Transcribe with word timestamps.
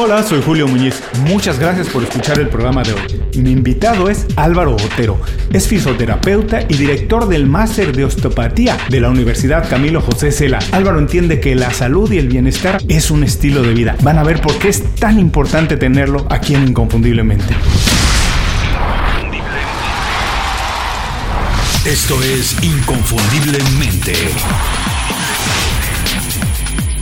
Hola, 0.00 0.22
soy 0.22 0.40
Julio 0.40 0.68
Muñiz. 0.68 1.02
Muchas 1.26 1.58
gracias 1.58 1.88
por 1.88 2.04
escuchar 2.04 2.38
el 2.38 2.48
programa 2.48 2.84
de 2.84 2.92
hoy. 2.92 3.42
Mi 3.42 3.50
invitado 3.50 4.08
es 4.08 4.26
Álvaro 4.36 4.76
Botero. 4.76 5.20
Es 5.52 5.66
fisioterapeuta 5.66 6.62
y 6.68 6.76
director 6.76 7.26
del 7.26 7.48
máster 7.48 7.90
de 7.90 8.04
osteopatía 8.04 8.78
de 8.90 9.00
la 9.00 9.10
Universidad 9.10 9.68
Camilo 9.68 10.00
José 10.00 10.30
Cela. 10.30 10.60
Álvaro 10.70 11.00
entiende 11.00 11.40
que 11.40 11.56
la 11.56 11.72
salud 11.72 12.12
y 12.12 12.18
el 12.18 12.28
bienestar 12.28 12.80
es 12.86 13.10
un 13.10 13.24
estilo 13.24 13.60
de 13.62 13.74
vida. 13.74 13.96
Van 14.02 14.18
a 14.18 14.22
ver 14.22 14.40
por 14.40 14.56
qué 14.60 14.68
es 14.68 14.84
tan 14.94 15.18
importante 15.18 15.76
tenerlo 15.76 16.28
aquí 16.30 16.54
en 16.54 16.68
Inconfundiblemente. 16.68 17.56
Esto 21.84 22.22
es 22.22 22.56
Inconfundiblemente. 22.62 24.12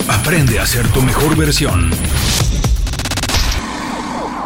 Aprende 0.09 0.59
a 0.59 0.67
ser 0.67 0.89
tu 0.89 1.03
mejor 1.03 1.37
versión. 1.37 1.91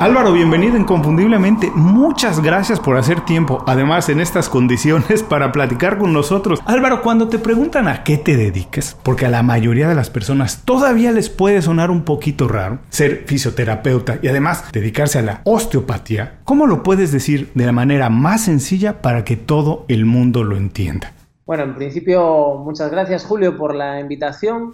Álvaro, 0.00 0.32
bienvenido 0.32 0.78
inconfundiblemente. 0.78 1.70
Muchas 1.74 2.40
gracias 2.42 2.80
por 2.80 2.96
hacer 2.96 3.20
tiempo, 3.26 3.62
además 3.66 4.08
en 4.08 4.18
estas 4.20 4.48
condiciones, 4.48 5.22
para 5.28 5.52
platicar 5.52 5.98
con 5.98 6.14
nosotros. 6.14 6.58
Álvaro, 6.64 7.02
cuando 7.02 7.28
te 7.28 7.38
preguntan 7.38 7.86
a 7.86 8.02
qué 8.02 8.16
te 8.16 8.38
dediques, 8.38 8.96
porque 9.02 9.26
a 9.26 9.28
la 9.28 9.42
mayoría 9.42 9.90
de 9.90 9.94
las 9.94 10.08
personas 10.08 10.62
todavía 10.64 11.12
les 11.12 11.28
puede 11.28 11.60
sonar 11.60 11.90
un 11.90 12.04
poquito 12.06 12.48
raro 12.48 12.78
ser 12.88 13.24
fisioterapeuta 13.26 14.18
y 14.22 14.28
además 14.28 14.72
dedicarse 14.72 15.18
a 15.18 15.22
la 15.22 15.42
osteopatía, 15.44 16.38
¿cómo 16.44 16.66
lo 16.66 16.82
puedes 16.82 17.12
decir 17.12 17.50
de 17.54 17.66
la 17.66 17.72
manera 17.72 18.08
más 18.08 18.44
sencilla 18.44 19.02
para 19.02 19.22
que 19.22 19.36
todo 19.36 19.84
el 19.88 20.06
mundo 20.06 20.44
lo 20.44 20.56
entienda? 20.56 21.12
Bueno, 21.44 21.64
en 21.64 21.74
principio, 21.74 22.54
muchas 22.64 22.90
gracias 22.90 23.26
Julio 23.26 23.58
por 23.58 23.74
la 23.74 24.00
invitación. 24.00 24.72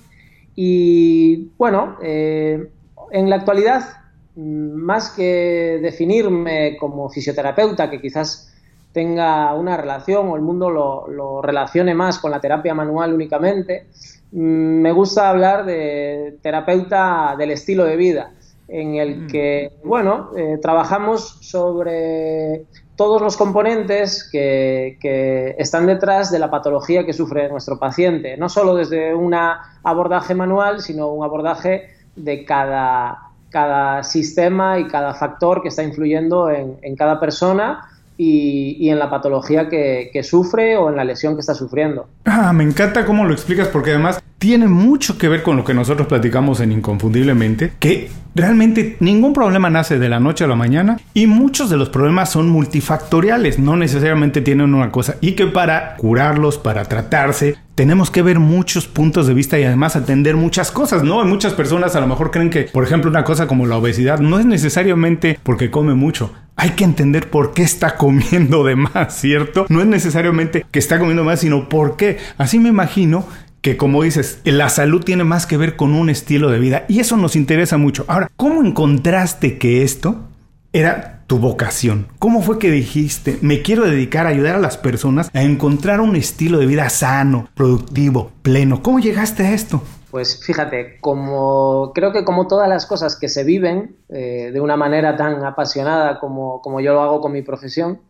Y 0.55 1.49
bueno, 1.59 1.97
eh, 2.01 2.71
en 3.11 3.29
la 3.29 3.35
actualidad 3.35 4.06
más 4.37 5.11
que 5.11 5.79
definirme 5.83 6.77
como 6.79 7.09
fisioterapeuta, 7.09 7.89
que 7.91 8.01
quizás 8.01 8.53
tenga 8.93 9.53
una 9.55 9.77
relación 9.77 10.29
o 10.29 10.37
el 10.37 10.43
mundo 10.43 10.71
lo, 10.71 11.43
relacione 11.43 11.95
más 11.95 12.19
con 12.19 12.31
la 12.31 12.41
terapia 12.41 12.75
manual 12.75 13.13
únicamente, 13.13 13.87
mm, 14.33 14.81
me 14.81 14.93
gusta 14.93 15.29
hablar 15.29 15.65
de 15.67 16.39
terapeuta 16.43 17.35
del 17.37 17.51
estilo 17.51 17.85
de 17.85 17.97
vida, 17.97 18.33
en 18.69 18.95
el 18.95 19.23
mm. 19.23 19.27
que, 19.27 19.73
bueno, 19.85 20.31
eh, 20.37 20.59
trabajamos 20.61 21.39
sobre 21.41 22.65
todos 22.97 23.21
los 23.21 23.37
componentes 23.37 24.29
que, 24.33 24.97
que, 25.01 25.55
están 25.59 25.87
detrás 25.87 26.31
de 26.31 26.39
la 26.39 26.51
patología 26.51 27.05
que 27.05 27.13
sufre 27.13 27.49
nuestro 27.51 27.79
paciente, 27.79 28.37
no 28.39 28.49
solo 28.49 28.75
desde 28.75 29.15
un 29.15 29.35
abordaje 29.35 30.35
manual, 30.35 30.81
sino 30.81 31.09
un 31.09 31.23
abordaje 31.23 31.91
de 32.17 32.47
cada 32.47 33.26
cada 33.57 34.05
sistema 34.05 34.79
y 34.79 34.87
cada 34.87 35.15
factor 35.15 35.63
que 35.63 35.69
está 35.69 35.83
influyendo 35.83 36.51
en, 36.51 36.95
cada 36.95 37.19
persona 37.19 37.89
y, 38.19 38.91
en 38.91 38.99
la 38.99 39.09
patología 39.09 39.71
que, 39.71 40.21
sufre 40.23 40.77
o 40.77 40.91
en 40.91 40.97
la 40.97 41.05
lesión 41.05 41.37
que 41.37 41.41
está 41.41 41.55
sufriendo. 41.55 42.07
Ah, 42.27 42.53
me 42.53 42.65
encanta 42.65 43.07
cómo 43.07 43.25
lo 43.25 43.33
explicas 43.33 43.69
porque 43.69 43.93
además 43.93 44.23
tiene 44.37 44.69
mucho 44.69 45.17
que 45.17 45.31
ver 45.31 45.43
con 45.43 45.57
lo 45.57 45.65
que 45.65 45.73
nosotros 45.73 46.07
platicamos 46.07 46.61
en 46.61 46.71
Inconfundiblemente, 46.71 47.73
que 47.81 48.11
realmente 48.35 48.99
ningún 49.01 49.33
problema 49.33 49.71
nace 49.71 49.99
de 49.99 50.11
la 50.11 50.21
noche 50.21 50.45
a 50.45 50.49
la 50.49 50.55
mañana 50.55 50.99
y 51.15 51.27
muchos 51.27 51.71
de 51.71 51.79
los 51.79 51.89
problemas 51.89 52.29
son 52.29 52.51
multifactoriales, 52.51 53.59
no 53.59 53.79
necesariamente 53.79 54.43
tienen 54.43 54.75
una 54.75 54.93
cosa 54.93 55.17
y 55.23 55.33
que 55.33 55.47
para 55.47 55.97
curarlos, 55.97 56.59
para 56.59 56.85
tratarse, 56.85 57.57
tenemos 57.77 58.11
que 58.11 58.23
ver 58.23 58.41
muchos 58.41 58.87
puntos 58.87 59.27
de 59.27 59.35
vista 59.35 59.59
y 59.59 59.65
además 59.65 59.97
atender 59.97 60.35
muchas 60.35 60.71
cosas, 60.71 61.05
¿no? 61.05 61.23
Muchas 61.27 61.53
personas 61.53 61.95
a 61.95 62.01
lo 62.01 62.07
mejor 62.07 62.31
creen 62.31 62.49
que, 62.49 62.63
por 62.63 62.83
ejemplo, 62.83 63.11
una 63.11 63.23
cosa 63.23 63.47
como 63.47 63.67
la 63.67 63.77
obesidad 63.77 64.19
no 64.19 64.39
es 64.39 64.47
necesariamente 64.47 65.39
porque 65.43 65.71
come 65.71 65.95
mucho. 65.95 66.33
Hay 66.57 66.71
que 66.71 66.85
entender 66.85 67.29
por 67.29 67.53
qué 67.53 67.63
está 67.63 67.97
comiendo 67.99 68.65
de 68.65 68.77
más, 68.77 69.21
¿cierto? 69.21 69.67
No 69.69 69.83
es 69.83 69.87
necesariamente 69.87 70.65
que 70.71 70.79
está 70.79 70.99
comiendo 70.99 71.23
más, 71.23 71.41
sino 71.41 71.69
por 71.69 71.97
qué. 71.97 72.17
Así 72.39 72.59
me 72.59 72.71
imagino 72.71 73.27
que 73.61 73.77
como 73.77 74.03
dices, 74.05 74.41
la 74.45 74.71
salud 74.71 75.05
tiene 75.05 75.25
más 75.25 75.45
que 75.45 75.59
ver 75.59 75.77
con 75.77 75.93
un 75.93 76.09
estilo 76.09 76.51
de 76.51 76.59
vida 76.59 76.87
y 76.89 77.01
eso 77.01 77.19
nos 77.19 77.37
interesa 77.37 77.77
mucho. 77.77 78.07
Ahora, 78.09 78.31
¿cómo 78.37 78.65
encontraste 78.65 79.59
que 79.59 79.83
esto 79.83 80.25
era 80.73 81.16
tu 81.27 81.39
vocación? 81.39 82.09
¿Cómo 82.19 82.43
fue 82.43 82.59
que 82.59 82.71
dijiste, 82.71 83.39
me 83.43 83.63
quiero 83.63 83.85
dedicar 83.85 84.27
a 84.27 84.31
ayudar 84.31 84.57
a 84.57 84.61
las 84.61 84.77
personas 84.77 85.31
a 85.35 85.43
encontrar 85.43 86.01
un 86.01 86.17
estilo 86.17 86.59
de 86.59 86.67
vida 86.67 86.89
sano, 86.89 87.49
productivo, 87.55 88.31
pleno? 88.43 88.83
¿Cómo 88.83 88.99
llegaste 88.99 89.45
a 89.45 89.53
esto? 89.53 89.83
Pues 90.11 90.43
fíjate, 90.45 90.99
como 91.01 91.93
creo 91.95 92.13
que 92.13 92.25
como 92.25 92.47
todas 92.47 92.69
las 92.69 92.87
cosas 92.87 93.17
que 93.17 93.29
se 93.29 93.45
viven 93.45 93.97
eh, 94.09 94.51
de 94.53 94.61
una 94.61 94.77
manera 94.77 95.17
tan 95.17 95.45
apasionada 95.45 96.19
como, 96.21 96.63
como 96.63 96.81
yo 96.81 96.95
lo 96.95 97.03
hago 97.03 97.21
con 97.21 97.33
mi 97.33 97.43
profesión, 97.43 98.01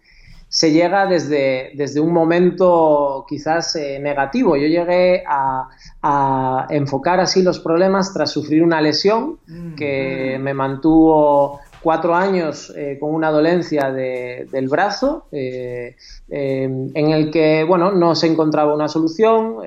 se 0.48 0.71
llega 0.71 1.06
desde, 1.06 1.72
desde 1.75 2.00
un 2.00 2.12
momento 2.12 3.25
quizás 3.28 3.75
eh, 3.77 3.98
negativo. 4.00 4.56
Yo 4.56 4.66
llegué 4.66 5.25
a, 5.27 5.69
enfocar 6.71 7.19
así 7.19 7.43
los 7.43 7.59
problemas 7.59 8.15
tras 8.15 8.31
sufrir 8.31 8.62
una 8.62 8.81
lesión 8.81 9.41
mm. 9.48 9.75
que 9.75 10.38
me 10.41 10.54
mantuvo 10.54 11.59
cuatro 11.87 12.17
años 12.17 12.73
eh, 12.77 12.97
con 12.99 13.15
una 13.15 13.31
dolencia 13.31 13.93
del 13.93 14.69
brazo, 14.69 15.29
eh, 15.31 15.95
en 16.29 17.11
el 17.13 17.31
que 17.31 17.63
bueno, 17.63 17.93
no 17.93 18.17
se 18.17 18.27
encontraba 18.27 18.75
una 18.75 18.89
solución, 18.89 19.59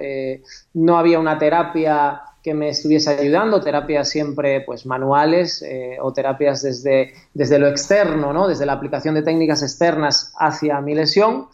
no 0.73 0.97
había 0.97 1.17
una 1.17 1.39
terapia 1.39 2.23
que 2.43 2.53
me 2.53 2.69
estuviese 2.69 3.11
ayudando, 3.11 3.61
terapias 3.61 4.09
siempre 4.09 4.61
pues 4.61 4.85
manuales 4.85 5.61
eh, 5.61 5.97
o 6.01 6.13
terapias 6.13 6.61
desde, 6.61 7.13
desde 7.33 7.59
lo 7.59 7.67
externo, 7.67 8.33
¿no? 8.33 8.47
desde 8.47 8.65
la 8.65 8.73
aplicación 8.73 9.15
de 9.15 9.23
técnicas 9.23 9.61
externas 9.61 10.33
hacia 10.37 10.79
mi 10.81 10.95
lesión. 10.95 11.47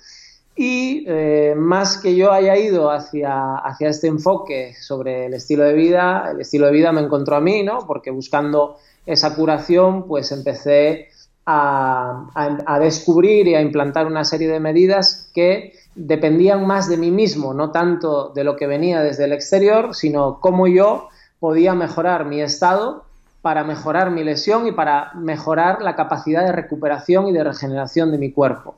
Y 0.55 1.03
eh, 1.07 1.53
más 1.57 1.97
que 1.97 2.15
yo 2.15 2.31
haya 2.31 2.55
ido 2.55 2.89
hacia, 2.89 3.55
hacia 3.57 3.89
este 3.89 4.07
enfoque 4.07 4.73
sobre 4.79 5.25
el 5.25 5.33
estilo 5.33 5.65
de 5.65 5.73
vida, 5.73 6.29
el 6.31 6.39
estilo 6.39 6.67
de 6.67 6.71
vida 6.71 6.93
me 6.93 7.01
encontró 7.01 7.35
a 7.35 7.41
mí, 7.41 7.61
¿no? 7.61 7.79
porque 7.85 8.09
buscando 8.09 8.77
esa 9.05 9.35
curación, 9.35 10.07
pues 10.07 10.31
empecé 10.31 11.09
a, 11.45 12.29
a 12.65 12.79
descubrir 12.79 13.47
y 13.47 13.55
a 13.55 13.61
implantar 13.61 14.07
una 14.07 14.23
serie 14.23 14.47
de 14.47 14.59
medidas 14.59 15.29
que 15.33 15.73
dependían 15.93 16.65
más 16.65 16.89
de 16.89 16.97
mí 16.97 17.11
mismo, 17.11 17.53
no 17.53 17.71
tanto 17.71 18.29
de 18.29 18.43
lo 18.43 18.55
que 18.55 18.65
venía 18.65 19.01
desde 19.01 19.25
el 19.25 19.33
exterior, 19.33 19.93
sino 19.93 20.39
cómo 20.39 20.67
yo 20.67 21.09
podía 21.39 21.75
mejorar 21.75 22.25
mi 22.25 22.41
estado 22.41 23.03
para 23.41 23.63
mejorar 23.63 24.09
mi 24.09 24.23
lesión 24.23 24.65
y 24.65 24.71
para 24.71 25.13
mejorar 25.13 25.81
la 25.81 25.95
capacidad 25.95 26.43
de 26.45 26.51
recuperación 26.51 27.27
y 27.27 27.33
de 27.33 27.43
regeneración 27.43 28.11
de 28.11 28.17
mi 28.17 28.31
cuerpo. 28.31 28.75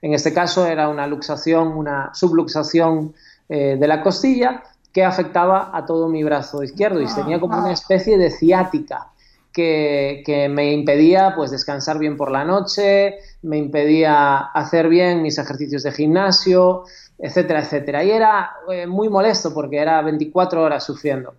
En 0.00 0.14
este 0.14 0.32
caso 0.32 0.66
era 0.66 0.88
una 0.88 1.06
luxación, 1.06 1.68
una 1.68 2.10
subluxación 2.14 3.14
eh, 3.48 3.76
de 3.78 3.88
la 3.88 4.02
costilla 4.02 4.62
que 4.92 5.04
afectaba 5.04 5.70
a 5.72 5.84
todo 5.86 6.08
mi 6.08 6.22
brazo 6.24 6.62
izquierdo 6.62 7.00
y 7.00 7.06
tenía 7.06 7.40
como 7.40 7.58
una 7.58 7.72
especie 7.72 8.16
de 8.16 8.30
ciática 8.30 9.08
que, 9.52 10.48
me 10.50 10.72
impedía 10.72 11.34
pues 11.34 11.50
descansar 11.50 11.98
bien 11.98 12.16
por 12.16 12.30
la 12.30 12.44
noche, 12.44 13.18
me 13.42 13.58
impedía 13.58 14.38
hacer 14.38 14.88
bien 14.88 15.22
mis 15.22 15.38
ejercicios 15.38 15.82
de 15.82 15.92
gimnasio, 15.92 16.84
etcétera, 17.18 17.60
etcétera. 17.60 18.04
Y 18.04 18.10
era 18.10 18.52
eh, 18.70 18.86
muy 18.86 19.08
molesto 19.08 19.52
porque 19.52 19.78
era 19.78 20.00
24 20.02 20.62
horas 20.62 20.84
sufriendo. 20.84 21.34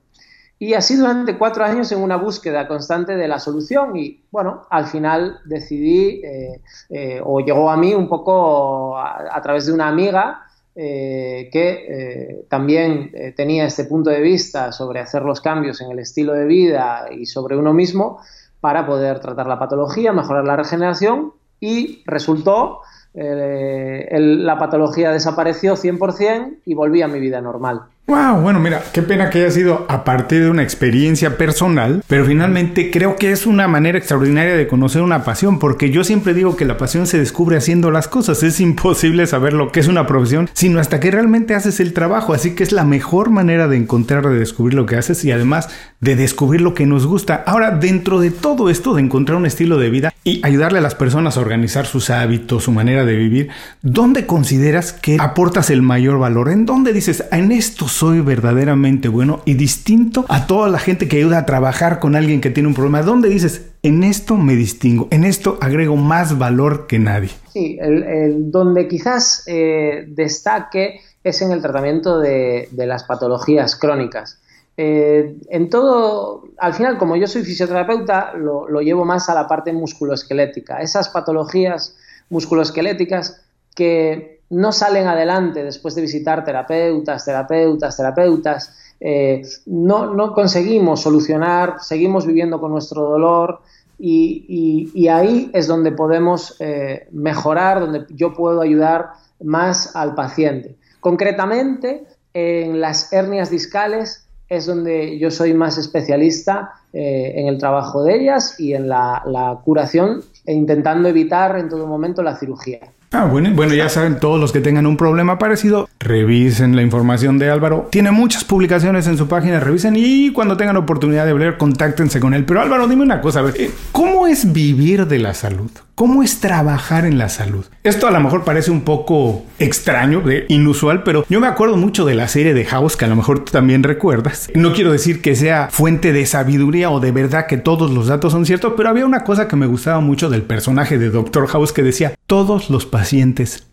Y 0.62 0.74
así 0.74 0.98
durante 0.98 1.38
cuatro 1.38 1.64
años 1.64 1.90
en 1.94 2.00
una 2.00 2.18
búsqueda 2.18 2.68
constante 2.68 3.16
de 3.16 3.30
la 3.30 3.40
solución 3.40 3.96
y 3.96 4.26
bueno, 4.30 4.64
al 4.70 4.88
final 4.88 5.40
decidí 5.46 6.22
eh, 6.22 6.62
eh, 6.90 7.22
o 7.24 7.40
llegó 7.40 7.72
a 7.72 7.78
mí 7.78 7.94
un 7.94 8.10
poco 8.10 8.98
a 8.98 9.40
través 9.42 9.68
de 9.68 9.72
una 9.72 9.88
amiga 9.88 10.44
eh, 10.76 11.50
que 11.54 12.46
también 12.50 13.10
tenía 13.38 13.66
este 13.66 13.86
punto 13.86 14.10
de 14.10 14.20
vista 14.20 14.74
sobre 14.74 15.00
hacer 15.00 15.22
los 15.22 15.40
cambios 15.40 15.80
en 15.80 15.92
el 15.92 16.00
estilo 16.00 16.34
de 16.34 16.46
vida 16.46 17.08
y 17.10 17.26
sobre 17.26 17.56
uno 17.56 17.74
mismo 17.74 18.20
para 18.60 18.86
poder 18.86 19.22
tratar 19.22 19.48
la 19.48 19.58
patología, 19.58 20.12
mejorar 20.12 20.44
la 20.44 20.58
regeneración 20.58 21.32
y 21.62 22.04
resultó, 22.06 22.82
la 23.14 24.58
patología 24.60 25.12
desapareció 25.12 25.76
100% 25.76 26.60
y 26.66 26.74
volví 26.74 27.02
a 27.02 27.08
mi 27.08 27.22
vida 27.22 27.40
normal. 27.40 27.84
Wow, 28.10 28.42
bueno, 28.42 28.60
mira, 28.60 28.82
qué 28.92 29.04
pena 29.04 29.30
que 29.30 29.38
haya 29.38 29.52
sido 29.52 29.86
a 29.88 30.04
partir 30.04 30.42
de 30.42 30.50
una 30.50 30.64
experiencia 30.64 31.38
personal, 31.38 32.04
pero 32.08 32.26
finalmente 32.26 32.90
creo 32.90 33.18
que 33.18 33.32
es 33.32 33.46
una 33.46 33.68
manera 33.68 34.00
extraordinaria 34.00 34.56
de 34.56 34.68
conocer 34.68 35.04
una 35.04 35.24
pasión, 35.24 35.60
porque 35.60 35.92
yo 35.92 36.04
siempre 36.04 36.34
digo 36.34 36.56
que 36.56 36.66
la 36.66 36.80
pasión 36.80 37.06
se 37.06 37.20
descubre 37.20 37.56
haciendo 37.56 37.92
las 37.92 38.08
cosas, 38.08 38.42
es 38.42 38.60
imposible 38.62 39.28
saber 39.28 39.54
lo 39.54 39.72
que 39.72 39.80
es 39.80 39.88
una 39.88 40.08
profesión, 40.08 40.50
sino 40.54 40.80
hasta 40.80 41.00
que 41.00 41.12
realmente 41.12 41.54
haces 41.54 41.80
el 41.80 41.94
trabajo, 41.94 42.34
así 42.34 42.56
que 42.56 42.64
es 42.64 42.72
la 42.72 42.84
mejor 42.84 43.30
manera 43.30 43.68
de 43.68 43.78
encontrar, 43.78 44.28
de 44.28 44.40
descubrir 44.40 44.74
lo 44.74 44.88
que 44.88 44.96
haces 44.96 45.24
y 45.24 45.32
además 45.32 45.70
de 46.00 46.16
descubrir 46.16 46.62
lo 46.62 46.74
que 46.74 46.88
nos 46.88 47.06
gusta. 47.06 47.44
Ahora, 47.46 47.78
dentro 47.78 48.20
de 48.20 48.32
todo 48.32 48.72
esto 48.72 48.96
de 48.96 49.04
encontrar 49.04 49.38
un 49.38 49.46
estilo 49.46 49.78
de 49.78 49.92
vida 49.92 50.14
y 50.24 50.42
ayudarle 50.44 50.80
a 50.80 50.82
las 50.82 50.96
personas 50.96 51.38
a 51.38 51.42
organizar 51.42 51.86
sus 51.86 52.10
hábitos, 52.10 52.64
su 52.64 52.72
manera 52.72 53.06
de 53.06 53.16
vivir, 53.16 53.50
¿dónde 53.84 54.26
consideras 54.26 54.94
que 54.94 55.18
aportas 55.20 55.70
el 55.70 55.84
mayor 55.84 56.18
valor? 56.18 56.50
¿En 56.50 56.66
dónde 56.66 56.92
dices, 56.92 57.26
en 57.32 57.52
estos 57.52 57.99
soy 58.00 58.22
verdaderamente 58.22 59.10
bueno 59.10 59.42
y 59.44 59.56
distinto 59.56 60.24
a 60.30 60.48
toda 60.48 60.70
la 60.70 60.80
gente 60.80 61.10
que 61.10 61.18
ayuda 61.18 61.40
a 61.40 61.46
trabajar 61.46 62.00
con 62.00 62.16
alguien 62.16 62.40
que 62.40 62.50
tiene 62.50 62.70
un 62.70 62.74
problema? 62.74 63.02
¿Dónde 63.02 63.28
dices, 63.28 63.72
en 63.84 64.06
esto 64.06 64.38
me 64.38 64.56
distingo, 64.56 65.10
en 65.12 65.26
esto 65.26 65.58
agrego 65.60 65.98
más 65.98 66.38
valor 66.38 66.88
que 66.88 66.98
nadie? 66.98 67.32
Sí, 67.52 67.78
el, 67.82 68.52
donde 68.52 68.88
quizás 68.88 69.44
eh, 69.48 70.06
destaque 70.08 71.02
es 71.26 71.42
en 71.42 71.52
el 71.52 71.62
tratamiento 71.62 72.20
de, 72.20 72.70
las 72.72 73.04
patologías 73.04 73.76
crónicas. 73.76 74.40
Eh, 74.78 75.36
en 75.50 75.70
todo, 75.70 76.46
al 76.58 76.74
final, 76.76 76.98
como 76.98 77.18
yo 77.18 77.28
soy 77.28 77.44
fisioterapeuta, 77.44 78.32
lo, 78.34 78.70
lo 78.70 78.80
llevo 78.80 79.04
más 79.04 79.28
a 79.28 79.36
la 79.36 79.46
parte 79.46 79.74
musculoesquelética. 79.74 80.78
Esas 80.78 81.10
patologías 81.10 81.98
musculoesqueléticas 82.30 83.42
que 83.76 84.39
no 84.50 84.72
salen 84.72 85.08
adelante 85.08 85.64
después 85.64 85.96
de 85.96 86.02
visitar 86.02 86.44
terapeutas, 86.44 87.26
terapeutas, 87.26 87.96
terapeutas, 87.96 88.76
eh, 89.00 89.42
no, 89.68 90.34
conseguimos 90.34 91.02
solucionar, 91.02 91.76
seguimos 91.82 92.26
viviendo 92.26 92.60
con 92.60 92.72
nuestro 92.72 93.04
dolor 93.04 93.62
y, 93.98 95.08
ahí 95.08 95.50
es 95.54 95.68
donde 95.68 95.92
podemos 95.92 96.56
eh, 96.60 97.08
mejorar, 97.12 97.80
donde 97.80 98.06
yo 98.10 98.34
puedo 98.34 98.62
ayudar 98.62 99.12
más 99.42 99.96
al 99.96 100.16
paciente. 100.16 100.76
Concretamente, 101.00 102.06
en 102.34 102.82
las 102.82 103.12
hernias 103.14 103.50
discales 103.50 104.28
es 104.50 104.66
donde 104.66 105.18
yo 105.20 105.30
soy 105.32 105.54
más 105.54 105.78
especialista 105.78 106.74
eh, 106.92 107.34
en 107.36 107.48
el 107.48 107.58
trabajo 107.58 108.04
de 108.04 108.16
ellas 108.16 108.60
y 108.60 108.74
en 108.74 108.90
la 108.90 109.60
curación 109.64 110.22
e 110.46 110.54
intentando 110.54 111.08
evitar 111.08 111.58
en 111.58 111.70
todo 111.70 111.86
momento 111.86 112.24
la 112.24 112.36
cirugía. 112.36 112.80
Ah, 113.12 113.26
bueno, 113.26 113.50
bueno, 113.56 113.74
ya 113.74 113.90
saben, 113.90 114.20
todos 114.20 114.40
los 114.40 114.52
que 114.52 114.62
tengan 114.62 114.86
un 114.86 114.96
problema 114.96 115.40
parecido, 115.40 115.90
revisen 116.00 116.76
la 116.76 116.84
información 116.84 117.40
de 117.40 117.50
Álvaro. 117.50 117.88
Tiene 117.92 118.12
muchas 118.12 118.44
publicaciones 118.44 119.08
en 119.08 119.18
su 119.18 119.28
página, 119.28 119.60
revisen 119.60 119.96
y 119.98 120.32
cuando 120.32 120.58
tengan 120.58 120.78
oportunidad 120.78 121.26
de 121.26 121.34
leer, 121.34 121.58
contáctense 121.58 122.20
con 122.20 122.36
él. 122.36 122.46
Pero 122.46 122.62
Álvaro, 122.62 122.88
dime 122.88 123.02
una 123.02 123.20
cosa, 123.20 123.40
a 123.40 123.44
ver, 123.44 123.56
eh, 123.58 123.72
¿cómo 123.92 124.28
es 124.28 124.54
vivir 124.54 125.08
de 125.08 125.18
la 125.18 125.34
salud? 125.34 125.72
¿Cómo 125.96 126.24
es 126.24 126.40
trabajar 126.40 127.04
en 127.04 127.18
la 127.18 127.28
salud? 127.28 127.66
Esto 127.84 128.08
a 128.08 128.12
lo 128.12 128.22
mejor 128.22 128.46
parece 128.46 128.72
un 128.72 128.82
poco 128.82 129.44
extraño, 129.58 130.24
inusual, 130.48 131.04
pero 131.04 131.26
yo 131.28 131.42
me 131.42 131.48
acuerdo 131.48 131.76
mucho 131.76 132.06
de 132.06 132.16
la 132.16 132.30
serie 132.30 132.54
de 132.54 132.64
House, 132.64 132.96
que 132.96 133.04
a 133.04 133.10
lo 133.10 133.18
mejor 133.18 133.44
tú 133.44 133.52
también 133.52 133.84
recuerdas. 133.84 134.50
No 134.54 134.72
quiero 134.72 134.94
decir 134.94 135.22
que 135.22 135.36
sea 135.36 135.68
fuente 135.72 136.14
de 136.14 136.26
sabiduría 136.26 136.90
o 136.90 137.02
de 137.02 137.12
verdad 137.12 137.48
que 137.48 137.58
todos 137.58 137.92
los 137.92 138.08
datos 138.08 138.32
son 138.32 138.46
ciertos, 138.46 138.76
pero 138.78 138.88
había 138.88 139.06
una 139.06 139.26
cosa 139.26 139.50
que 139.50 139.58
me 139.58 139.66
gustaba 139.66 140.00
mucho 140.00 140.30
del 140.30 140.44
personaje 140.44 140.98
de 140.98 141.10
Dr. 141.10 141.48
House 141.48 141.74
que 141.74 141.84
decía, 141.84 142.14
todos 142.28 142.70
los 142.70 142.86
pacientes 142.86 142.99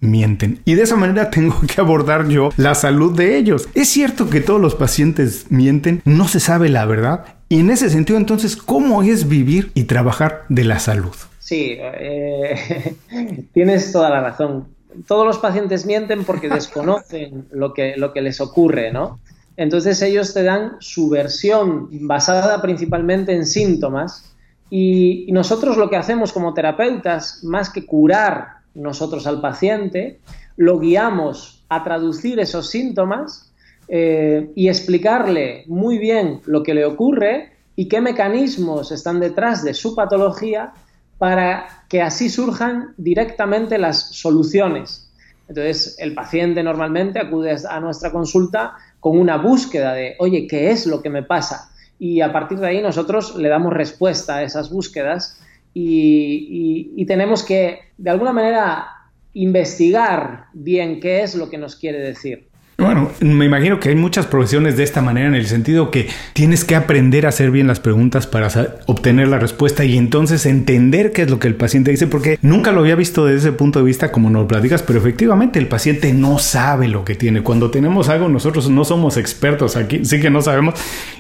mienten. 0.01 0.61
Y 0.65 0.75
de 0.75 0.83
esa 0.83 0.97
manera 0.97 1.31
tengo 1.31 1.61
que 1.61 1.81
abordar 1.81 2.29
yo 2.29 2.51
la 2.57 2.75
salud 2.75 3.17
de 3.17 3.37
ellos. 3.37 3.69
Es 3.75 3.89
cierto 3.89 4.31
que 4.31 4.41
todos 4.41 4.61
los 4.61 4.75
pacientes 4.75 5.47
mienten, 5.51 6.03
no 6.05 6.29
se 6.29 6.41
sabe 6.41 6.69
la 6.69 6.85
verdad. 6.85 7.25
Y 7.49 7.61
en 7.61 7.71
ese 7.71 7.91
sentido, 7.91 8.19
entonces, 8.19 8.57
¿cómo 8.57 9.03
es 9.03 9.29
vivir 9.29 9.71
y 9.75 9.85
trabajar 9.85 10.45
de 10.49 10.65
la 10.65 10.79
salud? 10.79 11.15
Sí, 11.39 11.77
eh, 11.79 12.97
tienes 13.55 13.93
toda 13.93 14.11
la 14.11 14.21
razón. 14.21 14.69
Todos 15.07 15.27
los 15.27 15.39
pacientes 15.39 15.87
mienten 15.87 16.25
porque 16.25 16.49
desconocen 16.49 17.47
lo 17.53 17.73
que, 17.73 17.97
lo 17.97 18.13
que 18.13 18.23
les 18.23 18.41
ocurre, 18.41 18.93
¿no? 18.93 19.21
Entonces 19.57 20.03
ellos 20.03 20.35
te 20.35 20.43
dan 20.43 20.73
su 20.81 21.09
versión 21.09 21.89
basada 22.07 22.61
principalmente 22.61 23.35
en 23.35 23.47
síntomas 23.47 24.37
y, 24.71 25.31
nosotros 25.33 25.77
lo 25.77 25.89
que 25.89 25.97
hacemos 25.97 26.33
como 26.33 26.55
terapeutas, 26.55 27.45
más 27.45 27.71
que 27.71 27.87
curar 27.87 28.56
nosotros 28.77 29.27
al 29.27 29.41
paciente, 29.41 30.21
lo 30.57 30.79
guiamos 30.79 31.65
a 31.69 31.83
traducir 31.83 32.39
esos 32.39 32.71
síntomas 32.71 33.53
eh, 33.89 34.51
y 34.55 34.69
explicarle 34.69 35.65
muy 35.67 35.99
bien 35.99 36.41
lo 36.47 36.63
que 36.63 36.75
le 36.75 36.85
ocurre 36.85 37.53
y 37.75 37.89
qué 37.89 38.01
mecanismos 38.01 38.93
están 38.93 39.21
detrás 39.21 39.63
de 39.65 39.75
su 39.75 39.95
patología 39.95 40.73
para 41.19 41.85
que 41.89 42.03
así 42.03 42.29
surjan 42.29 42.95
directamente 42.97 43.79
las 43.79 44.11
soluciones. 44.15 45.11
Entonces, 45.49 45.97
el 45.99 46.15
paciente 46.15 46.63
normalmente 46.63 47.21
acude 47.21 47.57
a 47.69 47.81
nuestra 47.81 48.11
consulta 48.11 48.75
con 48.99 49.19
una 49.19 49.37
búsqueda 49.37 49.93
de, 49.93 50.17
oye, 50.19 50.47
¿qué 50.47 50.71
es 50.71 50.87
lo 50.87 51.01
que 51.03 51.11
me 51.11 51.23
pasa? 51.23 51.71
Y 51.99 52.21
a 52.21 52.33
partir 52.33 52.59
de 52.59 52.67
ahí 52.67 52.83
nosotros 52.83 53.37
le 53.37 53.49
damos 53.49 53.73
respuesta 53.73 54.37
a 54.37 54.43
esas 54.43 54.71
búsquedas 54.71 55.39
y, 55.79 57.05
tenemos 57.07 57.45
que, 57.45 57.81
de 57.99 58.11
alguna 58.11 58.33
manera, 58.33 58.89
investigar 59.35 60.47
bien 60.55 61.01
qué 61.01 61.23
es 61.23 61.35
lo 61.35 61.51
que 61.51 61.59
nos 61.59 61.77
quiere 61.77 61.99
decir. 61.99 62.46
Bueno, 62.79 63.11
me 63.21 63.47
imagino 63.47 63.81
que 63.81 63.89
hay 63.89 63.95
muchas 63.95 64.27
profesiones 64.27 64.77
de 64.77 64.85
esta 64.85 65.01
manera 65.01 65.29
en 65.29 65.35
el 65.35 65.47
sentido 65.47 65.91
que 65.91 66.11
tienes 66.35 66.63
que 66.63 66.77
aprender 66.77 67.25
a 67.25 67.31
hacer 67.31 67.51
bien 67.51 67.67
las 67.67 67.81
preguntas 67.81 68.27
para 68.27 68.51
obtener 68.85 69.29
la 69.29 69.39
respuesta 69.39 69.83
y 69.87 69.97
entonces 69.97 70.45
entender 70.45 71.13
qué 71.13 71.23
es 71.23 71.31
lo 71.31 71.39
que 71.39 71.49
el 71.49 71.55
paciente 71.55 71.91
dice, 71.91 72.07
porque 72.07 72.39
nunca 72.43 72.73
lo 72.73 72.81
había 72.81 72.95
visto 72.95 73.25
desde 73.25 73.49
ese 73.49 73.53
punto 73.53 73.79
de 73.79 73.87
vista 73.87 74.13
como 74.13 74.29
nos 74.29 74.45
platicas, 74.45 74.83
pero 74.83 74.99
efectivamente 74.99 75.59
el 75.59 75.69
paciente 75.69 76.13
no 76.13 76.39
sabe 76.39 76.89
lo 76.89 77.03
que 77.03 77.15
tiene. 77.15 77.43
Cuando 77.43 77.71
tenemos 77.71 78.11
algo, 78.11 78.29
nosotros 78.29 78.69
no 78.69 78.85
somos 78.85 79.17
expertos 79.17 79.75
aquí, 79.77 80.05
sí 80.05 80.21
que 80.21 80.29
no 80.29 80.43
sabemos 80.43 80.75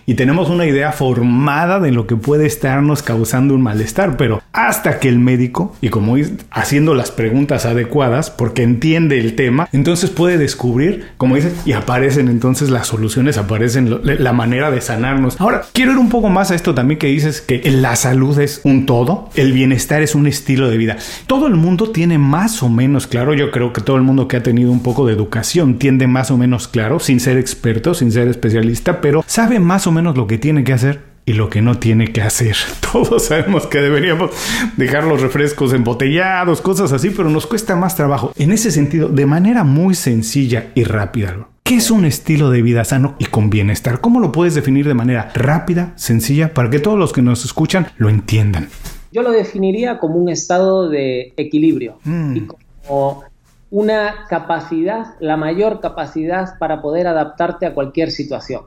y 0.05 0.13
tenemos 0.13 0.51
una 0.51 0.67
idea 0.67 0.93
formada 0.93 1.81
de 1.81 1.91
lo 1.91 2.07
que 2.07 2.17
puede 2.17 2.45
estarnos 2.45 3.03
causando 3.03 3.55
un 3.55 3.63
malestar, 3.63 4.19
pero 4.19 4.43
hasta 4.53 5.01
que 5.01 5.09
el 5.09 5.19
médico, 5.19 5.75
y 5.81 5.89
como 5.89 6.17
haciendo 6.51 6.95
las 6.95 7.11
preguntas 7.11 7.65
adecuadas, 7.65 8.31
porque 8.31 8.63
entiende 8.63 9.19
el 9.19 9.37
tema, 9.37 9.71
entonces 9.73 10.11
puede 10.11 10.37
descubrir, 10.37 11.09
como 11.17 11.37
dice, 11.37 11.46
y 11.65 11.73
aparecen 11.73 12.29
entonces 12.29 12.71
las 12.71 12.87
soluciones, 12.87 13.39
aparecen 13.39 14.01
la 14.05 14.33
manera 14.33 14.71
de 14.71 14.81
sanarnos. 14.81 15.41
Ahora, 15.41 15.65
quiero 15.73 15.93
ir 15.93 15.99
un 15.99 16.09
poco 16.09 16.29
más 16.29 16.51
a 16.51 16.55
esto 16.55 16.75
también 16.75 16.99
que 16.99 17.09
dices 17.09 17.41
que 17.41 17.71
la 17.71 17.97
salud 17.97 18.39
es 18.39 18.61
un 18.65 18.87
todo, 18.87 19.31
el 19.35 19.53
bienestar 19.53 20.03
es 20.03 20.15
un 20.15 20.27
estilo 20.27 20.69
de 20.69 20.77
vida. 20.77 20.97
Todo 21.27 21.47
el 21.47 21.55
mundo 21.55 21.91
tiene 21.91 22.19
más 22.19 22.63
o 22.63 22.69
menos 22.69 23.07
claro, 23.07 23.35
yo 23.35 23.51
creo 23.51 23.73
que 23.73 23.81
todo 23.81 23.97
el 23.97 24.03
mundo 24.03 24.29
que 24.29 24.37
ha 24.37 24.43
tenido 24.43 24.71
un 24.71 24.83
poco 24.83 25.07
de 25.07 25.13
educación 25.13 25.79
tiende 25.79 26.07
más 26.07 26.31
o 26.31 26.37
menos 26.37 26.69
claro, 26.69 26.99
sin 27.01 27.21
ser 27.21 27.39
experto, 27.39 27.95
sin 27.95 28.13
ser 28.13 28.29
especialista, 28.29 29.01
pero 29.01 29.25
sabe 29.27 29.59
más 29.59 29.87
o 29.87 29.93
menos 29.93 30.17
lo 30.17 30.27
que 30.27 30.39
tiene 30.39 30.65
que 30.65 30.73
hacer 30.73 31.16
y 31.27 31.33
lo 31.33 31.51
que 31.51 31.61
no 31.61 31.79
tiene 31.79 32.13
que 32.13 32.23
hacer. 32.23 32.57
Todos 32.93 33.25
sabemos 33.25 33.67
que 33.67 33.79
deberíamos 33.79 34.31
dejar 34.77 35.05
los 35.05 35.21
refrescos 35.21 35.75
embotellados, 35.75 36.63
cosas 36.63 36.93
así, 36.93 37.11
pero 37.11 37.29
nos 37.29 37.47
cuesta 37.47 37.77
más 37.77 37.97
trabajo. 37.97 38.33
En 38.37 38.53
ese 38.53 38.71
sentido, 38.71 39.09
de 39.09 39.27
manera 39.27 39.65
muy 39.65 39.95
sencilla 39.95 40.71
y 40.75 40.85
rápida, 40.85 41.49
¿qué 41.65 41.75
es 41.77 41.91
un 41.91 42.05
estilo 42.05 42.51
de 42.51 42.63
vida 42.63 42.85
sano 42.85 43.17
y 43.19 43.27
con 43.27 43.51
bienestar? 43.51 44.01
¿Cómo 44.01 44.21
lo 44.21 44.31
puedes 44.31 44.55
definir 44.55 44.87
de 44.87 44.95
manera 44.95 45.33
rápida, 45.35 45.93
sencilla, 45.97 46.55
para 46.55 46.71
que 46.71 46.79
todos 46.79 46.99
los 46.99 47.13
que 47.13 47.23
nos 47.23 47.45
escuchan 47.45 47.89
lo 47.99 48.09
entiendan? 48.09 48.69
Yo 49.11 49.23
lo 49.23 49.33
definiría 49.33 49.99
como 49.99 50.17
un 50.17 50.29
estado 50.29 50.89
de 50.89 51.33
equilibrio 51.37 51.99
mm. 52.05 52.37
y 52.37 52.41
como 52.47 53.25
una 53.71 54.27
capacidad, 54.29 55.15
la 55.19 55.37
mayor 55.37 55.81
capacidad 55.81 56.57
para 56.59 56.81
poder 56.81 57.09
adaptarte 57.09 57.67
a 57.67 57.75
cualquier 57.75 58.13
situación. 58.13 58.63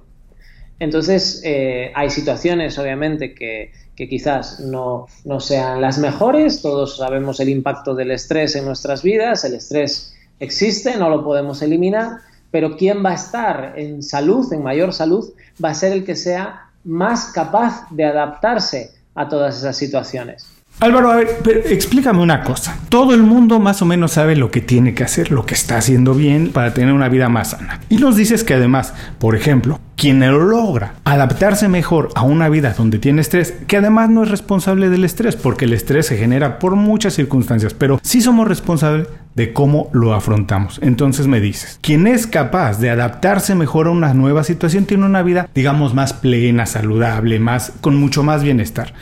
Entonces, 0.79 1.41
eh, 1.43 1.91
hay 1.93 2.09
situaciones, 2.09 2.79
obviamente, 2.79 3.33
que, 3.33 3.71
quizás 3.95 4.61
no, 4.61 5.07
sean 5.39 5.81
las 5.81 5.97
mejores. 5.97 6.61
Todos 6.61 6.97
sabemos 6.97 7.39
el 7.41 7.49
impacto 7.49 7.93
del 7.95 8.11
estrés 8.11 8.55
en 8.55 8.65
nuestras 8.65 9.03
vidas. 9.03 9.43
El 9.43 9.55
estrés 9.55 10.15
existe, 10.39 10.95
no 10.95 11.09
lo 11.09 11.23
podemos 11.23 11.61
eliminar. 11.61 12.19
Pero 12.49 12.77
quien 12.77 13.03
va 13.05 13.11
a 13.11 13.15
estar 13.15 13.73
en 13.75 14.01
salud, 14.01 14.51
en 14.53 14.63
mayor 14.63 14.93
salud, 14.93 15.29
va 15.63 15.69
a 15.69 15.73
ser 15.73 15.91
el 15.91 16.05
que 16.05 16.15
sea 16.15 16.69
más 16.85 17.25
capaz 17.33 17.87
de 17.91 18.05
adaptarse 18.05 18.91
a 19.15 19.27
todas 19.27 19.57
esas 19.57 19.75
situaciones. 19.75 20.47
Álvaro, 20.79 21.11
a 21.11 21.17
ver, 21.17 21.41
explícame 21.65 22.21
una 22.21 22.41
cosa. 22.41 22.79
Todo 22.87 23.13
el 23.13 23.21
mundo 23.21 23.59
más 23.59 23.81
o 23.81 23.85
menos 23.85 24.13
sabe 24.13 24.37
lo 24.37 24.49
que 24.49 24.61
tiene 24.61 24.93
que 24.93 25.03
hacer, 25.03 25.29
lo 25.29 25.45
que 25.45 25.53
está 25.53 25.77
haciendo 25.77 26.13
bien 26.13 26.53
para 26.53 26.73
tener 26.73 26.93
una 26.93 27.09
vida 27.09 27.27
más 27.27 27.49
sana. 27.49 27.81
Y 27.89 27.97
nos 27.97 28.15
dices 28.15 28.45
que 28.45 28.53
además, 28.53 28.93
por 29.19 29.35
ejemplo, 29.35 29.77
quien 29.99 30.21
logra 30.21 30.93
adaptarse 31.03 31.67
mejor 31.67 32.09
a 32.15 32.21
una 32.21 32.47
vida 32.47 32.73
donde 32.75 32.99
tiene 32.99 33.19
estrés, 33.19 33.53
que 33.67 33.75
además 33.75 34.09
no 34.09 34.23
es 34.23 34.31
responsable 34.31 34.87
del 34.87 35.03
estrés, 35.03 35.35
porque 35.35 35.65
el 35.65 35.73
estrés 35.73 36.05
se 36.05 36.15
genera 36.15 36.57
por 36.57 36.77
muchas 36.77 37.15
circunstancias, 37.15 37.73
pero 37.73 37.99
sí 38.01 38.21
somos 38.21 38.47
responsables 38.47 39.09
de 39.35 39.51
cómo 39.51 39.89
lo 39.91 40.13
afrontamos. 40.13 40.79
Entonces 40.81 41.27
me 41.27 41.41
dices, 41.41 41.79
quien 41.81 42.07
es 42.07 42.27
capaz 42.27 42.79
de 42.79 42.89
adaptarse 42.89 43.55
mejor 43.55 43.87
a 43.87 43.91
una 43.91 44.13
nueva 44.13 44.45
situación 44.45 44.85
tiene 44.85 45.05
una 45.05 45.21
vida, 45.21 45.49
digamos, 45.53 45.93
más 45.93 46.13
plena, 46.13 46.65
saludable, 46.65 47.39
más 47.39 47.73
con 47.81 47.97
mucho 47.97 48.23
más 48.23 48.41
bienestar. 48.41 48.93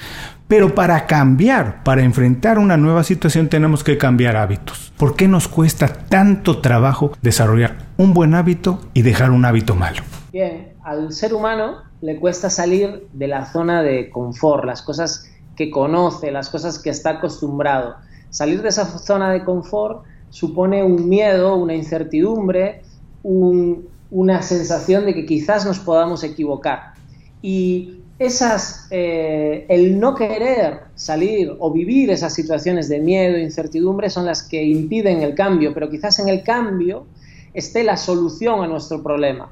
Pero 0.48 0.74
para 0.74 1.06
cambiar, 1.06 1.84
para 1.84 2.02
enfrentar 2.04 2.58
una 2.58 2.78
nueva 2.78 3.04
situación 3.04 3.50
tenemos 3.50 3.84
que 3.84 4.00
cambiar 4.00 4.36
hábitos. 4.36 4.94
¿Por 4.98 5.16
qué 5.16 5.28
nos 5.28 5.48
cuesta 5.48 5.90
tanto 5.90 6.58
trabajo 6.58 7.12
desarrollar 7.22 7.86
un 7.98 8.16
buen 8.16 8.34
hábito 8.34 8.82
y 8.96 9.04
dejar 9.04 9.30
un 9.30 9.46
hábito 9.46 9.76
malo? 9.76 10.02
Bien, 10.32 10.70
al 10.88 11.12
ser 11.14 11.34
humano 11.34 11.84
le 12.02 12.20
cuesta 12.20 12.50
salir 12.50 13.08
de 13.14 13.28
la 13.28 13.46
zona 13.46 13.84
de 13.84 14.10
confort, 14.10 14.66
las 14.66 14.82
cosas 14.82 15.30
que 15.56 15.70
conoce, 15.70 16.32
las 16.32 16.50
cosas 16.50 16.80
que 16.80 16.90
está 16.90 17.12
acostumbrado. 17.12 17.96
Salir 18.30 18.62
de 18.62 18.70
esa 18.70 18.86
zona 18.86 19.32
de 19.32 19.44
confort 19.44 20.04
supone 20.30 20.84
un 20.84 21.08
miedo, 21.08 21.56
una 21.56 21.76
incertidumbre, 21.76 22.84
un 23.24 23.88
una 24.10 24.42
sensación 24.42 25.06
de 25.06 25.14
que 25.14 25.26
quizás 25.26 25.66
nos 25.66 25.80
podamos 25.80 26.24
equivocar. 26.24 26.94
Y 27.42 28.00
esas, 28.20 28.88
eh, 28.90 29.66
el 29.70 30.00
no 30.00 30.16
querer 30.16 30.82
salir 30.96 31.56
o 31.60 31.72
vivir 31.72 32.10
esas 32.10 32.34
situaciones 32.34 32.90
de 32.90 33.00
miedo 33.00 33.38
incertidumbre 33.38 34.10
son 34.10 34.26
las 34.26 34.44
que 34.44 34.64
impiden 34.64 35.22
el 35.22 35.36
cambio, 35.36 35.74
pero 35.74 35.90
quizás 35.90 36.20
en 36.20 36.30
el 36.30 36.44
cambio 36.44 37.06
esté 37.54 37.84
la 37.84 37.98
solución 37.98 38.64
a 38.64 38.68
nuestro 38.68 39.04
problema. 39.04 39.52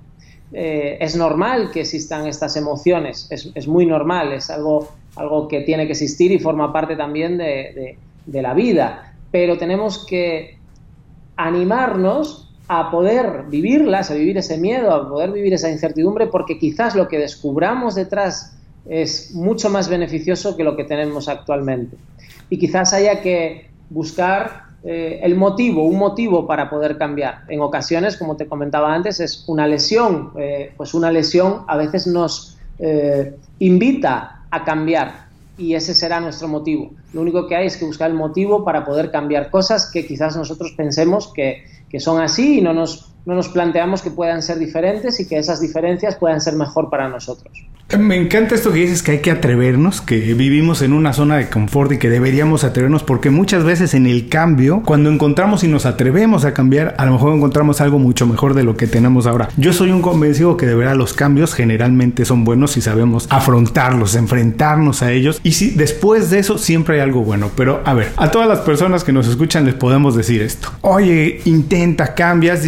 Eh, 0.57 0.97
es 1.01 1.17
normal 1.17 1.69
que 1.69 1.81
existan 1.81 2.27
estas 2.27 2.55
emociones, 2.55 3.27
es, 3.29 3.67
muy 3.67 3.85
normal, 3.85 4.31
es 4.31 4.49
algo, 4.49 4.87
algo 5.17 5.49
que 5.49 5.61
tiene 5.61 5.85
que 5.85 5.91
existir 5.91 6.31
y 6.31 6.39
forma 6.39 6.71
parte 6.71 6.95
también 6.95 7.37
de, 7.37 7.97
de 8.25 8.41
la 8.41 8.53
vida, 8.53 9.13
pero 9.31 9.57
tenemos 9.57 10.05
que 10.05 10.57
animarnos 11.35 12.53
a 12.69 12.89
poder 12.89 13.43
vivirlas, 13.49 14.11
a 14.11 14.13
vivir 14.13 14.37
ese 14.37 14.57
miedo, 14.57 14.93
a 14.93 15.09
poder 15.09 15.33
vivir 15.33 15.53
esa 15.53 15.69
incertidumbre, 15.69 16.27
porque 16.27 16.57
quizás 16.57 16.95
lo 16.95 17.09
que 17.09 17.19
descubramos 17.19 17.95
detrás 17.95 18.57
es 18.87 19.35
mucho 19.35 19.69
más 19.69 19.89
beneficioso 19.89 20.55
que 20.55 20.63
lo 20.63 20.77
que 20.77 20.85
tenemos 20.85 21.27
actualmente. 21.27 21.97
Y 22.49 22.57
quizás 22.57 22.93
haya 22.93 23.21
que 23.21 23.71
buscar 23.89 24.64
eh, 24.87 25.19
el 25.23 25.33
motivo, 25.33 25.83
un 25.83 25.97
motivo 25.97 26.45
para 26.45 26.69
poder 26.69 26.99
cambiar. 26.99 27.41
En 27.47 27.59
ocasiones, 27.59 28.17
como 28.17 28.37
te 28.37 28.45
comentaba 28.45 28.93
antes, 28.93 29.19
es 29.19 29.43
una 29.47 29.65
lesión. 29.65 30.31
Eh, 30.37 30.73
pues 30.77 30.93
una 30.93 31.11
lesión 31.11 31.63
a 31.67 31.75
veces 31.75 32.05
nos 32.05 32.59
eh, 32.77 33.35
invita 33.57 34.43
a 34.51 34.63
cambiar 34.63 35.25
y 35.57 35.73
ese 35.73 35.95
será 35.95 36.19
nuestro 36.19 36.47
motivo. 36.47 36.91
Lo 37.13 37.21
único 37.21 37.47
que 37.47 37.55
hay 37.55 37.65
es 37.65 37.77
que 37.77 37.85
buscar 37.85 38.11
el 38.11 38.15
motivo 38.15 38.63
para 38.63 38.85
poder 38.85 39.09
cambiar 39.09 39.49
cosas 39.49 39.89
que 39.91 40.05
quizás 40.05 40.37
nosotros 40.37 40.73
pensemos 40.77 41.33
que, 41.33 41.63
que 41.89 41.99
son 41.99 42.21
así 42.21 42.59
y 42.59 42.61
no 42.61 42.73
nos, 42.73 43.14
no 43.25 43.33
nos 43.33 43.49
planteamos 43.49 44.01
que 44.01 44.11
puedan 44.11 44.41
ser 44.41 44.57
diferentes 44.59 45.19
y 45.19 45.27
que 45.27 45.37
esas 45.37 45.59
diferencias 45.59 46.15
puedan 46.15 46.41
ser 46.41 46.55
mejor 46.55 46.89
para 46.89 47.09
nosotros. 47.09 47.51
Me 47.99 48.15
encanta 48.15 48.55
esto 48.55 48.73
que 48.73 48.79
dices 48.79 49.03
que 49.03 49.11
hay 49.11 49.19
que 49.19 49.29
atrevernos, 49.29 50.01
que 50.01 50.17
vivimos 50.33 50.81
en 50.81 50.91
una 50.91 51.13
zona 51.13 51.37
de 51.37 51.49
confort 51.49 51.91
y 51.91 51.97
que 51.99 52.09
deberíamos 52.09 52.63
atrevernos 52.63 53.03
porque 53.03 53.29
muchas 53.29 53.63
veces 53.63 53.93
en 53.93 54.07
el 54.07 54.27
cambio, 54.27 54.81
cuando 54.83 55.11
encontramos 55.11 55.63
y 55.63 55.67
nos 55.67 55.85
atrevemos 55.85 56.45
a 56.45 56.53
cambiar, 56.53 56.95
a 56.97 57.05
lo 57.05 57.13
mejor 57.13 57.35
encontramos 57.35 57.81
algo 57.81 57.99
mucho 57.99 58.25
mejor 58.25 58.55
de 58.55 58.63
lo 58.63 58.75
que 58.75 58.87
tenemos 58.87 59.27
ahora. 59.27 59.49
Yo 59.55 59.71
soy 59.71 59.91
un 59.91 60.01
convencido 60.01 60.57
que 60.57 60.65
de 60.65 60.73
verdad 60.73 60.95
los 60.95 61.13
cambios 61.13 61.53
generalmente 61.53 62.25
son 62.25 62.43
buenos 62.43 62.71
si 62.71 62.81
sabemos 62.81 63.27
afrontarlos, 63.29 64.15
enfrentarnos 64.15 65.03
a 65.03 65.11
ellos 65.11 65.39
y 65.43 65.51
si 65.51 65.69
después 65.69 66.31
de 66.31 66.39
eso 66.39 66.57
siempre 66.57 66.95
hay 66.95 67.01
algo 67.01 67.21
bueno. 67.23 67.51
Pero 67.55 67.81
a 67.85 67.93
ver, 67.93 68.11
a 68.17 68.31
todas 68.31 68.47
las 68.47 68.59
personas 68.59 69.03
que 69.03 69.13
nos 69.13 69.27
escuchan 69.27 69.63
les 69.63 69.75
podemos 69.75 70.15
decir 70.15 70.41
esto. 70.41 70.69
Oye, 70.81 71.39
intenta, 71.45 72.15
cambia, 72.15 72.55
es 72.55 72.63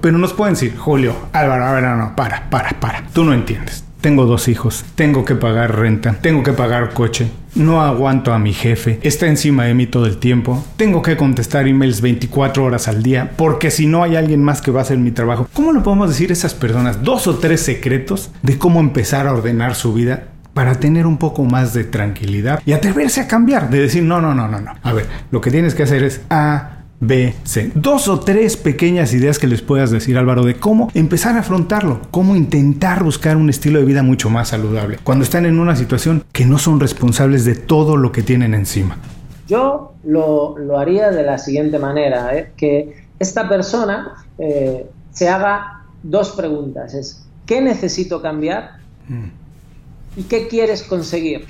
pero 0.00 0.18
nos 0.18 0.32
pueden 0.32 0.54
decir, 0.54 0.76
Julio, 0.76 1.14
Álvaro, 1.32 1.64
a 1.64 1.72
ver, 1.72 1.82
no, 1.82 1.96
no, 1.96 2.16
para, 2.16 2.48
para, 2.50 2.78
para, 2.80 3.06
tú 3.12 3.24
no 3.24 3.32
entiendes. 3.32 3.84
Tengo 4.00 4.26
dos 4.26 4.48
hijos, 4.48 4.84
tengo 4.96 5.24
que 5.24 5.34
pagar 5.34 5.78
renta, 5.78 6.18
tengo 6.20 6.42
que 6.42 6.52
pagar 6.52 6.92
coche, 6.92 7.30
no 7.54 7.80
aguanto 7.80 8.34
a 8.34 8.38
mi 8.38 8.52
jefe, 8.52 8.98
está 9.02 9.26
encima 9.28 9.64
de 9.64 9.72
mí 9.72 9.86
todo 9.86 10.04
el 10.04 10.18
tiempo, 10.18 10.62
tengo 10.76 11.00
que 11.00 11.16
contestar 11.16 11.66
emails 11.66 12.02
24 12.02 12.64
horas 12.64 12.86
al 12.86 13.02
día, 13.02 13.32
porque 13.38 13.70
si 13.70 13.86
no 13.86 14.02
hay 14.02 14.16
alguien 14.16 14.44
más 14.44 14.60
que 14.60 14.70
va 14.70 14.80
a 14.80 14.82
hacer 14.82 14.98
mi 14.98 15.10
trabajo. 15.10 15.48
¿Cómo 15.54 15.72
le 15.72 15.80
podemos 15.80 16.10
decir 16.10 16.28
a 16.28 16.34
esas 16.34 16.52
personas 16.52 17.02
dos 17.02 17.26
o 17.26 17.36
tres 17.36 17.62
secretos 17.62 18.30
de 18.42 18.58
cómo 18.58 18.80
empezar 18.80 19.26
a 19.26 19.32
ordenar 19.32 19.74
su 19.74 19.94
vida 19.94 20.24
para 20.54 20.76
tener 20.76 21.06
un 21.06 21.18
poco 21.18 21.44
más 21.44 21.74
de 21.74 21.84
tranquilidad 21.84 22.62
y 22.64 22.72
atreverse 22.72 23.20
a 23.20 23.26
cambiar, 23.26 23.68
de 23.70 23.80
decir, 23.80 24.02
no, 24.02 24.20
no, 24.20 24.34
no, 24.34 24.48
no, 24.48 24.60
no. 24.60 24.72
A 24.82 24.92
ver, 24.92 25.06
lo 25.30 25.40
que 25.40 25.50
tienes 25.50 25.74
que 25.74 25.82
hacer 25.82 26.04
es 26.04 26.22
A, 26.30 26.73
B, 27.06 27.34
C. 27.44 27.70
Dos 27.74 28.08
o 28.08 28.20
tres 28.20 28.56
pequeñas 28.56 29.12
ideas 29.14 29.38
que 29.38 29.46
les 29.46 29.62
puedas 29.62 29.90
decir, 29.90 30.16
Álvaro, 30.18 30.44
de 30.44 30.56
cómo 30.56 30.90
empezar 30.94 31.36
a 31.36 31.40
afrontarlo, 31.40 32.00
cómo 32.10 32.36
intentar 32.36 33.02
buscar 33.04 33.36
un 33.36 33.50
estilo 33.50 33.78
de 33.78 33.84
vida 33.84 34.02
mucho 34.02 34.30
más 34.30 34.48
saludable, 34.48 34.98
cuando 35.02 35.24
están 35.24 35.46
en 35.46 35.58
una 35.58 35.76
situación 35.76 36.24
que 36.32 36.46
no 36.46 36.58
son 36.58 36.80
responsables 36.80 37.44
de 37.44 37.54
todo 37.54 37.96
lo 37.96 38.12
que 38.12 38.22
tienen 38.22 38.54
encima. 38.54 38.96
Yo 39.46 39.94
lo, 40.04 40.78
haría 40.78 41.10
de 41.10 41.22
la 41.22 41.38
siguiente 41.38 41.78
manera, 41.78 42.36
¿eh? 42.36 42.52
que 42.56 43.04
esta 43.18 43.48
persona 43.48 44.26
eh, 44.38 44.86
se 45.12 45.28
haga 45.28 45.84
dos 46.02 46.32
preguntas. 46.32 46.94
Es, 46.94 47.26
¿qué 47.46 47.60
necesito 47.60 48.22
cambiar? 48.22 48.78
Mm. 49.08 49.28
¿Y 50.16 50.22
qué 50.24 50.48
quieres 50.48 50.82
conseguir? 50.82 51.46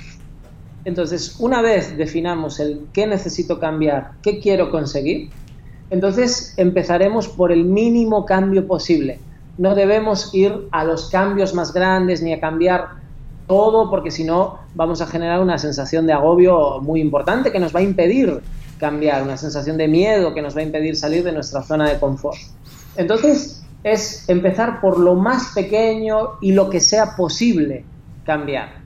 Entonces, 0.85 1.35
una 1.39 1.61
vez 1.61 1.97
definamos 1.97 2.59
el 2.59 2.87
qué 2.93 3.07
necesito 3.07 3.59
cambiar, 3.59 4.11
qué 4.21 4.39
quiero 4.39 4.69
conseguir, 4.69 5.29
entonces 5.89 6.53
empezaremos 6.57 7.27
por 7.27 7.51
el 7.51 7.65
mínimo 7.65 8.25
cambio 8.25 8.67
posible. 8.67 9.19
No 9.57 9.75
debemos 9.75 10.33
ir 10.33 10.67
a 10.71 10.83
los 10.83 11.09
cambios 11.09 11.53
más 11.53 11.73
grandes 11.73 12.21
ni 12.21 12.33
a 12.33 12.39
cambiar 12.39 13.05
todo 13.47 13.89
porque 13.89 14.11
si 14.11 14.23
no 14.23 14.59
vamos 14.73 15.01
a 15.01 15.07
generar 15.07 15.39
una 15.41 15.57
sensación 15.57 16.07
de 16.07 16.13
agobio 16.13 16.81
muy 16.81 16.99
importante 16.99 17.51
que 17.51 17.59
nos 17.59 17.73
va 17.73 17.79
a 17.79 17.83
impedir 17.83 18.41
cambiar, 18.79 19.23
una 19.23 19.37
sensación 19.37 19.77
de 19.77 19.87
miedo 19.87 20.33
que 20.33 20.41
nos 20.41 20.55
va 20.55 20.59
a 20.59 20.63
impedir 20.63 20.95
salir 20.95 21.23
de 21.23 21.31
nuestra 21.31 21.61
zona 21.61 21.89
de 21.89 21.99
confort. 21.99 22.37
Entonces 22.97 23.63
es 23.83 24.27
empezar 24.27 24.81
por 24.81 24.99
lo 24.99 25.15
más 25.15 25.53
pequeño 25.53 26.31
y 26.41 26.51
lo 26.51 26.69
que 26.69 26.79
sea 26.79 27.15
posible 27.15 27.85
cambiar. 28.25 28.79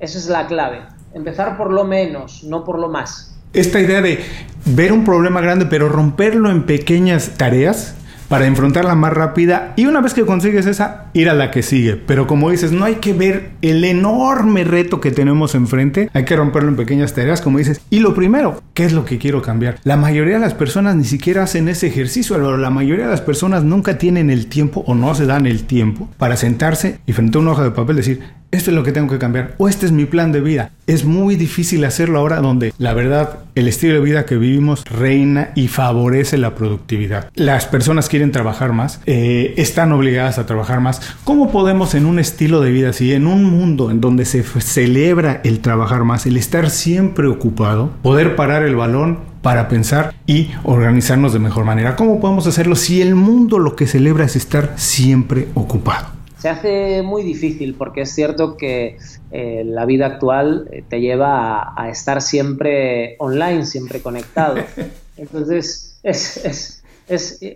Esa 0.00 0.18
es 0.18 0.28
la 0.28 0.46
clave. 0.46 0.80
Empezar 1.12 1.56
por 1.56 1.72
lo 1.72 1.84
menos, 1.84 2.44
no 2.44 2.64
por 2.64 2.78
lo 2.78 2.88
más. 2.88 3.33
Esta 3.54 3.80
idea 3.80 4.02
de 4.02 4.18
ver 4.64 4.92
un 4.92 5.04
problema 5.04 5.40
grande 5.40 5.66
pero 5.66 5.88
romperlo 5.88 6.50
en 6.50 6.64
pequeñas 6.64 7.34
tareas 7.36 7.94
para 8.28 8.46
enfrentarla 8.46 8.96
más 8.96 9.12
rápida 9.12 9.74
y 9.76 9.86
una 9.86 10.00
vez 10.00 10.12
que 10.12 10.26
consigues 10.26 10.66
esa, 10.66 11.06
ir 11.12 11.28
a 11.28 11.34
la 11.34 11.52
que 11.52 11.62
sigue. 11.62 11.94
Pero 11.94 12.26
como 12.26 12.50
dices, 12.50 12.72
no 12.72 12.84
hay 12.84 12.96
que 12.96 13.12
ver 13.12 13.50
el 13.62 13.84
enorme 13.84 14.64
reto 14.64 15.00
que 15.00 15.12
tenemos 15.12 15.54
enfrente, 15.54 16.10
hay 16.12 16.24
que 16.24 16.34
romperlo 16.34 16.70
en 16.70 16.76
pequeñas 16.76 17.14
tareas, 17.14 17.40
como 17.40 17.58
dices. 17.58 17.80
Y 17.90 18.00
lo 18.00 18.12
primero, 18.12 18.60
¿qué 18.72 18.84
es 18.84 18.92
lo 18.92 19.04
que 19.04 19.18
quiero 19.18 19.40
cambiar? 19.40 19.78
La 19.84 19.96
mayoría 19.96 20.34
de 20.34 20.40
las 20.40 20.54
personas 20.54 20.96
ni 20.96 21.04
siquiera 21.04 21.44
hacen 21.44 21.68
ese 21.68 21.86
ejercicio, 21.86 22.34
pero 22.34 22.56
la 22.56 22.70
mayoría 22.70 23.04
de 23.04 23.10
las 23.10 23.20
personas 23.20 23.62
nunca 23.62 23.98
tienen 23.98 24.30
el 24.30 24.46
tiempo 24.48 24.82
o 24.86 24.96
no 24.96 25.14
se 25.14 25.26
dan 25.26 25.46
el 25.46 25.62
tiempo 25.62 26.08
para 26.18 26.36
sentarse 26.36 26.98
y 27.06 27.12
frente 27.12 27.38
a 27.38 27.40
una 27.40 27.52
hoja 27.52 27.62
de 27.62 27.70
papel 27.70 27.96
decir, 27.96 28.20
esto 28.54 28.70
es 28.70 28.76
lo 28.76 28.82
que 28.82 28.92
tengo 28.92 29.08
que 29.08 29.18
cambiar 29.18 29.54
o 29.58 29.68
este 29.68 29.86
es 29.86 29.92
mi 29.92 30.04
plan 30.04 30.32
de 30.32 30.40
vida. 30.40 30.70
Es 30.86 31.04
muy 31.04 31.36
difícil 31.36 31.84
hacerlo 31.84 32.18
ahora 32.18 32.40
donde 32.40 32.72
la 32.78 32.94
verdad 32.94 33.38
el 33.54 33.68
estilo 33.68 33.94
de 33.94 34.00
vida 34.00 34.26
que 34.26 34.36
vivimos 34.36 34.84
reina 34.84 35.50
y 35.54 35.68
favorece 35.68 36.38
la 36.38 36.54
productividad. 36.54 37.30
Las 37.34 37.66
personas 37.66 38.08
quieren 38.08 38.32
trabajar 38.32 38.72
más, 38.72 39.00
eh, 39.06 39.54
están 39.56 39.92
obligadas 39.92 40.38
a 40.38 40.46
trabajar 40.46 40.80
más. 40.80 41.00
¿Cómo 41.24 41.50
podemos 41.50 41.94
en 41.94 42.06
un 42.06 42.18
estilo 42.18 42.60
de 42.60 42.70
vida 42.70 42.90
así, 42.90 43.12
en 43.12 43.26
un 43.26 43.44
mundo 43.44 43.90
en 43.90 44.00
donde 44.00 44.24
se 44.24 44.42
celebra 44.42 45.40
el 45.44 45.60
trabajar 45.60 46.04
más, 46.04 46.26
el 46.26 46.36
estar 46.36 46.70
siempre 46.70 47.26
ocupado, 47.26 47.90
poder 48.02 48.36
parar 48.36 48.62
el 48.62 48.76
balón 48.76 49.18
para 49.42 49.68
pensar 49.68 50.14
y 50.26 50.50
organizarnos 50.62 51.32
de 51.32 51.38
mejor 51.38 51.64
manera? 51.64 51.96
¿Cómo 51.96 52.20
podemos 52.20 52.46
hacerlo 52.46 52.76
si 52.76 53.02
el 53.02 53.14
mundo 53.14 53.58
lo 53.58 53.76
que 53.76 53.86
celebra 53.86 54.24
es 54.24 54.36
estar 54.36 54.74
siempre 54.76 55.48
ocupado? 55.54 56.23
Se 56.44 56.50
hace 56.50 57.00
muy 57.00 57.22
difícil 57.22 57.74
porque 57.74 58.02
es 58.02 58.14
cierto 58.14 58.58
que 58.58 58.98
eh, 59.30 59.62
la 59.64 59.86
vida 59.86 60.04
actual 60.04 60.68
eh, 60.70 60.84
te 60.86 61.00
lleva 61.00 61.72
a, 61.74 61.88
estar 61.88 62.20
siempre 62.20 63.16
online, 63.18 63.64
siempre 63.64 64.02
conectado. 64.02 64.56
Entonces 65.16 65.98
es, 66.02 66.82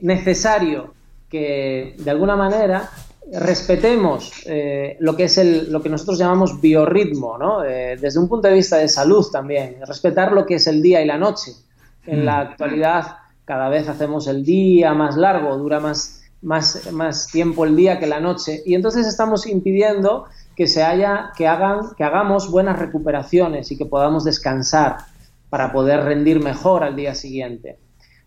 necesario 0.00 0.94
que 1.28 1.96
de 1.98 2.10
alguna 2.10 2.34
manera 2.34 2.88
respetemos 3.30 4.32
eh, 4.46 4.96
lo 5.00 5.14
que 5.16 5.24
es 5.24 5.36
el, 5.36 5.70
lo 5.70 5.82
que 5.82 5.90
nosotros 5.90 6.18
llamamos 6.18 6.58
biorritmo, 6.58 7.36
¿no? 7.36 7.60
desde 7.60 8.18
un 8.18 8.26
punto 8.26 8.48
de 8.48 8.54
vista 8.54 8.78
de 8.78 8.88
salud 8.88 9.26
también, 9.30 9.76
respetar 9.86 10.32
lo 10.32 10.46
que 10.46 10.54
es 10.54 10.66
el 10.66 10.80
día 10.80 11.02
y 11.02 11.06
la 11.06 11.18
noche. 11.18 11.52
En 12.06 12.24
la 12.24 12.36
mm. 12.36 12.46
actualidad 12.48 13.16
cada 13.44 13.68
vez 13.68 13.86
hacemos 13.86 14.28
el 14.28 14.46
día 14.46 14.94
más 14.94 15.18
largo, 15.18 15.58
dura 15.58 15.78
más 15.78 16.17
más, 16.42 16.92
más 16.92 17.28
tiempo 17.28 17.64
el 17.64 17.76
día 17.76 17.98
que 17.98 18.06
la 18.06 18.20
noche 18.20 18.62
y 18.64 18.74
entonces 18.74 19.06
estamos 19.06 19.46
impidiendo 19.46 20.26
que 20.56 20.66
se 20.66 20.82
haya 20.82 21.32
que 21.36 21.46
hagan 21.46 21.94
que 21.96 22.04
hagamos 22.04 22.50
buenas 22.50 22.78
recuperaciones 22.78 23.70
y 23.72 23.76
que 23.76 23.86
podamos 23.86 24.24
descansar 24.24 24.98
para 25.50 25.72
poder 25.72 26.04
rendir 26.04 26.42
mejor 26.42 26.84
al 26.84 26.96
día 26.96 27.14
siguiente. 27.14 27.78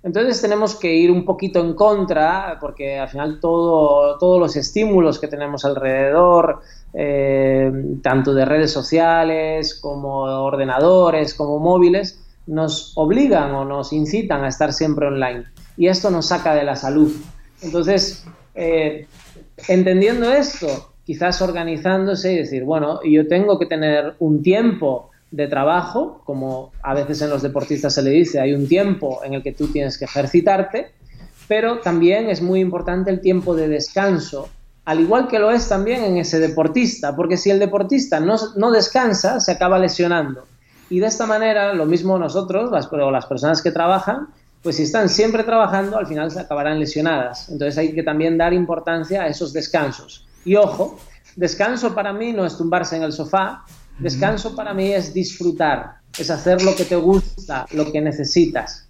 Entonces 0.03 0.41
tenemos 0.41 0.75
que 0.75 0.95
ir 0.95 1.11
un 1.11 1.25
poquito 1.25 1.59
en 1.59 1.75
contra, 1.75 2.57
porque 2.59 2.97
al 2.97 3.07
final 3.07 3.39
todo, 3.39 4.17
todos 4.17 4.39
los 4.39 4.55
estímulos 4.55 5.19
que 5.19 5.27
tenemos 5.27 5.63
alrededor, 5.63 6.61
eh, 6.93 7.71
tanto 8.01 8.33
de 8.33 8.45
redes 8.45 8.71
sociales 8.71 9.75
como 9.79 10.21
ordenadores, 10.21 11.35
como 11.35 11.59
móviles, 11.59 12.19
nos 12.47 12.93
obligan 12.95 13.53
o 13.53 13.63
nos 13.63 13.93
incitan 13.93 14.43
a 14.43 14.47
estar 14.47 14.73
siempre 14.73 15.05
online. 15.05 15.45
Y 15.77 15.87
esto 15.87 16.09
nos 16.09 16.27
saca 16.27 16.55
de 16.55 16.63
la 16.63 16.75
salud. 16.75 17.11
Entonces, 17.61 18.25
eh, 18.55 19.07
entendiendo 19.67 20.31
esto, 20.31 20.93
quizás 21.05 21.41
organizándose 21.41 22.33
y 22.33 22.37
decir, 22.37 22.63
bueno, 22.63 22.99
yo 23.03 23.27
tengo 23.27 23.59
que 23.59 23.65
tener 23.65 24.15
un 24.19 24.41
tiempo 24.41 25.09
de 25.31 25.47
trabajo, 25.47 26.21
como 26.25 26.71
a 26.83 26.93
veces 26.93 27.21
en 27.21 27.29
los 27.29 27.41
deportistas 27.41 27.93
se 27.93 28.01
le 28.01 28.11
dice, 28.11 28.39
hay 28.39 28.53
un 28.53 28.67
tiempo 28.67 29.21
en 29.23 29.33
el 29.33 29.43
que 29.43 29.53
tú 29.53 29.67
tienes 29.67 29.97
que 29.97 30.05
ejercitarte, 30.05 30.91
pero 31.47 31.79
también 31.79 32.29
es 32.29 32.41
muy 32.41 32.59
importante 32.59 33.11
el 33.11 33.21
tiempo 33.21 33.55
de 33.55 33.67
descanso, 33.67 34.49
al 34.85 34.99
igual 34.99 35.27
que 35.27 35.39
lo 35.39 35.51
es 35.51 35.69
también 35.69 36.03
en 36.03 36.17
ese 36.17 36.39
deportista, 36.39 37.15
porque 37.15 37.37
si 37.37 37.49
el 37.49 37.59
deportista 37.59 38.19
no, 38.19 38.71
descansa, 38.71 39.39
se 39.39 39.51
acaba 39.51 39.79
lesionando. 39.79 40.45
Y 40.89 40.99
de 40.99 41.07
esta 41.07 41.25
manera, 41.25 41.73
lo 41.73 41.85
mismo 41.85 42.17
nosotros, 42.17 42.71
las, 42.71 42.89
las 42.91 43.25
personas 43.25 43.61
que 43.61 43.71
trabajan, 43.71 44.27
pues 44.61 44.75
si 44.75 44.83
están 44.83 45.09
siempre 45.09 45.43
trabajando, 45.43 45.97
al 45.97 46.07
final 46.07 46.29
se 46.29 46.39
acabarán 46.39 46.79
lesionadas. 46.79 47.49
Entonces 47.49 47.77
hay 47.77 47.93
que 47.93 48.03
también 48.03 48.37
dar 48.37 48.53
importancia 48.53 49.23
a 49.23 49.27
esos 49.27 49.53
descansos. 49.53 50.27
Y 50.45 50.55
ojo, 50.55 50.99
descanso 51.35 51.95
para 51.95 52.13
mí 52.13 52.31
no 52.31 52.45
es 52.45 52.57
tumbarse 52.57 52.95
en 52.95 53.03
el 53.03 53.11
sofá, 53.11 53.65
descanso 53.99 54.55
para 54.55 54.73
mí 54.73 54.91
es 54.91 55.13
disfrutar, 55.13 55.95
es 56.17 56.29
hacer 56.29 56.61
lo 56.61 56.75
que 56.75 56.85
te 56.85 56.95
gusta, 56.95 57.65
lo 57.71 57.91
que 57.91 58.01
necesitas. 58.01 58.87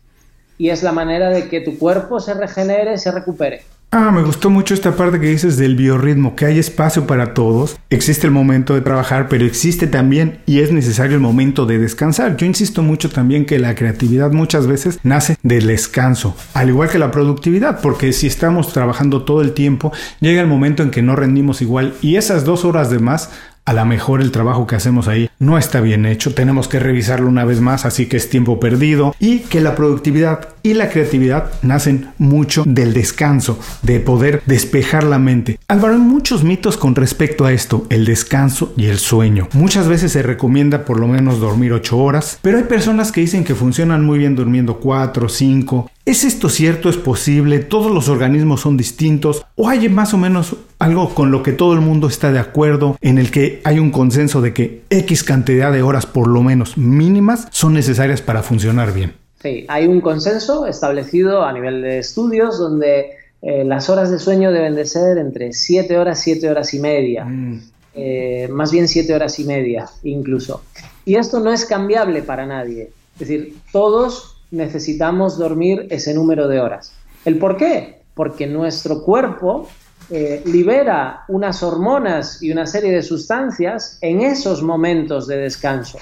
Y 0.58 0.70
es 0.70 0.84
la 0.84 0.92
manera 0.92 1.30
de 1.30 1.48
que 1.48 1.62
tu 1.62 1.78
cuerpo 1.78 2.20
se 2.20 2.34
regenere, 2.34 2.98
se 2.98 3.12
recupere. 3.12 3.64
Ah, 3.94 4.10
me 4.10 4.24
gustó 4.24 4.50
mucho 4.50 4.74
esta 4.74 4.96
parte 4.96 5.20
que 5.20 5.28
dices 5.28 5.58
del 5.58 5.76
biorritmo, 5.76 6.34
que 6.34 6.46
hay 6.46 6.58
espacio 6.58 7.06
para 7.06 7.34
todos. 7.34 7.76
Existe 7.90 8.26
el 8.26 8.32
momento 8.32 8.74
de 8.74 8.80
trabajar, 8.80 9.28
pero 9.28 9.46
existe 9.46 9.86
también 9.86 10.40
y 10.46 10.60
es 10.60 10.72
necesario 10.72 11.16
el 11.16 11.22
momento 11.22 11.66
de 11.66 11.78
descansar. 11.78 12.38
Yo 12.38 12.46
insisto 12.46 12.84
mucho 12.84 13.10
también 13.10 13.46
que 13.46 13.60
la 13.60 13.76
creatividad 13.76 14.32
muchas 14.32 14.66
veces 14.66 14.98
nace 15.04 15.36
del 15.44 15.68
descanso, 15.68 16.38
al 16.54 16.70
igual 16.70 16.88
que 16.88 17.00
la 17.00 17.12
productividad, 17.12 17.82
porque 17.82 18.14
si 18.14 18.28
estamos 18.28 18.72
trabajando 18.72 19.24
todo 19.24 19.42
el 19.42 19.52
tiempo, 19.52 19.92
llega 20.22 20.40
el 20.40 20.48
momento 20.48 20.84
en 20.84 20.92
que 20.92 21.02
no 21.02 21.18
rendimos 21.18 21.62
igual 21.62 21.94
y 22.02 22.16
esas 22.16 22.46
dos 22.46 22.64
horas 22.64 22.92
de 22.92 23.00
más 23.00 23.30
a 23.66 23.74
lo 23.74 23.86
mejor 23.86 24.22
el 24.22 24.32
trabajo 24.32 24.68
que 24.68 24.76
hacemos 24.76 25.08
ahí 25.08 25.30
no 25.40 25.58
está 25.58 25.82
bien 25.82 26.06
hecho, 26.06 26.34
tenemos 26.34 26.68
que 26.68 26.80
revisarlo 26.80 27.28
una 27.28 27.46
vez 27.46 27.62
más, 27.62 27.86
así 27.86 28.08
que 28.08 28.18
es 28.18 28.30
tiempo 28.30 28.60
perdido 28.60 29.16
y 29.20 29.40
que 29.40 29.62
la 29.62 29.76
productividad 29.76 30.50
y 30.64 30.74
la 30.74 30.90
creatividad 30.90 31.52
nacen 31.62 32.10
mucho 32.18 32.64
del 32.66 32.94
descanso, 32.94 33.60
de 33.82 34.00
poder 34.00 34.44
despejar 34.46 35.04
la 35.04 35.20
mente. 35.20 35.60
Álvaro, 35.68 35.96
hay 35.96 36.00
muchos 36.00 36.44
mitos 36.44 36.78
con 36.78 36.96
respecto 36.96 37.46
a 37.46 37.52
esto, 37.52 37.86
el 37.90 38.06
descanso 38.06 38.74
y 38.78 38.86
el 38.86 39.00
sueño. 39.00 39.48
Muchas 39.54 39.88
veces 39.88 40.12
se 40.12 40.22
recomienda 40.24 40.86
por 40.86 41.00
lo 41.00 41.08
menos 41.08 41.40
dormir 41.40 41.74
8 41.74 41.98
horas, 41.98 42.40
pero 42.42 42.58
hay 42.58 42.66
personas 42.66 43.12
que 43.12 43.22
dicen 43.22 43.44
que 43.44 43.56
funcionan 43.56 44.06
muy 44.06 44.20
bien 44.20 44.36
durmiendo 44.36 44.80
4, 44.80 45.30
5 45.30 45.92
¿Es 46.04 46.24
esto 46.24 46.50
cierto? 46.50 46.90
¿Es 46.90 46.98
posible? 46.98 47.60
¿Todos 47.60 47.92
los 47.92 48.10
organismos 48.10 48.62
son 48.62 48.76
distintos? 48.76 49.46
¿O 49.56 49.70
hay 49.70 49.88
más 49.88 50.14
o 50.16 50.18
menos 50.18 50.56
algo 50.80 51.14
con 51.14 51.30
lo 51.30 51.44
que 51.44 51.52
todo 51.52 51.74
el 51.74 51.82
mundo 51.82 52.08
está 52.08 52.32
de 52.32 52.40
acuerdo 52.40 52.98
en 53.02 53.20
el 53.20 53.30
que 53.30 53.62
hay 53.64 53.78
un 53.78 53.92
consenso 53.92 54.42
de 54.42 54.52
que 54.52 54.82
X 54.90 55.24
cantidad 55.24 55.72
de 55.72 55.84
horas 55.84 56.08
por 56.08 56.28
lo 56.28 56.42
menos 56.42 56.76
mínimas 56.76 57.48
son 57.52 57.74
necesarias 57.74 58.22
para 58.22 58.42
funcionar 58.42 58.94
bien? 58.94 59.14
Sí, 59.44 59.66
hay 59.68 59.86
un 59.86 60.02
consenso 60.02 60.66
establecido 60.66 61.44
a 61.44 61.54
nivel 61.54 61.84
de 61.84 62.00
estudios 62.00 62.58
donde 62.58 63.12
eh, 63.44 63.64
las 63.64 63.90
horas 63.90 64.10
de 64.10 64.18
sueño 64.18 64.52
deben 64.52 64.74
de 64.76 64.86
ser 64.86 65.20
entre 65.20 65.54
7 65.54 65.98
horas, 66.00 66.20
7 66.22 66.50
horas 66.50 66.74
y 66.74 66.80
media. 66.80 67.26
Mm. 67.26 67.62
Eh, 67.94 68.48
más 68.52 68.72
bien 68.72 68.88
7 68.88 69.14
horas 69.14 69.38
y 69.38 69.44
media 69.44 69.88
incluso. 70.04 70.64
Y 71.06 71.16
esto 71.16 71.40
no 71.40 71.52
es 71.52 71.66
cambiable 71.66 72.24
para 72.24 72.48
nadie. 72.48 72.92
Es 73.14 73.28
decir, 73.28 73.56
todos 73.72 74.41
necesitamos 74.52 75.38
dormir 75.38 75.88
ese 75.90 76.14
número 76.14 76.48
de 76.48 76.60
horas. 76.60 76.94
¿El 77.26 77.38
por 77.40 77.58
qué? 77.58 78.02
Porque 78.14 78.48
nuestro 78.48 79.04
cuerpo 79.04 79.68
eh, 80.10 80.42
libera 80.46 81.24
unas 81.30 81.64
hormonas 81.64 82.44
y 82.44 82.52
una 82.52 82.66
serie 82.66 82.92
de 82.92 83.02
sustancias 83.02 83.98
en 84.02 84.22
esos 84.22 84.62
momentos 84.62 85.28
de 85.28 85.38
descanso. 85.38 86.00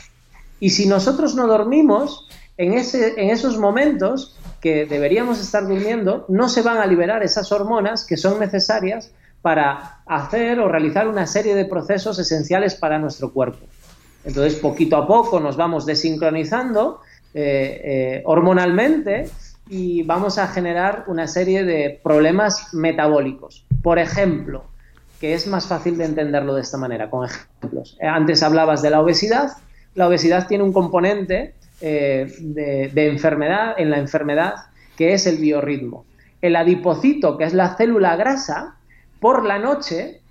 Y 0.59 0.71
si 0.71 0.87
nosotros 0.87 1.35
no 1.35 1.47
dormimos, 1.47 2.27
en, 2.57 2.73
ese, 2.73 3.13
en 3.21 3.29
esos 3.29 3.57
momentos 3.57 4.35
que 4.61 4.85
deberíamos 4.85 5.39
estar 5.39 5.67
durmiendo, 5.67 6.25
no 6.27 6.49
se 6.49 6.61
van 6.61 6.77
a 6.77 6.85
liberar 6.85 7.23
esas 7.23 7.51
hormonas 7.51 8.05
que 8.05 8.17
son 8.17 8.39
necesarias 8.39 9.11
para 9.41 10.01
hacer 10.05 10.59
o 10.59 10.67
realizar 10.67 11.07
una 11.07 11.25
serie 11.25 11.55
de 11.55 11.65
procesos 11.65 12.19
esenciales 12.19 12.75
para 12.75 12.99
nuestro 12.99 13.31
cuerpo. 13.31 13.65
Entonces, 14.25 14.55
poquito 14.55 14.97
a 14.97 15.07
poco 15.07 15.39
nos 15.39 15.55
vamos 15.55 15.85
desincronizando 15.85 16.99
eh, 17.33 17.81
eh, 17.83 18.21
hormonalmente 18.25 19.29
y 19.69 20.01
vamos 20.01 20.39
a 20.39 20.47
generar 20.47 21.03
una 21.07 21.27
serie 21.27 21.63
de 21.63 21.99
problemas 22.03 22.73
metabólicos. 22.73 23.65
Por 23.83 23.99
ejemplo, 23.99 24.65
que 25.19 25.35
es 25.35 25.45
más 25.45 25.67
fácil 25.67 25.97
de 25.97 26.05
entenderlo 26.05 26.55
de 26.55 26.61
esta 26.61 26.77
manera, 26.77 27.09
con 27.09 27.25
ejemplos. 27.25 27.97
Eh, 28.01 28.07
antes 28.07 28.41
hablabas 28.41 28.81
de 28.81 28.89
la 28.89 29.01
obesidad. 29.01 29.51
La 29.93 30.07
obesidad 30.07 30.47
tiene 30.47 30.63
un 30.63 30.73
componente 30.73 31.53
de, 31.81 32.91
enfermedad, 32.95 33.75
en 33.77 33.89
la 33.89 33.99
enfermedad, 33.99 34.55
que 34.97 35.13
es 35.13 35.27
el 35.27 35.37
biorritmo. 35.37 36.05
El 36.41 36.55
adipocito, 36.55 37.37
que 37.37 37.45
es 37.45 37.53
la 37.53 37.75
célula 37.75 38.15
grasa, 38.15 38.75
por 39.19 39.45
la 39.45 39.59
noche, 39.59 40.21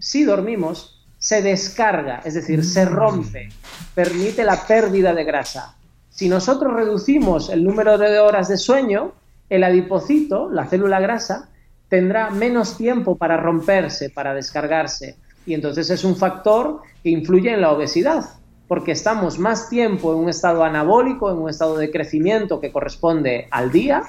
si 0.00 0.24
dormimos, 0.24 1.04
se 1.18 1.42
descarga, 1.42 2.22
es 2.24 2.34
decir, 2.34 2.64
se 2.64 2.84
rompe, 2.84 3.48
permite 3.94 4.44
la 4.44 4.66
pérdida 4.66 5.14
de 5.14 5.24
grasa. 5.24 5.75
Si 6.16 6.30
nosotros 6.30 6.72
reducimos 6.72 7.50
el 7.50 7.62
número 7.62 7.98
de 7.98 8.18
horas 8.18 8.48
de 8.48 8.56
sueño, 8.56 9.12
el 9.50 9.62
adipocito, 9.62 10.48
la 10.50 10.64
célula 10.64 10.98
grasa, 10.98 11.50
tendrá 11.90 12.30
menos 12.30 12.78
tiempo 12.78 13.16
para 13.16 13.36
romperse, 13.36 14.08
para 14.08 14.32
descargarse. 14.32 15.16
Y 15.44 15.52
entonces 15.52 15.90
es 15.90 16.04
un 16.04 16.16
factor 16.16 16.80
que 17.02 17.10
influye 17.10 17.52
en 17.52 17.60
la 17.60 17.70
obesidad, 17.70 18.24
porque 18.66 18.92
estamos 18.92 19.38
más 19.38 19.68
tiempo 19.68 20.14
en 20.14 20.20
un 20.20 20.30
estado 20.30 20.64
anabólico, 20.64 21.30
en 21.30 21.36
un 21.36 21.50
estado 21.50 21.76
de 21.76 21.90
crecimiento 21.90 22.62
que 22.62 22.72
corresponde 22.72 23.46
al 23.50 23.70
día, 23.70 24.02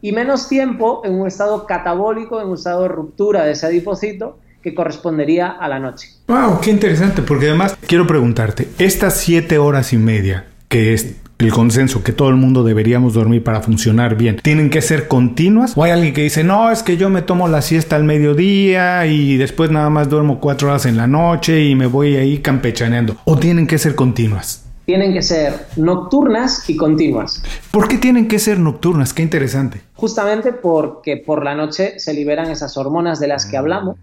y 0.00 0.12
menos 0.12 0.48
tiempo 0.48 1.02
en 1.04 1.14
un 1.14 1.26
estado 1.26 1.66
catabólico, 1.66 2.40
en 2.40 2.46
un 2.46 2.54
estado 2.54 2.82
de 2.82 2.88
ruptura 2.90 3.44
de 3.44 3.52
ese 3.52 3.66
adipocito 3.66 4.38
que 4.62 4.72
correspondería 4.72 5.48
a 5.48 5.66
la 5.66 5.80
noche. 5.80 6.10
¡Wow! 6.28 6.60
¡Qué 6.60 6.70
interesante! 6.70 7.22
Porque 7.22 7.48
además 7.48 7.76
quiero 7.88 8.06
preguntarte, 8.06 8.68
estas 8.78 9.16
siete 9.16 9.58
horas 9.58 9.92
y 9.92 9.96
media 9.98 10.46
que 10.70 10.94
es 10.94 11.16
el 11.40 11.52
consenso 11.52 12.02
que 12.02 12.12
todo 12.12 12.28
el 12.28 12.36
mundo 12.36 12.62
deberíamos 12.64 13.14
dormir 13.14 13.42
para 13.42 13.60
funcionar 13.60 14.16
bien, 14.16 14.36
¿tienen 14.42 14.70
que 14.70 14.82
ser 14.82 15.08
continuas? 15.08 15.72
¿O 15.76 15.84
hay 15.84 15.90
alguien 15.90 16.14
que 16.14 16.22
dice, 16.22 16.44
no, 16.44 16.70
es 16.70 16.82
que 16.82 16.96
yo 16.96 17.10
me 17.10 17.22
tomo 17.22 17.48
la 17.48 17.62
siesta 17.62 17.96
al 17.96 18.04
mediodía 18.04 19.06
y 19.06 19.36
después 19.36 19.70
nada 19.70 19.90
más 19.90 20.08
duermo 20.08 20.40
cuatro 20.40 20.68
horas 20.68 20.86
en 20.86 20.96
la 20.96 21.06
noche 21.06 21.64
y 21.64 21.74
me 21.74 21.86
voy 21.86 22.16
ahí 22.16 22.38
campechaneando? 22.38 23.16
¿O 23.24 23.38
tienen 23.38 23.66
que 23.66 23.78
ser 23.78 23.94
continuas? 23.94 24.64
Tienen 24.86 25.12
que 25.12 25.22
ser 25.22 25.66
nocturnas 25.76 26.68
y 26.68 26.76
continuas. 26.76 27.42
¿Por 27.70 27.86
qué 27.86 27.96
tienen 27.96 28.26
que 28.26 28.38
ser 28.40 28.58
nocturnas? 28.58 29.14
Qué 29.14 29.22
interesante. 29.22 29.82
Justamente 29.94 30.52
porque 30.52 31.16
por 31.16 31.44
la 31.44 31.54
noche 31.54 31.98
se 31.98 32.12
liberan 32.12 32.50
esas 32.50 32.76
hormonas 32.76 33.20
de 33.20 33.28
las 33.28 33.46
que 33.46 33.56
hablamos 33.56 33.96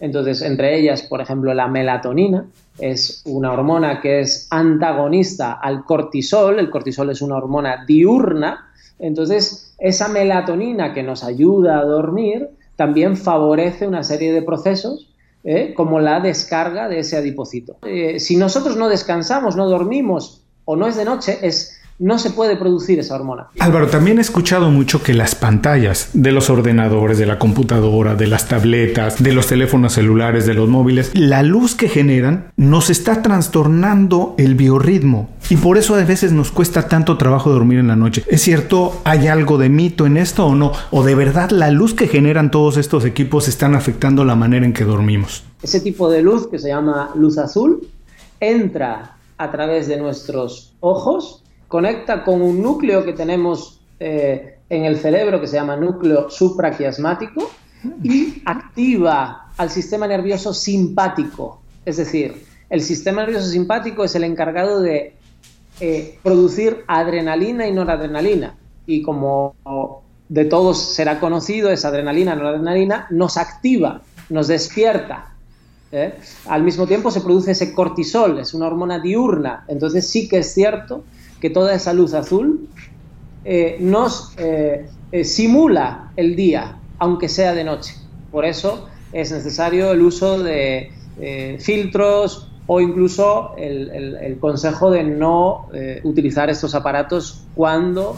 entonces, 0.00 0.40
entre 0.42 0.78
ellas, 0.78 1.02
por 1.02 1.20
ejemplo, 1.20 1.52
la 1.52 1.68
melatonina 1.68 2.46
es 2.78 3.22
una 3.26 3.52
hormona 3.52 4.00
que 4.00 4.20
es 4.20 4.48
antagonista 4.50 5.52
al 5.52 5.84
cortisol. 5.84 6.58
El 6.58 6.70
cortisol 6.70 7.10
es 7.10 7.20
una 7.20 7.36
hormona 7.36 7.84
diurna. 7.86 8.72
Entonces, 8.98 9.74
esa 9.78 10.08
melatonina 10.08 10.94
que 10.94 11.02
nos 11.02 11.22
ayuda 11.22 11.78
a 11.78 11.84
dormir 11.84 12.48
también 12.76 13.16
favorece 13.16 13.86
una 13.86 14.02
serie 14.02 14.32
de 14.32 14.40
procesos 14.40 15.10
¿eh? 15.44 15.74
como 15.74 16.00
la 16.00 16.20
descarga 16.20 16.88
de 16.88 17.00
ese 17.00 17.18
adipocito. 17.18 17.76
Eh, 17.82 18.18
si 18.18 18.36
nosotros 18.36 18.76
no 18.76 18.88
descansamos, 18.88 19.54
no 19.54 19.68
dormimos 19.68 20.42
o 20.64 20.76
no 20.76 20.86
es 20.86 20.96
de 20.96 21.04
noche, 21.04 21.38
es 21.42 21.79
no 22.00 22.18
se 22.18 22.30
puede 22.30 22.56
producir 22.56 22.98
esa 22.98 23.14
hormona. 23.14 23.48
Álvaro, 23.58 23.86
también 23.86 24.16
he 24.16 24.22
escuchado 24.22 24.70
mucho 24.70 25.02
que 25.02 25.12
las 25.12 25.34
pantallas 25.34 26.08
de 26.14 26.32
los 26.32 26.48
ordenadores, 26.48 27.18
de 27.18 27.26
la 27.26 27.38
computadora, 27.38 28.14
de 28.14 28.26
las 28.26 28.48
tabletas, 28.48 29.22
de 29.22 29.32
los 29.32 29.46
teléfonos 29.46 29.92
celulares, 29.92 30.46
de 30.46 30.54
los 30.54 30.66
móviles, 30.66 31.10
la 31.14 31.42
luz 31.42 31.74
que 31.74 31.88
generan 31.88 32.52
nos 32.56 32.88
está 32.88 33.20
trastornando 33.20 34.34
el 34.38 34.54
biorritmo 34.54 35.28
y 35.50 35.56
por 35.56 35.76
eso 35.76 35.94
a 35.94 36.02
veces 36.02 36.32
nos 36.32 36.50
cuesta 36.50 36.88
tanto 36.88 37.18
trabajo 37.18 37.50
dormir 37.50 37.78
en 37.78 37.88
la 37.88 37.96
noche. 37.96 38.24
¿Es 38.28 38.40
cierto? 38.40 39.02
¿Hay 39.04 39.26
algo 39.26 39.58
de 39.58 39.68
mito 39.68 40.06
en 40.06 40.16
esto 40.16 40.46
o 40.46 40.54
no? 40.54 40.72
¿O 40.90 41.04
de 41.04 41.14
verdad 41.14 41.50
la 41.50 41.70
luz 41.70 41.92
que 41.92 42.08
generan 42.08 42.50
todos 42.50 42.78
estos 42.78 43.04
equipos 43.04 43.46
están 43.46 43.74
afectando 43.74 44.24
la 44.24 44.36
manera 44.36 44.64
en 44.64 44.72
que 44.72 44.84
dormimos? 44.84 45.44
Ese 45.62 45.80
tipo 45.80 46.08
de 46.10 46.22
luz 46.22 46.48
que 46.48 46.58
se 46.58 46.68
llama 46.68 47.10
luz 47.14 47.36
azul 47.36 47.86
entra 48.40 49.16
a 49.36 49.50
través 49.50 49.86
de 49.86 49.98
nuestros 49.98 50.72
ojos 50.80 51.42
conecta 51.70 52.24
con 52.24 52.42
un 52.42 52.60
núcleo 52.60 53.04
que 53.04 53.12
tenemos 53.12 53.80
eh, 54.00 54.56
en 54.68 54.84
el 54.86 54.98
cerebro 54.98 55.40
que 55.40 55.46
se 55.46 55.54
llama 55.54 55.76
núcleo 55.76 56.28
supraquiasmático 56.28 57.48
y 58.02 58.42
activa 58.44 59.52
al 59.56 59.70
sistema 59.70 60.08
nervioso 60.08 60.52
simpático. 60.52 61.62
Es 61.86 61.96
decir, 61.96 62.44
el 62.68 62.82
sistema 62.82 63.22
nervioso 63.22 63.46
simpático 63.46 64.02
es 64.02 64.16
el 64.16 64.24
encargado 64.24 64.80
de 64.80 65.14
eh, 65.78 66.18
producir 66.24 66.82
adrenalina 66.88 67.68
y 67.68 67.72
noradrenalina. 67.72 68.56
Y 68.84 69.02
como 69.02 69.54
de 70.28 70.46
todos 70.46 70.76
será 70.92 71.20
conocido, 71.20 71.70
esa 71.70 71.86
adrenalina, 71.88 72.34
noradrenalina, 72.34 73.06
nos 73.10 73.36
activa, 73.36 74.02
nos 74.28 74.48
despierta. 74.48 75.34
¿eh? 75.92 76.14
Al 76.48 76.64
mismo 76.64 76.88
tiempo 76.88 77.12
se 77.12 77.20
produce 77.20 77.52
ese 77.52 77.72
cortisol, 77.72 78.40
es 78.40 78.54
una 78.54 78.66
hormona 78.66 78.98
diurna. 78.98 79.64
Entonces 79.68 80.08
sí 80.08 80.28
que 80.28 80.38
es 80.38 80.52
cierto 80.52 81.04
que 81.40 81.50
toda 81.50 81.74
esa 81.74 81.92
luz 81.92 82.14
azul 82.14 82.68
eh, 83.44 83.78
nos, 83.80 84.34
eh, 84.36 84.88
eh, 85.12 85.24
simula 85.24 86.12
el 86.16 86.36
día, 86.36 86.76
aunque 86.98 87.28
sea 87.28 87.54
de 87.54 87.64
noche. 87.64 87.94
Por 88.30 88.44
eso 88.44 88.88
es 89.12 89.32
necesario 89.32 89.92
el 89.92 90.02
uso 90.02 90.42
de 90.42 90.92
filtros 91.58 92.48
o 92.66 92.80
incluso 92.80 93.54
el, 93.58 94.38
consejo 94.40 94.90
de 94.90 95.02
no 95.04 95.66
utilizar 96.04 96.48
estos 96.48 96.74
aparatos 96.74 97.42
cuando 97.54 98.16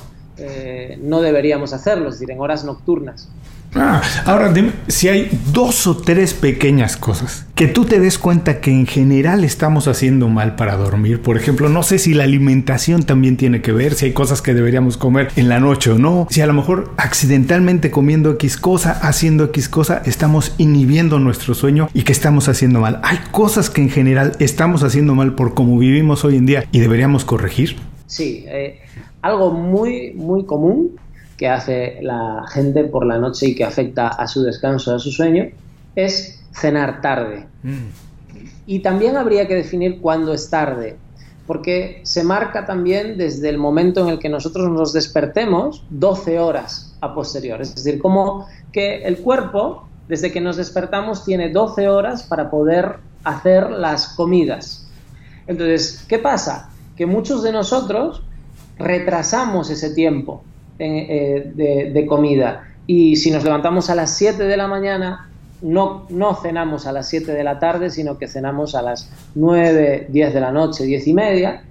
no 1.00 1.22
deberíamos 1.22 1.72
hacerlo, 1.72 2.11
es 2.11 2.16
decir, 2.16 2.30
en 2.30 2.40
horas 2.40 2.64
nocturnas. 2.64 3.28
Ah, 3.74 4.02
ahora 4.26 4.52
dime 4.52 4.72
si 4.87 5.08
hay 5.08 5.30
dos 5.52 5.87
o 5.87 5.96
tres 5.96 6.35
pequeñas 6.35 6.98
cosas 6.98 7.46
que 7.54 7.68
tú 7.68 7.87
te 7.87 8.00
des 8.00 8.18
cuenta 8.18 8.61
que 8.61 8.70
en 8.70 8.87
general 8.87 9.44
estamos 9.44 9.88
haciendo 9.88 10.28
mal 10.28 10.56
para 10.56 10.76
dormir. 10.76 11.22
Por 11.22 11.37
ejemplo, 11.37 11.68
no 11.68 11.82
sé 11.82 11.98
si 11.98 12.12
la 12.12 12.24
alimentación 12.24 13.04
también 13.04 13.37
tiene 13.37 13.62
que 13.62 13.72
ver, 13.72 13.94
si 13.94 14.06
hay 14.06 14.12
cosas 14.12 14.42
que 14.42 14.52
deberíamos 14.52 14.96
comer 14.96 15.28
en 15.37 15.48
la 15.48 15.61
noche 15.61 15.90
o 15.90 15.98
no, 15.98 16.26
si 16.28 16.40
a 16.40 16.46
lo 16.46 16.52
mejor 16.52 16.92
accidentalmente 16.96 17.90
comiendo 17.90 18.32
X 18.32 18.56
cosa, 18.56 18.92
haciendo 18.92 19.44
X 19.44 19.68
cosa, 19.68 20.02
estamos 20.04 20.54
inhibiendo 20.58 21.18
nuestro 21.18 21.54
sueño 21.54 21.88
y 21.94 22.02
que 22.02 22.12
estamos 22.12 22.48
haciendo 22.48 22.80
mal. 22.80 23.00
Hay 23.04 23.18
cosas 23.30 23.70
que 23.70 23.80
en 23.80 23.90
general 23.90 24.32
estamos 24.38 24.82
haciendo 24.82 25.14
mal 25.14 25.35
por 25.35 25.54
cómo 25.54 25.78
vivimos 25.78 26.24
hoy 26.24 26.37
en 26.37 26.46
día 26.46 26.64
y 26.72 26.80
deberíamos 26.80 27.24
corregir. 27.24 27.76
Sí, 28.06 28.44
eh, 28.48 28.80
algo 29.22 29.52
muy, 29.52 30.12
muy 30.14 30.44
común 30.44 30.90
que 31.42 31.48
hace 31.48 31.98
la 32.02 32.44
gente 32.52 32.85
por 32.85 33.05
la 33.05 33.18
noche 33.18 33.48
y 33.48 33.57
que 33.57 33.64
afecta 33.64 34.07
a 34.07 34.28
su 34.28 34.44
descanso, 34.44 34.94
a 34.94 35.00
su 35.00 35.11
sueño, 35.11 35.48
es 35.96 36.40
cenar 36.52 37.00
tarde. 37.00 37.48
Mm. 37.64 37.88
Y 38.66 38.78
también 38.78 39.16
habría 39.16 39.48
que 39.48 39.57
definir 39.57 40.00
cuándo 40.00 40.33
es 40.35 40.50
tarde, 40.50 40.98
porque 41.48 42.00
se 42.05 42.22
marca 42.22 42.64
también 42.64 43.18
desde 43.18 43.48
el 43.48 43.59
momento 43.59 44.02
en 44.02 44.11
el 44.11 44.20
que 44.20 44.28
nosotros 44.28 44.70
nos 44.70 44.92
despertemos 44.92 45.85
12 45.90 46.38
horas 46.38 46.96
a 47.00 47.12
posterior. 47.12 47.61
Es 47.61 47.74
decir, 47.74 48.00
como 48.00 48.46
que 48.70 49.02
el 49.02 49.18
cuerpo, 49.18 49.88
desde 50.07 50.31
que 50.31 50.40
nos 50.40 50.59
despertamos, 50.59 51.24
tiene 51.24 51.50
12 51.50 51.88
horas 51.88 52.22
para 52.22 52.52
poder 52.52 52.98
hacer 53.24 53.68
las 53.68 54.11
comidas. 54.11 54.88
Entonces, 55.48 56.05
¿qué 56.07 56.20
pasa? 56.20 56.70
Que 56.96 57.07
muchos 57.07 57.42
de 57.42 57.50
nosotros 57.50 58.22
retrasamos 58.78 59.70
ese 59.70 59.90
tiempo 59.90 60.44
eh, 60.85 61.90
de, 61.92 62.07
comida. 62.07 62.68
Y 62.87 63.16
si 63.16 63.31
nos 63.31 63.45
levantamos 63.45 63.88
a 63.90 63.95
las 63.95 64.16
7 64.16 64.42
de 64.45 64.57
la 64.57 64.66
mañana, 64.66 65.29
no, 65.61 66.07
no 66.11 66.35
cenamos 66.35 66.87
a 66.87 66.92
las 66.92 67.09
7 67.09 67.33
de 67.33 67.45
la 67.45 67.59
tarde, 67.59 67.90
sino 67.90 68.18
que 68.18 68.27
cenamos 68.27 68.75
a 68.75 68.83
las 68.83 69.11
9, 69.35 70.09
10 70.11 70.35
de 70.35 70.40
la 70.40 70.51
noche, 70.51 70.85
10 70.85 71.07
y 71.07 71.14
media. 71.14 71.62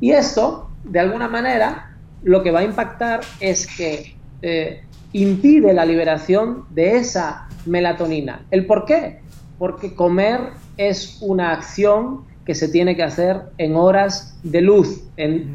Y 0.00 0.12
esto, 0.12 0.68
de 0.84 1.00
alguna 1.00 1.28
manera, 1.28 1.96
lo 2.22 2.42
que 2.42 2.50
va 2.50 2.60
a 2.60 2.64
impactar 2.64 3.20
es 3.40 3.66
que 3.66 4.14
eh, 4.42 4.82
impide 5.12 5.72
la 5.72 5.84
liberación 5.84 6.64
de 6.70 6.96
esa 6.96 7.48
melatonina. 7.66 8.44
¿El 8.50 8.66
por 8.66 8.84
qué? 8.84 9.20
Porque 9.58 9.94
comer 9.94 10.50
es 10.76 11.18
una 11.20 11.52
acción 11.52 12.24
que 12.44 12.54
se 12.54 12.68
tiene 12.68 12.94
que 12.94 13.02
hacer 13.02 13.40
en 13.58 13.76
horas 13.76 14.36
de 14.42 14.60
luz 14.60 15.02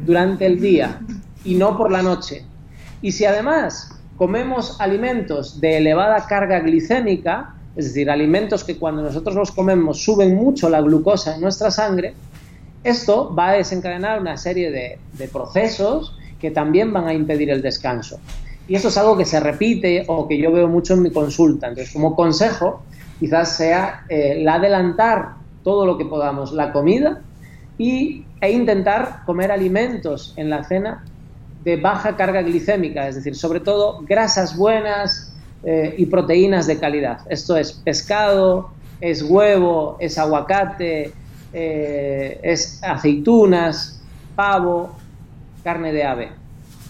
durante 0.04 0.46
el 0.46 0.60
día 0.60 1.00
y 1.44 1.54
no 1.54 1.76
por 1.76 1.90
la 1.90 2.02
noche. 2.02 2.44
Y 3.02 3.12
si 3.12 3.24
además 3.24 3.98
comemos 4.16 4.80
alimentos 4.80 5.60
de 5.60 5.78
elevada 5.78 6.26
carga 6.26 6.60
glicémica, 6.60 7.54
es 7.76 7.86
decir, 7.86 8.10
alimentos 8.10 8.64
que 8.64 8.76
cuando 8.76 9.02
nosotros 9.02 9.34
los 9.34 9.52
comemos 9.52 10.02
suben 10.02 10.34
mucho 10.34 10.68
la 10.68 10.80
glucosa 10.80 11.34
en 11.34 11.40
nuestra 11.40 11.70
sangre, 11.70 12.14
esto 12.82 13.34
va 13.34 13.50
a 13.50 13.52
desencadenar 13.52 14.20
una 14.20 14.36
serie 14.36 14.70
de, 14.70 15.28
procesos 15.28 16.16
que 16.40 16.50
también 16.50 16.92
van 16.92 17.06
a 17.06 17.14
impedir 17.14 17.50
el 17.50 17.62
descanso. 17.62 18.18
Y 18.66 18.74
esto 18.74 18.88
es 18.88 18.96
algo 18.96 19.16
que 19.16 19.24
se 19.24 19.40
repite 19.40 20.04
o 20.06 20.28
que 20.28 20.38
yo 20.38 20.52
veo 20.52 20.68
mucho 20.68 20.94
en 20.94 21.02
mi 21.02 21.10
consulta. 21.10 21.68
Entonces, 21.68 21.92
como 21.92 22.14
consejo, 22.14 22.82
quizás 23.18 23.56
sea 23.56 24.04
eh, 24.08 24.36
el 24.36 24.48
adelantar 24.48 25.34
todo 25.62 25.84
lo 25.84 25.98
que 25.98 26.04
podamos 26.04 26.52
la 26.52 26.72
comida 26.72 27.20
y, 27.76 28.24
e 28.40 28.50
intentar 28.50 29.22
comer 29.26 29.52
alimentos 29.52 30.32
en 30.36 30.48
la 30.48 30.64
cena 30.64 31.04
de 31.64 31.76
baja 31.76 32.16
carga 32.16 32.42
glicémica, 32.42 33.08
es 33.08 33.16
decir, 33.16 33.36
sobre 33.36 33.60
todo 33.60 34.00
grasas 34.02 34.56
buenas 34.56 35.34
eh, 35.62 35.94
y 35.98 36.06
proteínas 36.06 36.66
de 36.66 36.78
calidad. 36.78 37.20
Esto 37.28 37.56
es 37.56 37.72
pescado, 37.72 38.70
es 39.00 39.22
huevo, 39.22 39.96
es 40.00 40.18
aguacate, 40.18 41.12
eh, 41.52 42.40
es 42.42 42.82
aceitunas, 42.82 44.02
pavo, 44.34 44.96
carne 45.62 45.92
de 45.92 46.04
ave. 46.04 46.28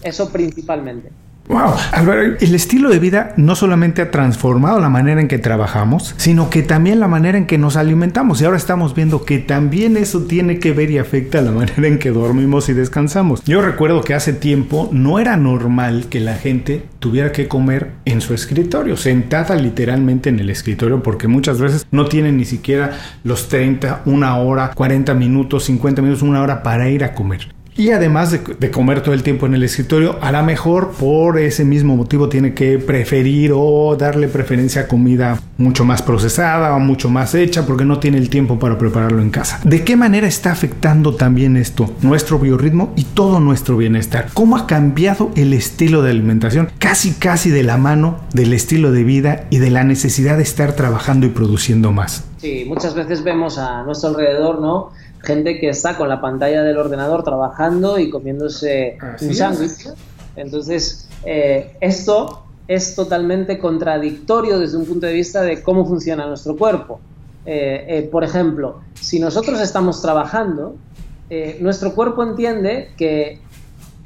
Eso 0.01 0.31
principalmente. 0.31 1.11
Wow, 1.47 1.73
Álvaro, 1.91 2.21
el 2.39 2.55
estilo 2.55 2.89
de 2.89 2.99
vida 2.99 3.33
no 3.35 3.55
solamente 3.55 4.01
ha 4.01 4.09
transformado 4.09 4.79
la 4.79 4.89
manera 4.89 5.19
en 5.19 5.27
que 5.27 5.37
trabajamos, 5.37 6.13
sino 6.17 6.49
que 6.49 6.63
también 6.63 6.99
la 6.99 7.09
manera 7.09 7.37
en 7.37 7.45
que 7.45 7.57
nos 7.57 7.75
alimentamos. 7.75 8.39
Y 8.39 8.45
ahora 8.45 8.57
estamos 8.57 8.95
viendo 8.95 9.25
que 9.25 9.39
también 9.39 9.97
eso 9.97 10.23
tiene 10.23 10.59
que 10.59 10.71
ver 10.71 10.91
y 10.91 10.97
afecta 10.97 11.41
la 11.41 11.51
manera 11.51 11.87
en 11.87 11.99
que 11.99 12.11
dormimos 12.11 12.69
y 12.69 12.73
descansamos. 12.73 13.43
Yo 13.43 13.61
recuerdo 13.61 14.01
que 14.01 14.13
hace 14.13 14.33
tiempo 14.33 14.87
no 14.93 15.19
era 15.19 15.35
normal 15.35 16.05
que 16.09 16.19
la 16.21 16.35
gente 16.35 16.85
tuviera 16.99 17.31
que 17.31 17.47
comer 17.47 17.91
en 18.05 18.21
su 18.21 18.33
escritorio, 18.33 18.95
sentada 18.95 19.55
literalmente 19.55 20.29
en 20.29 20.39
el 20.39 20.49
escritorio, 20.49 21.03
porque 21.03 21.27
muchas 21.27 21.59
veces 21.59 21.85
no 21.91 22.05
tienen 22.05 22.37
ni 22.37 22.45
siquiera 22.45 22.91
los 23.23 23.49
30, 23.49 24.03
una 24.05 24.37
hora, 24.37 24.71
40 24.73 25.13
minutos, 25.15 25.65
50 25.65 26.01
minutos, 26.01 26.23
una 26.23 26.41
hora 26.41 26.63
para 26.63 26.87
ir 26.89 27.03
a 27.03 27.13
comer. 27.13 27.49
Y 27.75 27.91
además 27.91 28.31
de, 28.31 28.71
comer 28.71 29.01
todo 29.01 29.13
el 29.13 29.23
tiempo 29.23 29.45
en 29.45 29.55
el 29.55 29.63
escritorio, 29.63 30.17
a 30.21 30.31
lo 30.31 30.43
mejor 30.43 30.91
por 30.91 31.39
ese 31.39 31.63
mismo 31.63 31.95
motivo 31.95 32.27
tiene 32.27 32.53
que 32.53 32.77
preferir 32.79 33.51
o 33.55 33.95
darle 33.95 34.27
preferencia 34.27 34.83
a 34.83 34.87
comida 34.87 35.39
mucho 35.57 35.85
más 35.85 36.01
procesada 36.01 36.75
o 36.75 36.79
mucho 36.79 37.09
más 37.09 37.33
hecha 37.33 37.65
porque 37.65 37.85
no 37.85 37.99
tiene 37.99 38.17
el 38.17 38.29
tiempo 38.29 38.59
para 38.59 38.77
prepararlo 38.77 39.21
en 39.21 39.29
casa. 39.29 39.59
¿De 39.63 39.83
qué 39.83 39.95
manera 39.95 40.27
está 40.27 40.51
afectando 40.51 41.15
también 41.15 41.55
esto 41.55 41.89
nuestro 42.01 42.39
biorritmo 42.39 42.91
y 42.95 43.05
todo 43.05 43.39
nuestro 43.39 43.77
bienestar? 43.77 44.27
¿Cómo 44.33 44.57
ha 44.57 44.67
cambiado 44.67 45.31
el 45.35 45.53
estilo 45.53 46.01
de 46.01 46.11
alimentación 46.11 46.69
casi 46.77 47.13
casi 47.13 47.51
de 47.51 47.63
la 47.63 47.77
mano 47.77 48.19
del 48.33 48.53
estilo 48.53 48.91
de 48.91 49.03
vida 49.03 49.45
y 49.49 49.59
de 49.59 49.69
la 49.69 49.83
necesidad 49.83 50.37
de 50.37 50.43
estar 50.43 50.73
trabajando 50.73 51.25
y 51.25 51.29
produciendo 51.29 51.91
más? 51.91 52.25
Sí, 52.37 52.65
muchas 52.67 52.95
veces 52.95 53.23
vemos 53.23 53.57
a 53.57 53.83
nuestro 53.83 54.09
alrededor, 54.09 54.59
¿no? 54.59 54.89
Gente 55.23 55.59
que 55.59 55.69
está 55.69 55.97
con 55.97 56.09
la 56.09 56.19
pantalla 56.19 56.63
del 56.63 56.77
ordenador 56.77 57.23
trabajando 57.23 57.99
y 57.99 58.09
comiéndose 58.09 58.97
un 59.21 59.33
sándwich. 59.33 59.89
Entonces, 60.35 61.07
eh, 61.25 61.75
esto 61.81 62.43
es 62.67 62.95
totalmente 62.95 63.59
contradictorio 63.59 64.59
desde 64.59 64.77
un 64.77 64.85
punto 64.85 65.05
de 65.05 65.13
vista 65.13 65.41
de 65.41 65.61
cómo 65.61 65.85
funciona 65.85 66.25
nuestro 66.25 66.55
cuerpo. 66.55 66.99
Eh, 67.45 67.85
eh, 67.87 68.09
por 68.11 68.23
ejemplo, 68.23 68.81
si 68.93 69.19
nosotros 69.19 69.59
estamos 69.59 70.01
trabajando, 70.01 70.75
nuestro 71.61 71.95
cuerpo 71.95 72.23
entiende 72.23 72.89
que 72.97 73.39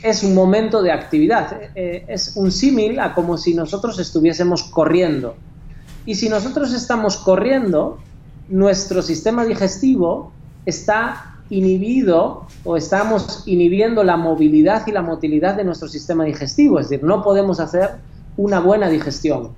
es 0.04 0.22
un 0.22 0.36
momento 0.36 0.84
de 0.84 0.92
actividad, 0.92 1.60
es 1.74 2.34
un 2.36 2.52
símil 2.52 3.00
a 3.00 3.16
como 3.16 3.40
si 3.40 3.56
nosotros 3.56 3.98
estuviésemos 3.98 4.62
corriendo. 4.62 5.36
Y 6.06 6.14
si 6.14 6.30
nosotros 6.30 6.72
estamos 6.72 7.18
corriendo, 7.18 7.98
nuestro 8.48 9.02
sistema 9.02 9.44
digestivo 9.44 10.32
está 10.66 11.36
inhibido 11.50 12.48
o 12.64 12.76
estamos 12.76 13.44
inhibiendo 13.46 14.04
la 14.04 14.18
movilidad 14.18 14.88
y 14.88 14.92
la 14.92 15.02
motilidad 15.02 15.56
de 15.56 15.64
nuestro 15.64 15.88
sistema 15.88 16.24
digestivo, 16.24 16.80
es 16.80 16.90
decir, 16.90 17.06
no 17.06 17.24
podemos 17.24 17.60
hacer 17.60 17.92
una 18.38 18.60
buena 18.60 18.90
digestión. 18.90 19.52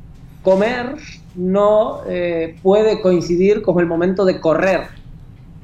Comer 0.43 0.97
no 1.35 2.01
eh, 2.07 2.57
puede 2.61 3.01
coincidir 3.01 3.61
con 3.61 3.79
el 3.79 3.85
momento 3.85 4.25
de 4.25 4.39
correr, 4.39 4.87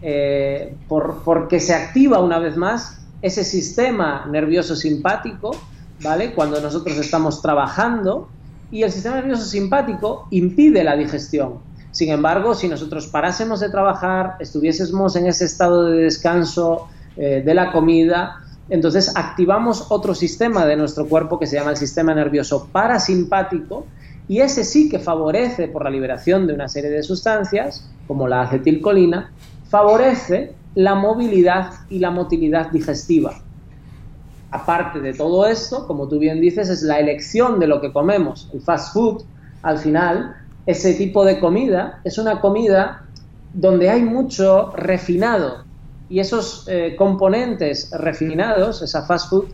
eh, 0.01 0.75
porque 0.88 1.60
se 1.60 1.73
activa 1.73 2.19
una 2.19 2.39
vez 2.39 2.58
más 2.58 2.99
ese 3.21 3.43
sistema 3.43 4.25
nervioso 4.29 4.75
simpático, 4.75 5.51
¿vale? 6.01 6.34
Cuando 6.34 6.60
nosotros 6.60 6.97
estamos 6.97 7.41
trabajando 7.41 8.27
y 8.71 8.84
el 8.84 8.91
sistema 8.91 9.15
nervioso 9.15 9.45
simpático 9.45 10.27
impide 10.32 10.84
la 10.84 10.95
digestión. 10.95 11.60
Sin 11.93 12.10
embargo, 12.10 12.56
si 12.56 12.67
nosotros 12.67 13.06
parásemos 13.06 13.60
de 13.60 13.69
trabajar, 13.69 14.38
estuviésemos 14.39 15.15
en 15.15 15.27
ese 15.27 15.45
estado 15.45 15.91
de 15.91 16.01
descanso 16.01 16.88
eh, 17.15 17.43
de 17.45 17.53
la 17.53 17.71
comida, 17.71 18.39
entonces 18.67 19.15
activamos 19.15 19.86
otro 19.89 20.15
sistema 20.15 20.65
de 20.65 20.75
nuestro 20.75 21.08
cuerpo 21.08 21.38
que 21.38 21.45
se 21.45 21.56
llama 21.56 21.69
el 21.69 21.77
sistema 21.77 22.15
nervioso 22.15 22.67
parasimpático 22.71 23.86
y 24.27 24.39
ese 24.39 24.63
sí 24.63 24.89
que 24.89 24.97
favorece 24.97 25.67
por 25.67 25.84
la 25.84 25.91
liberación 25.91 26.47
de 26.47 26.56
una 26.56 26.67
serie 26.67 26.89
de 26.89 27.03
sustancias, 27.03 27.88
como 28.08 28.27
la 28.27 28.41
acetilcolina, 28.41 29.32
favorece 29.69 30.56
la 30.73 30.95
movilidad 30.95 31.73
y 31.91 31.99
la 31.99 32.10
motilidad 32.10 32.71
digestiva. 32.71 33.36
Aparte 34.49 34.99
de 34.99 35.13
todo 35.13 35.45
esto, 35.45 35.86
como 35.86 36.08
tú 36.08 36.17
bien 36.17 36.41
dices, 36.41 36.69
es 36.69 36.82
la 36.82 36.99
elección 36.99 37.60
de 37.60 37.67
lo 37.67 37.82
que 37.82 37.93
comemos. 37.93 38.49
El 38.51 38.62
fast 38.62 38.93
food, 38.93 39.23
al 39.62 39.77
final, 39.77 40.36
ese 40.65 40.93
tipo 40.93 41.26
de 41.26 41.39
comida 41.39 41.99
es 42.04 42.17
una 42.17 42.39
comida 42.39 43.04
donde 43.54 43.89
hay 43.89 44.02
mucho 44.02 44.71
refinado 44.76 45.63
y 46.10 46.19
esos 46.19 46.65
eh, 46.67 46.95
componentes 46.97 47.89
refinados, 47.91 48.82
esa 48.82 49.06
fast 49.06 49.30
food, 49.30 49.45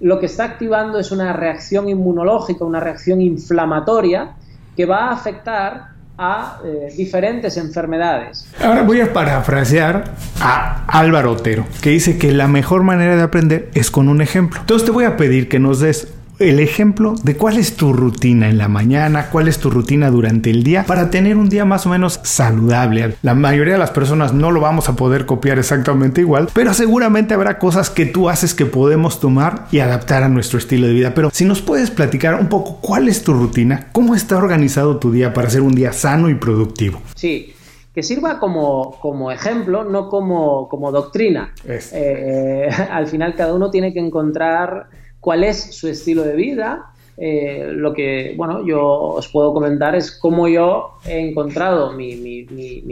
lo 0.00 0.18
que 0.18 0.26
está 0.26 0.44
activando 0.44 0.98
es 0.98 1.10
una 1.10 1.32
reacción 1.32 1.88
inmunológica, 1.88 2.64
una 2.64 2.80
reacción 2.80 3.20
inflamatoria 3.20 4.34
que 4.76 4.86
va 4.86 5.08
a 5.08 5.12
afectar 5.12 5.96
a 6.18 6.60
eh, 6.64 6.92
diferentes 6.96 7.56
enfermedades. 7.56 8.46
Ahora 8.62 8.82
voy 8.82 9.00
a 9.00 9.12
parafrasear 9.12 10.04
a 10.40 10.84
Álvaro 10.86 11.32
Otero, 11.32 11.66
que 11.82 11.90
dice 11.90 12.18
que 12.18 12.32
la 12.32 12.48
mejor 12.48 12.82
manera 12.82 13.16
de 13.16 13.22
aprender 13.22 13.70
es 13.74 13.90
con 13.90 14.08
un 14.08 14.22
ejemplo. 14.22 14.60
Entonces 14.60 14.86
te 14.86 14.92
voy 14.92 15.04
a 15.04 15.16
pedir 15.16 15.48
que 15.48 15.58
nos 15.58 15.80
des 15.80 16.14
el 16.38 16.60
ejemplo 16.60 17.14
de 17.22 17.36
cuál 17.36 17.56
es 17.56 17.76
tu 17.76 17.92
rutina 17.92 18.48
en 18.48 18.58
la 18.58 18.68
mañana, 18.68 19.30
cuál 19.30 19.48
es 19.48 19.58
tu 19.58 19.70
rutina 19.70 20.10
durante 20.10 20.50
el 20.50 20.62
día 20.62 20.84
para 20.86 21.10
tener 21.10 21.36
un 21.36 21.48
día 21.48 21.64
más 21.64 21.86
o 21.86 21.90
menos 21.90 22.20
saludable. 22.22 23.14
La 23.22 23.34
mayoría 23.34 23.74
de 23.74 23.78
las 23.78 23.90
personas 23.90 24.34
no 24.34 24.50
lo 24.50 24.60
vamos 24.60 24.88
a 24.88 24.96
poder 24.96 25.26
copiar 25.26 25.58
exactamente 25.58 26.20
igual, 26.20 26.48
pero 26.52 26.74
seguramente 26.74 27.34
habrá 27.34 27.58
cosas 27.58 27.90
que 27.90 28.06
tú 28.06 28.28
haces 28.28 28.54
que 28.54 28.66
podemos 28.66 29.20
tomar 29.20 29.66
y 29.70 29.80
adaptar 29.80 30.22
a 30.22 30.28
nuestro 30.28 30.58
estilo 30.58 30.86
de 30.86 30.92
vida. 30.92 31.14
Pero 31.14 31.30
si 31.32 31.44
nos 31.44 31.62
puedes 31.62 31.90
platicar 31.90 32.34
un 32.40 32.48
poco 32.48 32.78
cuál 32.80 33.08
es 33.08 33.22
tu 33.22 33.32
rutina, 33.32 33.88
cómo 33.92 34.14
está 34.14 34.36
organizado 34.36 34.98
tu 34.98 35.12
día 35.12 35.32
para 35.32 35.50
ser 35.50 35.62
un 35.62 35.74
día 35.74 35.92
sano 35.92 36.28
y 36.28 36.34
productivo. 36.34 37.00
Sí, 37.14 37.54
que 37.94 38.02
sirva 38.02 38.38
como, 38.38 38.98
como, 39.00 39.32
ejemplo, 39.32 39.84
no 39.84 40.10
como, 40.10 40.68
como 40.68 40.92
doctrina. 40.92 41.54
Eh, 41.64 42.68
al 42.90 43.06
final 43.06 43.34
cada 43.34 43.54
uno 43.54 43.70
tiene 43.70 43.94
que 43.94 44.00
encontrar 44.00 44.88
cuál 45.26 45.42
es 45.42 45.74
su 45.74 45.88
estilo 45.88 46.22
de 46.22 46.36
vida. 46.36 46.92
Eh, 47.16 47.72
lo 47.72 47.92
que, 47.92 48.34
bueno, 48.36 48.64
yo 48.64 48.80
os 48.80 49.26
puedo 49.26 49.52
comentar 49.52 49.96
es 49.96 50.12
cómo 50.12 50.46
yo 50.46 50.98
he 51.04 51.18
encontrado 51.18 51.94
mi, 51.94 52.46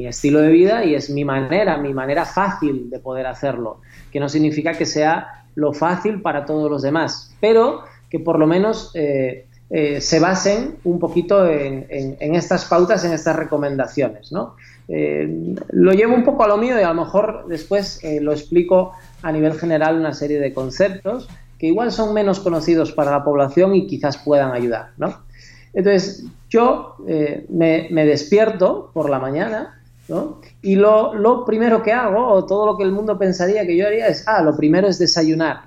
estilo 0.09 0.41
de 0.41 0.49
vida 0.49 0.85
y 0.85 0.97
es 0.97 1.11
mi 1.11 1.25
manera, 1.25 1.77
mi 1.77 1.95
manera 1.95 2.25
fácil 2.25 2.91
de 2.91 2.99
poder 2.99 3.27
hacerlo, 3.29 3.79
que 4.11 4.19
no 4.19 4.29
significa 4.29 4.73
que 4.73 4.85
sea 4.85 5.45
lo 5.55 5.73
fácil 5.73 6.23
para 6.23 6.45
todos 6.45 6.69
los 6.69 6.83
demás, 6.83 7.33
pero 7.41 7.83
que 8.11 8.19
por 8.19 8.41
lo 8.41 8.49
menos 8.49 8.91
eh, 8.95 9.47
eh, 9.71 10.01
se 10.01 10.19
basen 10.19 10.79
un 10.83 10.99
poquito 10.99 11.49
en, 11.49 11.87
en, 11.89 12.35
estas 12.35 12.65
pautas, 12.65 13.05
en 13.05 13.13
estas 13.13 13.37
recomendaciones, 13.37 14.33
¿no? 14.33 14.57
lo 14.89 15.93
llevo 15.93 16.15
un 16.15 16.25
poco 16.25 16.45
a 16.45 16.49
lo 16.49 16.59
mío 16.59 16.79
y 16.79 16.83
a 16.83 16.93
lo 16.93 17.05
mejor 17.05 17.47
después 17.49 18.03
lo 18.21 18.33
explico 18.33 18.93
a 19.23 19.33
nivel 19.33 19.55
general 19.55 19.97
una 19.97 20.13
serie 20.13 20.39
de 20.39 20.53
conceptos 20.53 21.27
que 21.59 21.67
igual 21.67 21.93
son 21.93 22.13
menos 22.15 22.41
conocidos 22.41 22.93
para 22.93 23.11
la 23.11 23.25
población 23.25 23.75
y 23.75 23.87
quizás 23.87 24.19
puedan 24.19 24.53
ayudar, 24.53 24.91
¿no? 24.97 25.25
Entonces, 25.73 26.25
yo 26.49 26.97
eh, 27.09 27.47
me, 27.49 27.89
despierto 28.07 28.91
por 28.95 29.11
la 29.11 29.19
mañana, 29.19 29.81
¿no? 30.09 30.41
Y 30.63 30.77
lo, 30.77 31.45
primero 31.45 31.83
que 31.83 31.93
hago, 31.93 32.29
o 32.29 32.47
todo 32.47 32.67
lo 32.67 32.77
que 32.77 32.85
el 32.85 32.93
mundo 32.93 33.19
pensaría 33.19 33.67
que 33.67 33.77
yo 33.77 33.87
haría, 33.87 34.07
es, 34.07 34.27
ah, 34.29 34.41
lo 34.43 34.57
primero 34.57 34.87
es 34.87 34.99
desayunar. 34.99 35.63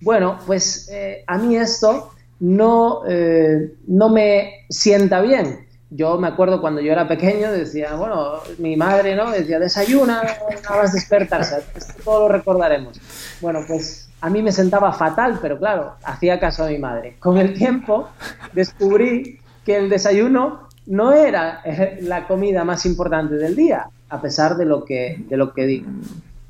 Bueno, 0.00 0.38
pues 0.46 0.88
eh, 0.90 1.24
a 1.26 1.36
mí 1.38 1.56
esto 1.56 2.12
no, 2.40 3.02
eh, 3.06 3.74
no 3.86 4.08
me 4.08 4.64
sienta 4.70 5.20
bien. 5.20 5.66
Yo 5.90 6.18
me 6.18 6.28
acuerdo 6.28 6.60
cuando 6.60 6.80
yo 6.80 6.92
era 6.92 7.08
pequeño, 7.08 7.50
decía, 7.50 7.94
bueno, 7.96 8.40
mi 8.58 8.76
madre, 8.76 9.16
¿no? 9.16 9.30
Decía, 9.30 9.58
desayuna, 9.58 10.22
nada 10.22 10.82
más 10.82 10.92
despertarse. 10.92 11.62
Esto 11.74 11.94
todo 12.04 12.20
lo 12.20 12.28
recordaremos. 12.28 13.00
Bueno, 13.40 13.60
pues 13.66 14.07
a 14.20 14.30
mí 14.30 14.42
me 14.42 14.52
sentaba 14.52 14.92
fatal, 14.92 15.38
pero 15.40 15.58
claro, 15.58 15.94
hacía 16.04 16.40
caso 16.40 16.64
a 16.64 16.68
mi 16.68 16.78
madre. 16.78 17.16
Con 17.18 17.38
el 17.38 17.54
tiempo 17.54 18.08
descubrí 18.52 19.38
que 19.64 19.76
el 19.76 19.88
desayuno 19.88 20.68
no 20.86 21.12
era 21.12 21.60
eh, 21.64 21.98
la 22.02 22.26
comida 22.26 22.64
más 22.64 22.86
importante 22.86 23.36
del 23.36 23.54
día, 23.54 23.88
a 24.08 24.20
pesar 24.20 24.56
de 24.56 24.64
lo 24.64 24.84
que, 24.84 25.24
de 25.28 25.36
lo 25.36 25.52
que 25.52 25.66
digo. 25.66 25.90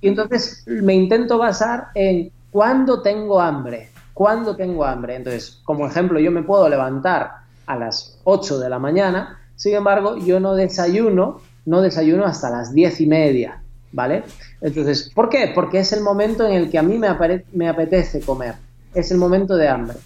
Y 0.00 0.08
entonces 0.08 0.64
me 0.66 0.94
intento 0.94 1.38
basar 1.38 1.88
en 1.94 2.30
cuándo 2.50 3.02
tengo 3.02 3.40
hambre, 3.40 3.90
cuándo 4.14 4.56
tengo 4.56 4.84
hambre. 4.84 5.16
Entonces, 5.16 5.60
como 5.64 5.86
ejemplo, 5.86 6.20
yo 6.20 6.30
me 6.30 6.42
puedo 6.42 6.68
levantar 6.68 7.32
a 7.66 7.76
las 7.76 8.18
8 8.24 8.58
de 8.60 8.70
la 8.70 8.78
mañana, 8.78 9.38
sin 9.56 9.74
embargo, 9.74 10.16
yo 10.16 10.38
no 10.38 10.54
desayuno, 10.54 11.40
no 11.66 11.82
desayuno 11.82 12.24
hasta 12.24 12.48
las 12.48 12.72
10 12.72 13.00
y 13.00 13.06
media. 13.06 13.60
¿Vale? 13.92 14.24
Entonces, 14.60 15.10
¿por 15.14 15.28
qué? 15.28 15.52
Porque 15.54 15.80
es 15.80 15.92
el 15.92 16.02
momento 16.02 16.46
en 16.46 16.52
el 16.52 16.70
que 16.70 16.78
a 16.78 16.82
mí 16.82 16.98
me, 16.98 17.68
apetece 17.68 18.20
comer, 18.20 18.54
es 18.94 19.10
el 19.10 19.18
momento 19.18 19.56
de 19.56 19.68
hambre. 19.68 19.96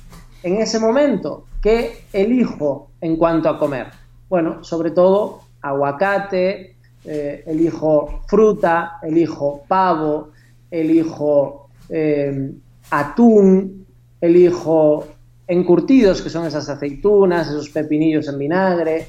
En 0.43 0.57
ese 0.57 0.81
momento, 0.81 1.47
¿qué 1.61 2.05
elijo 2.13 2.91
en 3.01 3.17
cuanto 3.17 3.49
a 3.49 3.59
comer? 3.59 3.89
Bueno, 4.29 4.65
sobre 4.65 4.91
todo 4.91 5.43
aguacate, 5.61 6.77
eh, 7.05 7.45
elijo 7.47 8.23
fruta, 8.27 8.99
elijo 9.03 9.63
pavo, 9.69 10.31
elijo 10.71 11.69
eh, 11.89 12.53
atún, 12.91 13.87
elijo 14.21 15.07
encurtidos, 15.47 16.23
que 16.23 16.31
son 16.31 16.47
esas 16.47 16.69
aceitunas, 16.69 17.49
esos 17.49 17.69
pepinillos 17.71 18.29
en 18.29 18.39
vinagre, 18.39 19.09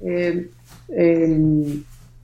eh, 0.00 0.48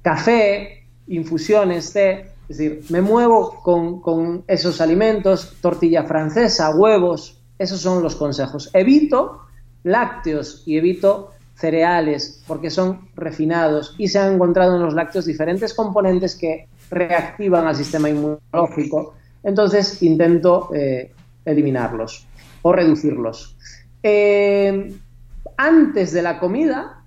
café, 0.02 0.83
infusiones, 1.06 1.92
té, 1.92 2.34
es 2.48 2.58
decir, 2.58 2.84
me 2.90 3.00
muevo 3.00 3.60
con, 3.62 4.44
esos 4.46 4.80
alimentos, 4.80 5.56
tortilla 5.60 6.04
francesa, 6.04 6.74
huevos, 6.74 7.40
esos 7.58 7.80
son 7.80 8.02
los 8.02 8.16
consejos. 8.16 8.70
Evito 8.72 9.40
lácteos 9.82 10.62
y 10.66 10.76
evito 10.76 11.30
cereales 11.54 12.42
porque 12.46 12.70
son 12.70 13.08
refinados 13.14 13.94
y 13.96 14.08
se 14.08 14.18
han 14.18 14.34
encontrado 14.34 14.76
en 14.76 14.82
los 14.82 14.94
lácteos 14.94 15.24
diferentes 15.24 15.72
componentes 15.72 16.34
que 16.34 16.68
reactivan 16.90 17.66
al 17.66 17.76
sistema 17.76 18.10
inmunológico. 18.10 19.14
Entonces 19.42 20.02
intento 20.02 20.70
eh, 20.74 21.12
eliminarlos 21.44 22.26
o 22.62 22.72
reducirlos. 22.72 23.56
Eh, 24.02 24.94
antes 25.56 26.12
de 26.12 26.22
la 26.22 26.38
comida 26.38 27.04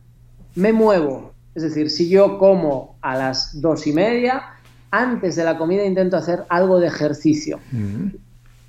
me 0.55 0.73
muevo 0.73 1.33
es 1.57 1.63
decir, 1.63 1.89
si 1.89 2.07
yo 2.07 2.37
como 2.37 2.97
a 3.01 3.17
las 3.17 3.59
dos 3.59 3.87
y 3.87 3.91
media, 3.91 4.43
antes 4.91 5.35
de 5.35 5.43
la 5.43 5.57
comida 5.57 5.83
intento 5.83 6.15
hacer 6.15 6.43
algo 6.49 6.79
de 6.79 6.85
ejercicio. 6.85 7.59
Mm. 7.71 8.09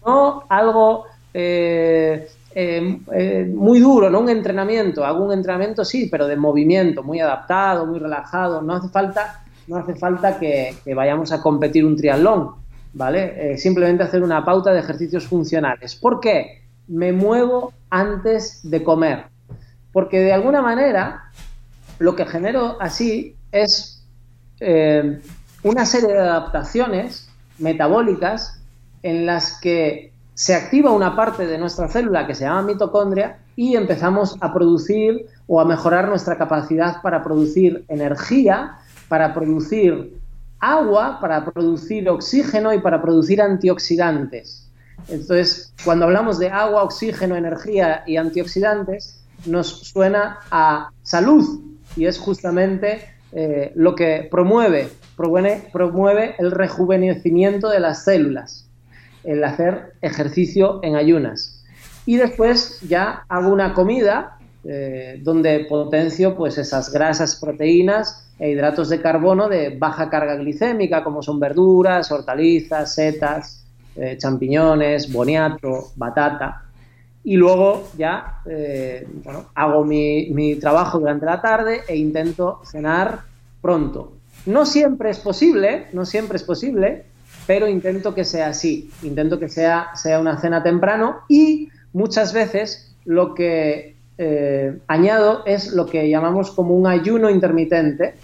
No 0.06 0.44
algo 0.48 1.04
eh, 1.34 2.30
eh, 2.54 3.00
eh, 3.12 3.52
muy 3.54 3.80
duro, 3.80 4.08
no 4.08 4.20
un 4.20 4.30
entrenamiento. 4.30 5.04
Hago 5.04 5.22
un 5.22 5.34
entrenamiento, 5.34 5.84
sí, 5.84 6.08
pero 6.10 6.26
de 6.26 6.36
movimiento, 6.36 7.02
muy 7.02 7.20
adaptado, 7.20 7.84
muy 7.84 7.98
relajado. 7.98 8.62
No 8.62 8.72
hace 8.72 8.88
falta, 8.88 9.44
no 9.66 9.76
hace 9.76 9.94
falta 9.94 10.38
que, 10.38 10.74
vayamos 10.96 11.30
a 11.30 11.42
competir 11.42 11.84
un 11.84 11.94
triatlón, 11.94 12.52
¿vale? 12.94 13.58
simplemente 13.58 14.02
hacer 14.02 14.22
una 14.22 14.46
pauta 14.46 14.72
de 14.72 14.80
ejercicios 14.80 15.26
funcionales. 15.26 15.94
¿Por 15.94 16.20
qué? 16.20 16.62
Me 16.86 17.12
muevo 17.12 17.74
antes 17.90 18.60
de 18.62 18.82
comer. 18.82 19.26
Porque 19.92 20.20
de 20.20 20.32
alguna 20.32 20.62
manera 20.62 21.28
lo 21.98 22.14
que 22.16 22.26
genero 22.26 22.76
así 22.80 23.36
es 23.52 24.04
eh, 24.60 25.20
una 25.62 25.84
serie 25.86 26.08
de 26.08 26.18
adaptaciones 26.18 27.28
metabólicas 27.58 28.60
en 29.02 29.26
las 29.26 29.60
que 29.60 30.12
se 30.34 30.54
activa 30.54 30.92
una 30.92 31.16
parte 31.16 31.46
de 31.46 31.58
nuestra 31.58 31.88
célula 31.88 32.26
que 32.26 32.34
se 32.34 32.44
llama 32.44 32.62
mitocondria 32.62 33.38
y 33.56 33.74
empezamos 33.74 34.36
a 34.40 34.52
producir 34.52 35.26
o 35.48 35.60
a 35.60 35.64
mejorar 35.64 36.08
nuestra 36.08 36.38
capacidad 36.38 37.02
para 37.02 37.24
producir 37.24 37.84
energía, 37.88 38.78
para 39.08 39.34
producir 39.34 40.16
agua, 40.60 41.18
para 41.20 41.44
producir 41.44 42.08
oxígeno 42.08 42.72
y 42.72 42.80
para 42.80 43.02
producir 43.02 43.42
antioxidantes. 43.42 44.68
Entonces, 45.08 45.72
cuando 45.84 46.04
hablamos 46.04 46.38
de 46.38 46.50
agua, 46.50 46.82
oxígeno, 46.82 47.34
energía 47.34 48.04
y 48.06 48.16
antioxidantes, 48.16 49.20
nos 49.46 49.68
suena 49.88 50.38
a 50.50 50.90
salud, 51.02 51.60
y 51.98 52.06
es 52.06 52.18
justamente 52.18 53.00
eh, 53.32 53.72
lo 53.74 53.94
que 53.94 54.28
promueve, 54.30 54.88
promueve, 55.16 56.34
el 56.38 56.52
rejuvenecimiento 56.52 57.68
de 57.68 57.80
las 57.80 58.04
células, 58.04 58.66
el 59.24 59.42
hacer 59.42 59.94
ejercicio 60.00 60.78
en 60.82 60.94
ayunas. 60.94 61.64
Y 62.06 62.16
después 62.16 62.80
ya 62.88 63.24
hago 63.28 63.52
una 63.52 63.74
comida 63.74 64.38
eh, 64.64 65.20
donde 65.22 65.66
potencio 65.68 66.36
pues 66.36 66.56
esas 66.56 66.92
grasas, 66.92 67.36
proteínas 67.36 68.30
e 68.38 68.50
hidratos 68.50 68.88
de 68.88 69.00
carbono 69.00 69.48
de 69.48 69.76
baja 69.76 70.08
carga 70.08 70.36
glicémica, 70.36 71.02
como 71.02 71.22
son 71.22 71.40
verduras, 71.40 72.12
hortalizas, 72.12 72.94
setas, 72.94 73.66
eh, 73.96 74.16
champiñones, 74.16 75.12
boniato, 75.12 75.88
batata 75.96 76.67
y 77.24 77.36
luego 77.36 77.88
ya 77.96 78.40
eh, 78.46 79.06
hago 79.54 79.84
mi, 79.84 80.56
trabajo 80.56 80.98
durante 80.98 81.26
la 81.26 81.40
tarde 81.40 81.82
e 81.88 81.96
intento 81.96 82.60
cenar 82.64 83.20
pronto. 83.60 84.12
No 84.46 84.64
siempre 84.64 85.10
es 85.10 85.18
posible, 85.18 85.86
no 85.92 86.06
siempre 86.06 86.36
es 86.36 86.42
posible, 86.42 87.04
pero 87.46 87.66
intento 87.68 88.14
que 88.14 88.24
sea 88.24 88.48
así, 88.48 88.90
intento 89.02 89.38
que 89.38 89.48
sea, 89.48 89.88
sea 89.94 90.20
una 90.20 90.40
cena 90.40 90.62
temprano 90.62 91.18
y 91.28 91.68
muchas 91.92 92.32
veces 92.32 92.94
lo 93.04 93.34
que 93.34 93.96
eh, 94.16 94.78
añado 94.88 95.42
es 95.46 95.72
lo 95.72 95.86
que 95.86 96.08
llamamos 96.08 96.50
como 96.50 96.74
un 96.74 96.86
ayuno 96.86 97.30
intermitente, 97.30 98.14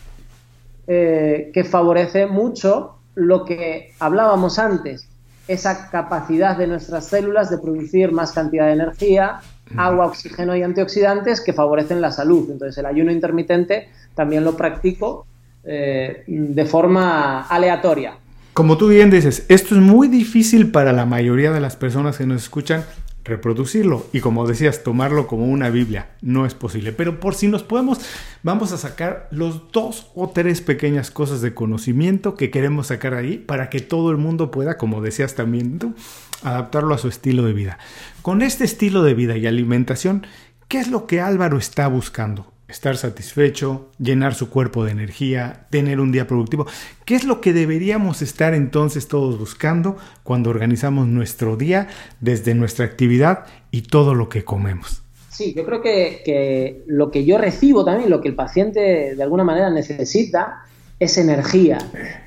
eh, 0.86 1.50
que 1.54 1.64
favorece 1.64 2.26
mucho 2.26 2.96
lo 3.14 3.44
que 3.44 3.92
hablábamos 3.98 4.58
antes, 4.58 5.08
esa 5.48 5.90
capacidad 5.90 6.56
de 6.56 6.66
nuestras 6.66 7.06
células 7.06 7.50
de 7.50 7.58
producir 7.58 8.12
más 8.12 8.32
cantidad 8.32 8.66
de 8.66 8.72
energía, 8.72 9.40
agua, 9.76 10.06
oxígeno 10.06 10.56
y 10.56 10.62
antioxidantes 10.62 11.40
que 11.40 11.52
favorecen 11.52 12.00
la 12.00 12.10
salud. 12.10 12.48
Entonces 12.50 12.78
el 12.78 12.86
ayuno 12.86 13.12
intermitente 13.12 13.88
también 14.14 14.44
lo 14.44 14.56
practico 14.56 15.26
eh, 15.64 16.24
de 16.26 16.64
forma 16.66 17.42
aleatoria. 17.42 18.14
Como 18.52 18.78
tú 18.78 18.88
bien 18.88 19.10
dices, 19.10 19.44
esto 19.48 19.74
es 19.74 19.80
muy 19.80 20.08
difícil 20.08 20.70
para 20.70 20.92
la 20.92 21.06
mayoría 21.06 21.50
de 21.50 21.60
las 21.60 21.74
personas 21.76 22.18
que 22.18 22.26
nos 22.26 22.42
escuchan 22.42 22.84
reproducirlo 23.24 24.06
y 24.12 24.20
como 24.20 24.46
decías, 24.46 24.82
tomarlo 24.82 25.26
como 25.26 25.46
una 25.46 25.70
Biblia. 25.70 26.10
No 26.20 26.46
es 26.46 26.54
posible. 26.54 26.92
Pero 26.92 27.20
por 27.20 27.34
si 27.34 27.48
nos 27.48 27.62
podemos, 27.62 28.00
vamos 28.42 28.72
a 28.72 28.78
sacar 28.78 29.28
los 29.30 29.72
dos 29.72 30.10
o 30.14 30.30
tres 30.30 30.60
pequeñas 30.60 31.10
cosas 31.10 31.40
de 31.40 31.54
conocimiento 31.54 32.34
que 32.34 32.50
queremos 32.50 32.88
sacar 32.88 33.14
ahí 33.14 33.38
para 33.38 33.70
que 33.70 33.80
todo 33.80 34.10
el 34.10 34.18
mundo 34.18 34.50
pueda, 34.50 34.76
como 34.76 35.00
decías 35.00 35.34
también 35.34 35.78
tú, 35.78 35.94
adaptarlo 36.42 36.94
a 36.94 36.98
su 36.98 37.08
estilo 37.08 37.44
de 37.44 37.52
vida. 37.52 37.78
Con 38.22 38.42
este 38.42 38.64
estilo 38.64 39.02
de 39.02 39.14
vida 39.14 39.36
y 39.36 39.46
alimentación, 39.46 40.26
¿qué 40.68 40.78
es 40.78 40.88
lo 40.88 41.06
que 41.06 41.20
Álvaro 41.20 41.58
está 41.58 41.88
buscando? 41.88 42.53
Estar 42.68 42.96
satisfecho, 42.96 43.90
llenar 43.98 44.34
su 44.34 44.48
cuerpo 44.48 44.84
de 44.84 44.92
energía, 44.92 45.66
tener 45.70 46.00
un 46.00 46.12
día 46.12 46.26
productivo. 46.26 46.66
¿Qué 47.04 47.14
es 47.14 47.24
lo 47.24 47.40
que 47.40 47.52
deberíamos 47.52 48.22
estar 48.22 48.54
entonces 48.54 49.08
todos 49.08 49.38
buscando 49.38 49.96
cuando 50.22 50.50
organizamos 50.50 51.06
nuestro 51.06 51.56
día 51.56 51.88
desde 52.20 52.54
nuestra 52.54 52.86
actividad 52.86 53.46
y 53.70 53.82
todo 53.82 54.14
lo 54.14 54.28
que 54.28 54.44
comemos? 54.44 55.02
Sí, 55.28 55.52
yo 55.54 55.64
creo 55.66 55.82
que, 55.82 56.84
lo 56.86 57.10
que 57.10 57.24
yo 57.24 57.38
recibo 57.38 57.84
también, 57.84 58.08
lo 58.08 58.20
que 58.20 58.28
el 58.28 58.36
paciente 58.36 59.14
de 59.16 59.22
alguna 59.22 59.44
manera 59.44 59.68
necesita, 59.68 60.62
es 61.00 61.18
energía, 61.18 61.78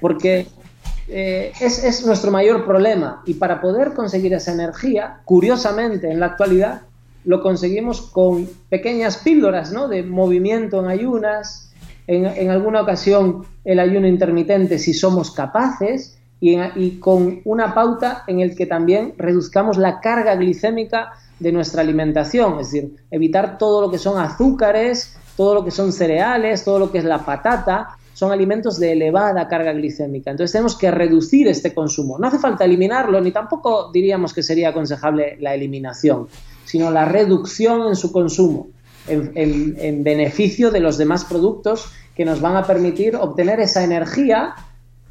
porque 0.01 0.45
eh, 1.07 1.53
es, 1.61 1.83
es 1.85 2.05
nuestro 2.05 2.31
mayor 2.31 2.65
problema 2.65 3.23
y 3.25 3.35
para 3.35 3.61
poder 3.61 3.93
conseguir 3.93 4.33
esa 4.33 4.51
energía, 4.51 5.21
curiosamente 5.23 6.11
en 6.11 6.19
la 6.19 6.25
actualidad, 6.27 6.81
lo 7.27 7.41
conseguimos 7.41 8.01
con 8.01 8.49
pequeñas 8.69 9.17
píldoras 9.17 9.73
¿no? 9.73 9.89
de 9.89 10.01
movimiento 10.01 10.79
en 10.79 10.87
ayunas, 10.87 11.73
en, 12.07 12.49
alguna 12.49 12.81
ocasión 12.81 13.43
el 13.65 13.79
ayuno 13.79 14.07
intermitente 14.07 14.79
si 14.79 14.93
somos 14.93 15.31
capaces 15.31 16.17
y, 16.39 16.99
con 16.99 17.41
una 17.43 17.73
pauta 17.73 18.23
en 18.27 18.39
el 18.39 18.55
que 18.55 18.65
también 18.65 19.13
reduzcamos 19.17 19.77
la 19.77 19.99
carga 19.99 20.35
glicémica 20.37 21.11
de 21.37 21.51
nuestra 21.51 21.81
alimentación, 21.81 22.61
es 22.61 22.71
decir, 22.71 22.95
evitar 23.11 23.57
todo 23.57 23.81
lo 23.81 23.91
que 23.91 23.97
son 23.97 24.17
azúcares, 24.17 25.17
todo 25.35 25.53
lo 25.53 25.65
que 25.65 25.71
son 25.71 25.91
cereales, 25.91 26.63
todo 26.63 26.79
lo 26.79 26.91
que 26.93 26.99
es 26.99 27.03
la 27.03 27.25
patata, 27.25 27.89
son 28.13 28.31
alimentos 28.31 28.79
de 28.79 28.93
elevada 28.93 29.49
carga 29.49 29.73
glicémica. 29.73 30.31
Entonces 30.31 30.53
tenemos 30.53 30.77
que 30.77 30.91
reducir 30.91 31.49
este 31.49 31.73
consumo. 31.73 32.17
No 32.17 32.27
hace 32.27 32.39
falta 32.39 32.63
eliminarlo, 32.63 33.19
ni 33.19 33.31
tampoco 33.31 33.91
diríamos 33.91 34.33
que 34.33 34.41
sería 34.41 34.69
aconsejable 34.69 35.35
la 35.41 35.53
eliminación 35.53 36.27
sino 36.67 36.91
la 36.91 37.05
reducción 37.05 37.87
en 37.87 37.95
su 37.95 38.11
consumo, 38.11 38.67
en, 39.07 40.03
beneficio 40.03 40.69
de 40.69 40.81
los 40.81 40.97
demás 40.97 41.23
productos 41.23 41.89
que 42.13 42.25
nos 42.25 42.41
van 42.41 42.57
a 42.57 42.67
permitir 42.67 43.15
obtener 43.15 43.61
esa 43.61 43.85
energía 43.85 44.53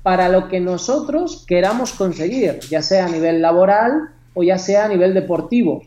para 0.02 0.28
lo 0.28 0.48
que 0.48 0.60
nosotros 0.60 1.44
queramos 1.48 1.92
conseguir, 1.92 2.60
ya 2.68 2.82
sea 2.82 3.06
a 3.06 3.08
nivel 3.08 3.40
laboral 3.40 4.10
o 4.34 4.42
ya 4.42 4.58
sea 4.58 4.84
a 4.84 4.88
nivel 4.88 5.14
deportivo. 5.14 5.82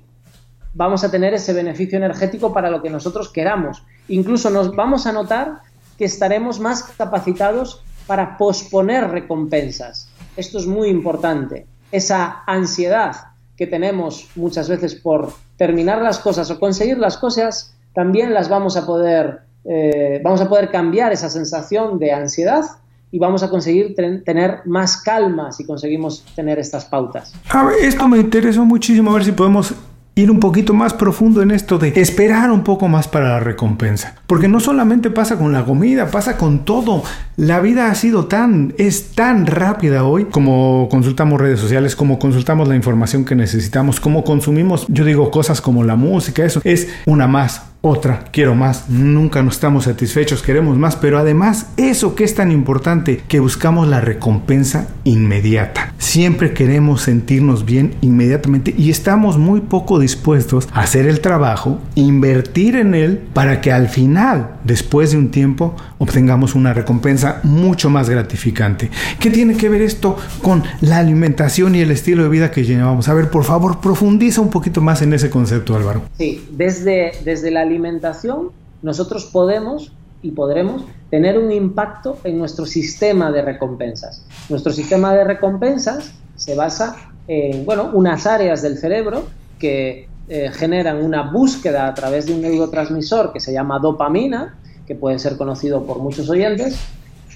Vamos 0.74 1.04
a 1.04 1.12
tener 1.12 1.36
ese 1.36 1.54
beneficio 1.54 1.98
energético 1.98 2.52
para 2.52 2.72
lo 2.72 2.82
que 2.82 2.90
nosotros 2.90 3.30
queramos. 3.30 3.84
Incluso 4.08 4.50
nos 4.50 4.76
vamos 4.76 5.06
a 5.06 5.12
notar 5.12 5.62
que 6.00 6.06
estaremos 6.06 6.60
más 6.60 6.84
capacitados 6.98 7.84
para 8.08 8.40
posponer 8.40 9.08
recompensas. 9.12 10.10
Esto 10.36 10.58
es 10.58 10.66
muy 10.66 10.90
importante. 10.90 11.68
Esa 11.92 12.44
ansiedad 12.48 13.16
que 13.56 13.68
tenemos 13.68 14.30
muchas 14.36 14.68
veces 14.68 14.96
por 14.96 15.34
terminar 15.60 16.02
las 16.02 16.20
cosas 16.20 16.50
o 16.50 16.58
conseguir 16.58 16.98
las 16.98 17.18
cosas, 17.18 17.76
también 17.94 18.34
las 18.34 18.48
vamos 18.48 18.78
a 18.78 18.86
poder, 18.86 19.42
eh, 19.66 20.22
vamos 20.24 20.40
a 20.40 20.48
poder 20.48 20.72
cambiar 20.72 21.12
esa 21.12 21.30
sensación 21.30 22.00
de 22.00 22.14
ansiedad 22.14 22.64
y 23.12 23.20
vamos 23.20 23.44
a 23.44 23.50
conseguir 23.50 23.94
tener 23.94 24.62
más 24.66 24.98
calma 25.02 25.52
si 25.52 25.66
conseguimos 25.66 26.24
tener 26.34 26.60
estas 26.60 26.86
pautas. 26.86 27.34
A 27.50 27.66
ver, 27.66 27.76
esto 27.82 28.08
me 28.08 28.20
interesó 28.20 28.64
muchísimo, 28.64 29.12
a 29.12 29.16
ver 29.16 29.26
si 29.26 29.34
podemos 29.34 29.74
ir 30.20 30.32
un 30.32 30.40
poquito 30.40 30.74
más 30.74 30.94
profundo 30.94 31.42
en 31.42 31.52
esto 31.52 31.78
de 31.78 31.94
esperar 31.96 32.52
un 32.52 32.64
poco 32.64 32.88
más 32.88 33.08
para 33.08 33.30
la 33.30 33.40
recompensa. 33.40 34.16
Porque 34.28 34.48
no 34.48 34.60
solamente 34.60 35.10
pasa 35.10 35.38
con 35.38 35.52
la 35.52 35.66
comida, 35.66 36.12
pasa 36.12 36.38
con 36.38 36.66
todo. 36.66 37.04
La 37.38 37.60
vida 37.60 37.90
ha 37.90 37.96
sido 37.96 38.26
tan, 38.26 38.74
es 38.78 39.12
tan 39.12 39.46
rápida 39.46 40.04
hoy 40.04 40.26
como 40.26 40.88
consultamos 40.92 41.40
redes 41.40 41.60
sociales, 41.60 41.96
como 41.96 42.20
consultamos 42.20 42.68
la 42.68 42.76
información 42.76 43.26
que 43.26 43.36
necesitamos, 43.36 44.00
como 44.00 44.24
consumimos, 44.24 44.86
yo 44.90 45.06
digo 45.06 45.32
cosas 45.32 45.62
como 45.62 45.84
la 45.84 45.96
música, 45.96 46.44
eso 46.44 46.62
es 46.64 46.90
una 47.06 47.28
más, 47.28 47.64
otra, 47.82 48.26
quiero 48.32 48.56
más, 48.56 48.90
nunca 48.90 49.42
nos 49.42 49.56
estamos 49.56 49.86
satisfechos, 49.86 50.42
queremos 50.42 50.78
más, 50.78 50.98
pero 50.98 51.18
además 51.18 51.68
eso 51.78 52.16
que 52.16 52.26
es 52.26 52.36
tan 52.36 52.52
importante, 52.52 53.24
que 53.28 53.40
buscamos 53.40 53.88
la 53.88 54.02
recompensa 54.02 54.88
inmediata. 55.06 55.89
Siempre 56.00 56.54
queremos 56.54 57.02
sentirnos 57.02 57.66
bien 57.66 57.94
inmediatamente 58.00 58.74
y 58.76 58.90
estamos 58.90 59.38
muy 59.38 59.60
poco 59.60 60.00
dispuestos 60.00 60.70
a 60.72 60.80
hacer 60.80 61.06
el 61.06 61.20
trabajo, 61.20 61.78
invertir 61.94 62.78
en 62.78 62.96
él 62.96 63.20
para 63.34 63.60
que 63.60 63.74
al 63.74 63.90
final, 63.90 64.56
después 64.64 65.12
de 65.12 65.18
un 65.18 65.30
tiempo, 65.30 65.76
obtengamos 65.98 66.56
una 66.56 66.74
recompensa 66.74 67.42
mucho 67.44 67.90
más 67.90 68.10
gratificante. 68.10 68.90
¿Qué 69.20 69.30
tiene 69.30 69.58
que 69.58 69.68
ver 69.68 69.82
esto 69.82 70.16
con 70.42 70.64
la 70.80 71.00
alimentación 71.00 71.76
y 71.76 71.82
el 71.82 71.92
estilo 71.92 72.24
de 72.24 72.30
vida 72.30 72.50
que 72.50 72.64
llevamos? 72.64 73.10
A 73.10 73.14
ver, 73.14 73.30
por 73.30 73.44
favor, 73.44 73.82
profundiza 73.82 74.40
un 74.40 74.50
poquito 74.50 74.80
más 74.80 75.02
en 75.02 75.14
ese 75.14 75.30
concepto, 75.30 75.76
Álvaro. 75.76 76.04
Sí, 76.18 76.48
desde, 76.50 77.12
desde 77.26 77.52
la 77.52 77.62
alimentación, 77.62 78.52
nosotros 78.82 79.26
podemos 79.26 79.92
y 80.22 80.32
podremos 80.32 80.84
tener 81.10 81.38
un 81.38 81.52
impacto 81.52 82.18
en 82.24 82.38
nuestro 82.38 82.66
sistema 82.66 83.32
de 83.32 83.42
recompensas. 83.42 84.26
Nuestro 84.50 84.72
sistema 84.72 85.14
de 85.14 85.24
recompensas 85.24 86.12
se 86.36 86.56
basa 86.56 86.96
en 87.28 87.66
bueno, 87.66 87.92
unas 87.94 88.26
áreas 88.26 88.62
del 88.62 88.78
cerebro 88.78 89.24
que 89.60 90.08
eh, 90.28 90.52
generan 90.52 91.04
una 91.04 91.32
búsqueda 91.32 91.88
a 91.88 91.94
través 91.94 92.26
de 92.26 92.34
un 92.34 92.42
neurotransmisor 92.42 93.34
que 93.34 93.40
se 93.40 93.54
llama 93.54 93.80
dopamina, 93.80 94.58
que 94.86 94.96
puede 94.96 95.20
ser 95.20 95.38
conocido 95.38 95.86
por 95.86 96.00
muchos 96.00 96.30
oyentes, 96.30 96.80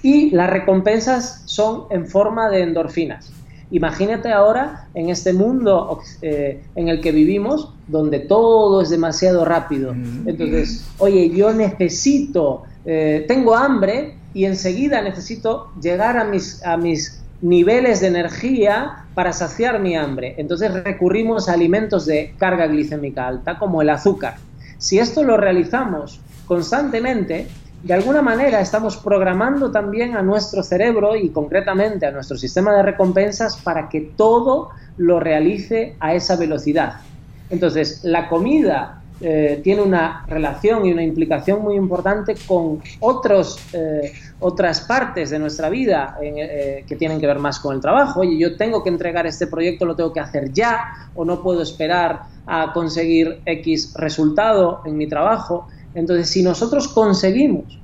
y 0.01 0.31
las 0.31 0.49
recompensas 0.49 1.41
son 1.45 1.85
en 1.89 2.07
forma 2.07 2.49
de 2.49 2.61
endorfinas. 2.61 3.31
Imagínate 3.71 4.31
ahora 4.31 4.87
en 4.93 5.09
este 5.09 5.33
mundo 5.33 5.99
eh, 6.21 6.61
en 6.75 6.89
el 6.89 7.01
que 7.01 7.11
vivimos, 7.11 7.73
donde 7.87 8.19
todo 8.19 8.81
es 8.81 8.91
demasiado 8.91 9.45
rápido. 9.45 9.93
Entonces, 10.27 10.85
oye, 10.99 11.31
yo 11.31 11.51
necesito, 11.53 12.63
eh, 12.85 13.25
tengo 13.27 13.55
hambre 13.55 14.15
y 14.33 14.45
enseguida 14.45 15.01
necesito 15.01 15.71
llegar 15.81 16.17
a 16.17 16.23
mis, 16.23 16.63
a 16.65 16.77
mis 16.77 17.21
niveles 17.41 18.01
de 18.01 18.07
energía 18.07 19.05
para 19.13 19.33
saciar 19.33 19.79
mi 19.79 19.95
hambre. 19.95 20.35
Entonces 20.37 20.73
recurrimos 20.83 21.49
a 21.49 21.53
alimentos 21.53 22.05
de 22.05 22.33
carga 22.37 22.67
glicémica 22.67 23.27
alta, 23.27 23.59
como 23.59 23.81
el 23.81 23.89
azúcar. 23.89 24.35
Si 24.77 24.99
esto 24.99 25.23
lo 25.23 25.37
realizamos 25.37 26.19
constantemente, 26.47 27.47
de 27.83 27.93
alguna 27.93 28.21
manera 28.21 28.61
estamos 28.61 28.95
programando 28.97 29.71
también 29.71 30.15
a 30.15 30.21
nuestro 30.21 30.63
cerebro 30.63 31.17
y 31.17 31.29
concretamente 31.29 32.05
a 32.05 32.11
nuestro 32.11 32.37
sistema 32.37 32.73
de 32.73 32.81
recompensas 32.81 33.57
para 33.57 33.89
que 33.89 34.13
todo 34.15 34.69
lo 34.97 35.19
realice 35.19 35.95
a 35.99 36.13
esa 36.13 36.37
velocidad. 36.37 37.01
Entonces, 37.49 38.03
la 38.03 38.29
comida 38.29 39.02
eh, 39.25 39.61
tiene 39.63 39.81
una 39.81 40.25
relación 40.27 40.85
y 40.85 40.91
una 40.91 41.01
implicación 41.01 41.61
muy 41.61 41.77
importante 41.77 42.35
con 42.45 42.81
otros, 42.99 43.57
eh, 43.71 44.11
otras 44.41 44.81
partes 44.81 45.29
de 45.29 45.39
nuestra 45.39 45.69
vida 45.69 46.17
eh, 46.21 46.83
que 46.85 46.97
tienen 46.97 47.21
que 47.21 47.27
ver 47.27 47.39
más 47.39 47.57
con 47.61 47.73
el 47.73 47.79
trabajo. 47.79 48.19
Oye, 48.19 48.37
yo 48.37 48.57
tengo 48.57 48.83
que 48.83 48.89
entregar 48.89 49.25
este 49.25 49.47
proyecto, 49.47 49.85
lo 49.85 49.95
tengo 49.95 50.11
que 50.11 50.19
hacer 50.19 50.51
ya 50.51 51.09
o 51.15 51.23
no 51.23 51.41
puedo 51.41 51.61
esperar 51.61 52.23
a 52.45 52.73
conseguir 52.73 53.39
X 53.45 53.93
resultado 53.95 54.81
en 54.83 54.97
mi 54.97 55.07
trabajo. 55.07 55.69
Entonces, 55.95 56.29
si 56.29 56.43
nosotros 56.43 56.89
conseguimos 56.89 57.79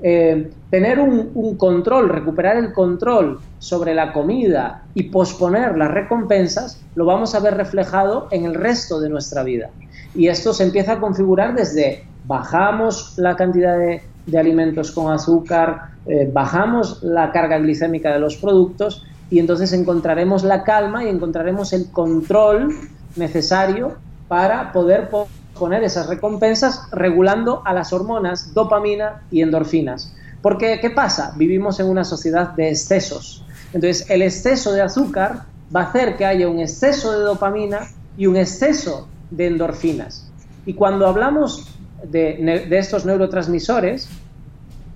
tener 0.00 1.00
un, 1.00 1.56
control, 1.56 2.10
recuperar 2.10 2.58
el 2.58 2.72
control 2.72 3.40
sobre 3.58 3.94
la 3.94 4.12
comida 4.12 4.84
y 4.92 5.04
posponer 5.04 5.78
las 5.78 5.90
recompensas, 5.90 6.80
lo 6.94 7.06
vamos 7.06 7.34
a 7.34 7.40
ver 7.40 7.56
reflejado 7.56 8.28
en 8.30 8.44
el 8.44 8.54
resto 8.54 9.00
de 9.00 9.08
nuestra 9.08 9.42
vida. 9.42 9.70
Y 10.14 10.28
esto 10.28 10.52
se 10.52 10.64
empieza 10.64 10.92
a 10.92 11.00
configurar 11.00 11.54
desde 11.54 12.04
bajamos 12.26 13.14
la 13.16 13.36
cantidad 13.36 13.78
de, 13.78 14.02
alimentos 14.38 14.90
con 14.90 15.12
azúcar, 15.12 15.90
eh, 16.06 16.28
bajamos 16.32 17.02
la 17.02 17.30
carga 17.30 17.58
glicémica 17.58 18.12
de 18.12 18.18
los 18.18 18.36
productos 18.36 19.04
y 19.30 19.38
entonces 19.38 19.72
encontraremos 19.72 20.44
la 20.44 20.64
calma 20.64 21.04
y 21.04 21.08
encontraremos 21.08 21.72
el 21.72 21.90
control 21.90 22.74
necesario 23.16 23.96
para 24.28 24.72
poder 24.72 25.10
poner 25.58 25.84
esas 25.84 26.08
recompensas 26.08 26.88
regulando 26.90 27.62
a 27.64 27.74
las 27.74 27.92
hormonas 27.92 28.54
dopamina 28.54 29.22
y 29.30 29.42
endorfinas. 29.42 30.14
Porque, 30.40 30.78
¿qué 30.80 30.90
pasa? 30.90 31.32
Vivimos 31.36 31.80
en 31.80 31.86
una 31.86 32.04
sociedad 32.04 32.50
de 32.50 32.70
excesos. 32.70 33.44
Entonces, 33.72 34.08
el 34.10 34.22
exceso 34.22 34.72
de 34.72 34.82
azúcar 34.82 35.44
va 35.74 35.82
a 35.82 35.84
hacer 35.84 36.16
que 36.16 36.24
haya 36.24 36.48
un 36.48 36.60
exceso 36.60 37.12
de 37.12 37.24
dopamina 37.24 37.88
y 38.16 38.26
un 38.26 38.36
exceso 38.36 39.08
de 39.36 39.46
endorfinas. 39.46 40.30
Y 40.66 40.74
cuando 40.74 41.06
hablamos 41.06 41.68
de, 42.10 42.66
estos 42.70 43.04
neurotransmisores, 43.04 44.08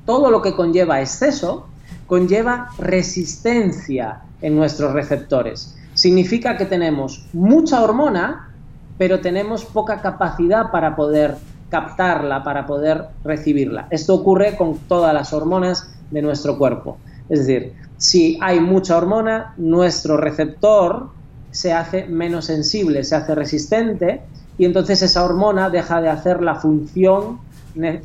todo 0.07 0.30
lo 0.30 0.43
que 0.43 0.55
conlleva 0.55 1.01
exceso 1.01 1.66
conlleva 2.07 2.70
resistencia 2.78 4.22
en 4.41 4.57
nuestros 4.57 4.95
receptores. 4.95 5.76
Significa 5.93 6.57
que 6.57 6.64
tenemos 6.64 7.26
mucha 7.34 7.82
hormona, 7.82 8.51
pero 8.97 9.20
tenemos 9.20 9.64
poca 9.64 10.01
capacidad 10.01 10.70
para 10.70 10.97
poder 10.97 11.36
captarla, 11.68 12.43
para 12.45 12.66
poder 12.66 13.05
recibirla. 13.24 13.89
Esto 13.91 14.14
ocurre 14.14 14.57
con 14.57 14.78
todas 14.78 15.12
las 15.12 15.34
hormonas 15.34 15.95
de 16.11 16.22
nuestro 16.22 16.57
cuerpo. 16.57 16.97
Es 17.28 17.41
decir, 17.41 17.74
si 17.99 18.39
hay 18.41 18.59
mucha 18.61 18.97
hormona, 18.97 19.53
nuestro 19.59 20.16
receptor 20.16 21.11
se 21.59 21.72
hace 21.72 22.06
menos 22.06 22.44
sensible, 22.44 23.02
se 23.02 23.16
hace 23.16 23.34
resistente 23.34 24.20
y 24.59 24.64
entonces 24.64 25.02
esa 25.02 25.24
hormona 25.24 25.70
deja 25.70 26.00
de 26.00 26.09
hacer 26.09 26.40
la 26.40 26.54
función 26.54 27.40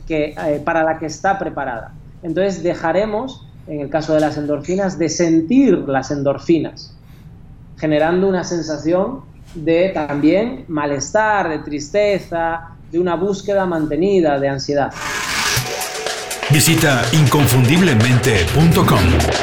que, 0.07 0.33
eh, 0.35 0.59
para 0.65 0.83
la 0.83 0.97
que 0.97 1.05
está 1.05 1.37
preparada. 1.37 1.93
Entonces 2.23 2.63
dejaremos, 2.63 3.45
en 3.67 3.81
el 3.81 3.91
caso 3.91 4.15
de 4.15 4.21
las 4.21 4.37
endorfinas, 4.37 4.97
de 4.97 5.07
sentir 5.07 5.77
las 5.87 6.09
endorfinas, 6.09 6.95
generando 7.77 8.27
una 8.27 8.43
sensación 8.43 9.19
de 9.53 9.89
también 9.89 10.65
malestar, 10.67 11.47
de 11.47 11.59
tristeza, 11.59 12.71
de 12.91 12.99
una 12.99 13.15
búsqueda 13.15 13.67
mantenida, 13.67 14.39
de 14.39 14.49
ansiedad. 14.49 14.91
Visita 16.49 17.03
inconfundiblemente.com. 17.11 19.42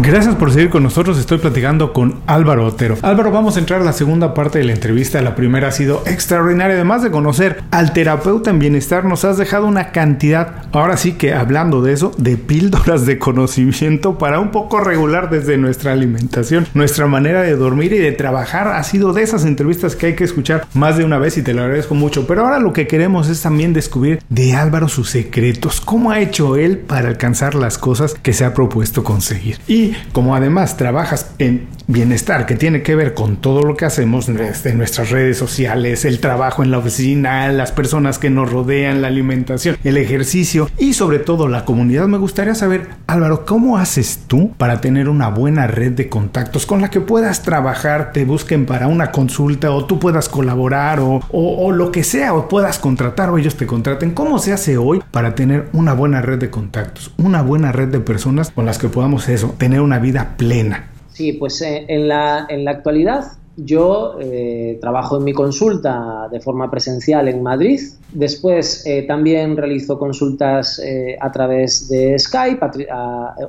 Gracias 0.00 0.36
por 0.36 0.52
seguir 0.52 0.70
con 0.70 0.84
nosotros. 0.84 1.18
Estoy 1.18 1.38
platicando 1.38 1.92
con 1.92 2.20
Álvaro 2.28 2.64
Otero. 2.64 2.96
Álvaro, 3.02 3.32
vamos 3.32 3.56
a 3.56 3.58
entrar 3.58 3.80
a 3.80 3.84
la 3.84 3.92
segunda 3.92 4.32
parte 4.32 4.60
de 4.60 4.64
la 4.64 4.72
entrevista. 4.72 5.20
La 5.22 5.34
primera 5.34 5.68
ha 5.68 5.72
sido 5.72 6.04
extraordinaria. 6.06 6.76
Además 6.76 7.02
de 7.02 7.10
conocer 7.10 7.64
al 7.72 7.92
terapeuta 7.92 8.50
en 8.50 8.60
bienestar, 8.60 9.04
nos 9.04 9.24
has 9.24 9.38
dejado 9.38 9.66
una 9.66 9.90
cantidad, 9.90 10.66
ahora 10.72 10.96
sí 10.96 11.12
que 11.12 11.34
hablando 11.34 11.82
de 11.82 11.94
eso, 11.94 12.12
de 12.16 12.36
píldoras 12.36 13.06
de 13.06 13.18
conocimiento 13.18 14.18
para 14.18 14.38
un 14.38 14.52
poco 14.52 14.78
regular 14.78 15.30
desde 15.30 15.58
nuestra 15.58 15.92
alimentación, 15.92 16.68
nuestra 16.74 17.08
manera 17.08 17.42
de 17.42 17.56
dormir 17.56 17.92
y 17.92 17.98
de 17.98 18.12
trabajar. 18.12 18.68
Ha 18.68 18.84
sido 18.84 19.12
de 19.12 19.24
esas 19.24 19.44
entrevistas 19.44 19.96
que 19.96 20.06
hay 20.06 20.14
que 20.14 20.24
escuchar 20.24 20.64
más 20.74 20.96
de 20.96 21.04
una 21.04 21.18
vez 21.18 21.36
y 21.38 21.42
te 21.42 21.54
lo 21.54 21.62
agradezco 21.62 21.96
mucho. 21.96 22.24
Pero 22.28 22.42
ahora 22.42 22.60
lo 22.60 22.72
que 22.72 22.86
queremos 22.86 23.28
es 23.28 23.42
también 23.42 23.72
descubrir 23.72 24.22
de 24.28 24.54
Álvaro 24.54 24.88
sus 24.88 25.10
secretos. 25.10 25.80
¿Cómo 25.80 26.12
ha 26.12 26.20
hecho 26.20 26.54
él 26.54 26.78
para 26.78 27.08
alcanzar 27.08 27.56
las 27.56 27.78
cosas 27.78 28.14
que 28.14 28.32
se 28.32 28.44
ha 28.44 28.54
propuesto 28.54 29.02
conseguir? 29.02 29.58
Y 29.66 29.87
como 30.12 30.34
además 30.34 30.76
trabajas 30.76 31.32
en 31.38 31.66
bienestar, 31.86 32.44
que 32.44 32.54
tiene 32.54 32.82
que 32.82 32.94
ver 32.94 33.14
con 33.14 33.36
todo 33.36 33.62
lo 33.62 33.74
que 33.74 33.86
hacemos 33.86 34.26
desde 34.26 34.74
nuestras 34.74 35.10
redes 35.10 35.38
sociales, 35.38 36.04
el 36.04 36.20
trabajo 36.20 36.62
en 36.62 36.70
la 36.70 36.78
oficina, 36.78 37.50
las 37.50 37.72
personas 37.72 38.18
que 38.18 38.28
nos 38.28 38.52
rodean, 38.52 39.00
la 39.00 39.08
alimentación, 39.08 39.78
el 39.84 39.96
ejercicio 39.96 40.68
y 40.78 40.92
sobre 40.92 41.18
todo 41.18 41.48
la 41.48 41.64
comunidad, 41.64 42.06
me 42.06 42.18
gustaría 42.18 42.54
saber, 42.54 42.88
Álvaro, 43.06 43.46
¿cómo 43.46 43.78
haces 43.78 44.24
tú 44.26 44.52
para 44.58 44.82
tener 44.82 45.08
una 45.08 45.28
buena 45.28 45.66
red 45.66 45.92
de 45.92 46.10
contactos 46.10 46.66
con 46.66 46.82
la 46.82 46.90
que 46.90 47.00
puedas 47.00 47.42
trabajar, 47.42 48.12
te 48.12 48.26
busquen 48.26 48.66
para 48.66 48.86
una 48.86 49.10
consulta 49.10 49.70
o 49.70 49.86
tú 49.86 49.98
puedas 49.98 50.28
colaborar 50.28 51.00
o, 51.00 51.20
o 51.30 51.72
lo 51.72 51.90
que 51.90 52.04
sea, 52.04 52.34
o 52.34 52.48
puedas 52.48 52.78
contratar 52.78 53.30
o 53.30 53.38
ellos 53.38 53.56
te 53.56 53.66
contraten? 53.66 54.10
¿Cómo 54.10 54.38
se 54.38 54.52
hace 54.52 54.76
hoy 54.76 55.02
para 55.10 55.34
tener 55.34 55.68
una 55.72 55.94
buena 55.94 56.20
red 56.20 56.38
de 56.38 56.50
contactos, 56.50 57.12
una 57.16 57.40
buena 57.40 57.72
red 57.72 57.88
de 57.88 58.00
personas 58.00 58.50
con 58.50 58.66
las 58.66 58.76
que 58.76 58.88
podamos 58.88 59.28
eso, 59.28 59.54
tener 59.56 59.77
una 59.80 59.98
vida 59.98 60.34
plena? 60.36 60.90
Sí, 61.18 61.32
pues 61.32 61.60
eh, 61.62 61.84
en, 61.88 62.06
la, 62.06 62.46
en 62.48 62.64
la 62.64 62.70
actualidad 62.70 63.24
yo 63.56 64.18
eh, 64.20 64.78
trabajo 64.80 65.16
en 65.18 65.24
mi 65.24 65.32
consulta 65.32 66.28
de 66.30 66.40
forma 66.40 66.70
presencial 66.70 67.26
en 67.26 67.42
Madrid. 67.42 67.80
Después 68.12 68.86
eh, 68.86 69.02
también 69.02 69.56
realizo 69.56 69.98
consultas 69.98 70.80
a 71.20 71.32
través 71.32 71.88
de 71.88 72.16
Skype 72.16 72.60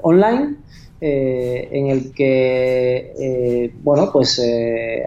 online, 0.02 0.56
en 1.00 1.88
el 1.88 2.12
que 2.12 3.72
bueno 3.84 4.10
pues 4.12 4.42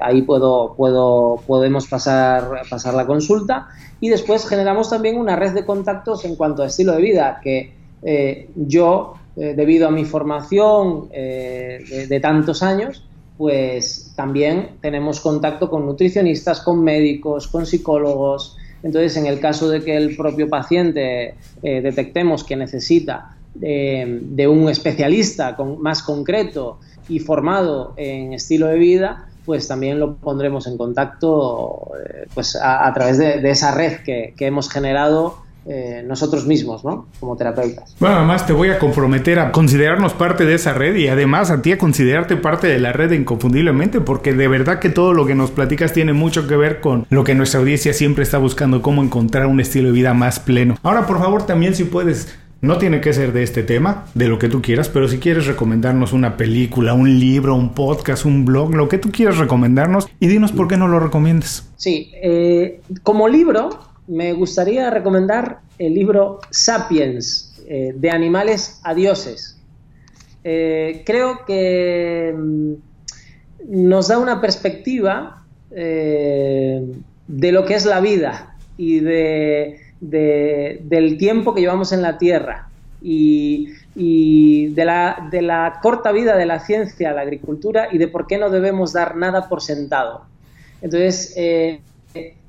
ahí 0.00 0.22
puedo, 0.22 0.74
puedo 0.76 1.42
podemos 1.48 1.88
pasar 1.88 2.62
pasar 2.70 2.94
la 2.94 3.04
consulta 3.04 3.68
y 4.00 4.08
después 4.08 4.48
generamos 4.48 4.88
también 4.88 5.18
una 5.18 5.34
red 5.34 5.52
de 5.52 5.66
contactos 5.66 6.24
en 6.24 6.36
cuanto 6.36 6.62
a 6.62 6.66
estilo 6.66 6.92
de 6.92 7.02
vida 7.02 7.40
que 7.42 7.72
yo 8.54 9.14
eh, 9.34 9.54
debido 9.56 9.88
a 9.88 9.90
mi 9.90 10.04
formación 10.04 11.08
eh, 11.10 12.06
de, 12.06 12.20
tantos 12.20 12.62
años, 12.62 13.02
pues 13.38 14.12
también 14.14 14.72
tenemos 14.82 15.20
contacto 15.20 15.70
con 15.70 15.86
nutricionistas, 15.86 16.60
con 16.60 16.84
médicos, 16.84 17.48
con 17.48 17.64
psicólogos. 17.64 18.58
Entonces, 18.82 19.16
en 19.16 19.26
el 19.26 19.40
caso 19.40 19.70
de 19.70 19.82
que 19.82 19.96
el 19.96 20.16
propio 20.16 20.50
paciente 20.50 21.34
eh, 21.62 21.80
detectemos 21.80 22.44
que 22.44 22.56
necesita 22.56 23.36
de 23.54 24.48
un 24.48 24.70
especialista 24.70 25.54
más 25.78 26.02
concreto 26.02 26.78
y 27.06 27.18
formado 27.18 27.92
en 27.96 28.32
estilo 28.32 28.68
de 28.68 28.78
vida, 28.78 29.28
pues 29.44 29.68
también 29.68 30.00
lo 30.00 30.14
pondremos 30.16 30.66
en 30.66 30.78
contacto 30.78 31.90
pues 32.32 32.56
a, 32.56 32.90
través 32.94 33.18
de, 33.18 33.50
esa 33.50 33.74
red 33.74 33.98
que, 34.06 34.32
que 34.38 34.46
hemos 34.46 34.70
generado 34.70 35.41
eh, 35.64 36.02
nosotros 36.06 36.46
mismos, 36.46 36.84
¿no? 36.84 37.06
Como 37.20 37.36
terapeutas. 37.36 37.94
Bueno, 38.00 38.16
además 38.16 38.46
te 38.46 38.52
voy 38.52 38.70
a 38.70 38.78
comprometer 38.78 39.38
a 39.38 39.52
considerarnos 39.52 40.12
parte 40.12 40.44
de 40.44 40.54
esa 40.54 40.72
red 40.72 40.96
y 40.96 41.08
además 41.08 41.50
a 41.50 41.62
ti 41.62 41.72
a 41.72 41.78
considerarte 41.78 42.36
parte 42.36 42.66
de 42.66 42.80
la 42.80 42.92
red 42.92 43.12
inconfundiblemente, 43.12 44.00
porque 44.00 44.32
de 44.32 44.48
verdad 44.48 44.78
que 44.80 44.90
todo 44.90 45.12
lo 45.12 45.26
que 45.26 45.34
nos 45.34 45.50
platicas 45.50 45.92
tiene 45.92 46.12
mucho 46.12 46.48
que 46.48 46.56
ver 46.56 46.80
con 46.80 47.06
lo 47.10 47.24
que 47.24 47.34
nuestra 47.34 47.60
audiencia 47.60 47.92
siempre 47.92 48.24
está 48.24 48.38
buscando, 48.38 48.82
cómo 48.82 49.02
encontrar 49.02 49.46
un 49.46 49.60
estilo 49.60 49.88
de 49.88 49.94
vida 49.94 50.14
más 50.14 50.40
pleno. 50.40 50.76
Ahora, 50.82 51.06
por 51.06 51.18
favor, 51.18 51.46
también 51.46 51.74
si 51.74 51.84
puedes 51.84 52.36
no 52.62 52.78
tiene 52.78 53.00
que 53.00 53.12
ser 53.12 53.32
de 53.32 53.42
este 53.42 53.64
tema, 53.64 54.06
de 54.14 54.28
lo 54.28 54.38
que 54.38 54.48
tú 54.48 54.62
quieras, 54.62 54.88
pero 54.88 55.08
si 55.08 55.18
quieres 55.18 55.46
recomendarnos 55.46 56.12
una 56.12 56.36
película, 56.36 56.94
un 56.94 57.18
libro, 57.18 57.56
un 57.56 57.74
podcast, 57.74 58.24
un 58.24 58.44
blog, 58.44 58.72
lo 58.74 58.88
que 58.88 58.98
tú 58.98 59.10
quieras 59.10 59.38
recomendarnos 59.38 60.08
y 60.20 60.28
dinos 60.28 60.52
por 60.52 60.68
qué 60.68 60.76
no 60.76 60.86
lo 60.86 61.00
recomiendas. 61.00 61.68
Sí, 61.76 62.12
eh, 62.22 62.80
como 63.02 63.28
libro, 63.28 63.91
me 64.12 64.34
gustaría 64.34 64.90
recomendar 64.90 65.60
el 65.78 65.94
libro 65.94 66.40
Sapiens, 66.50 67.54
eh, 67.66 67.94
de 67.96 68.10
animales 68.10 68.80
a 68.84 68.92
dioses. 68.92 69.58
Eh, 70.44 71.02
creo 71.06 71.46
que 71.46 72.34
mm, 72.36 72.72
nos 73.68 74.08
da 74.08 74.18
una 74.18 74.40
perspectiva 74.40 75.46
eh, 75.70 76.92
de 77.26 77.52
lo 77.52 77.64
que 77.64 77.74
es 77.74 77.86
la 77.86 78.00
vida 78.00 78.54
y 78.76 79.00
de, 79.00 79.80
del 80.00 81.16
tiempo 81.16 81.54
que 81.54 81.62
llevamos 81.62 81.92
en 81.92 82.02
la 82.02 82.18
Tierra 82.18 82.68
y, 83.00 83.68
de, 83.94 84.84
la, 84.84 85.28
de 85.30 85.40
la 85.40 85.78
corta 85.80 86.12
vida 86.12 86.36
de 86.36 86.44
la 86.44 86.60
ciencia, 86.60 87.12
la 87.12 87.22
agricultura 87.22 87.88
y 87.90 87.96
de 87.96 88.08
por 88.08 88.26
qué 88.26 88.36
no 88.36 88.50
debemos 88.50 88.92
dar 88.92 89.16
nada 89.16 89.48
por 89.48 89.62
sentado. 89.62 90.26
Entonces, 90.82 91.34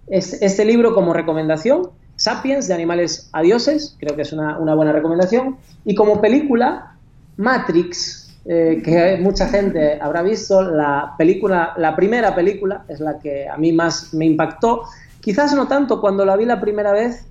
este 0.08 0.66
libro 0.66 0.94
como 0.94 1.14
recomendación, 1.14 1.90
Sapiens, 2.16 2.68
de 2.68 2.74
animales 2.74 3.30
a 3.34 3.42
dioses, 3.42 3.96
creo 4.00 4.16
que 4.16 4.22
es 4.22 4.34
una, 4.34 4.58
buena 4.76 4.92
recomendación. 4.92 5.58
Y 5.86 5.96
como 5.96 6.22
película, 6.22 6.96
Matrix, 7.38 8.34
eh, 8.46 8.82
que 8.84 9.18
mucha 9.22 9.48
gente 9.48 10.00
habrá 10.00 10.22
visto, 10.22 10.62
la 10.62 11.16
película, 11.18 11.74
la 11.78 11.96
primera 11.96 12.36
película 12.36 12.86
es 12.88 13.00
la 13.00 13.20
que 13.20 13.48
a 13.48 13.58
mí 13.58 13.72
más 13.72 14.14
me 14.14 14.26
impactó. 14.26 14.84
Quizás 15.22 15.54
no 15.54 15.68
tanto 15.68 16.02
cuando 16.02 16.26
la 16.26 16.36
vi 16.36 16.46
la 16.46 16.60
primera 16.60 16.92
vez, 16.92 17.26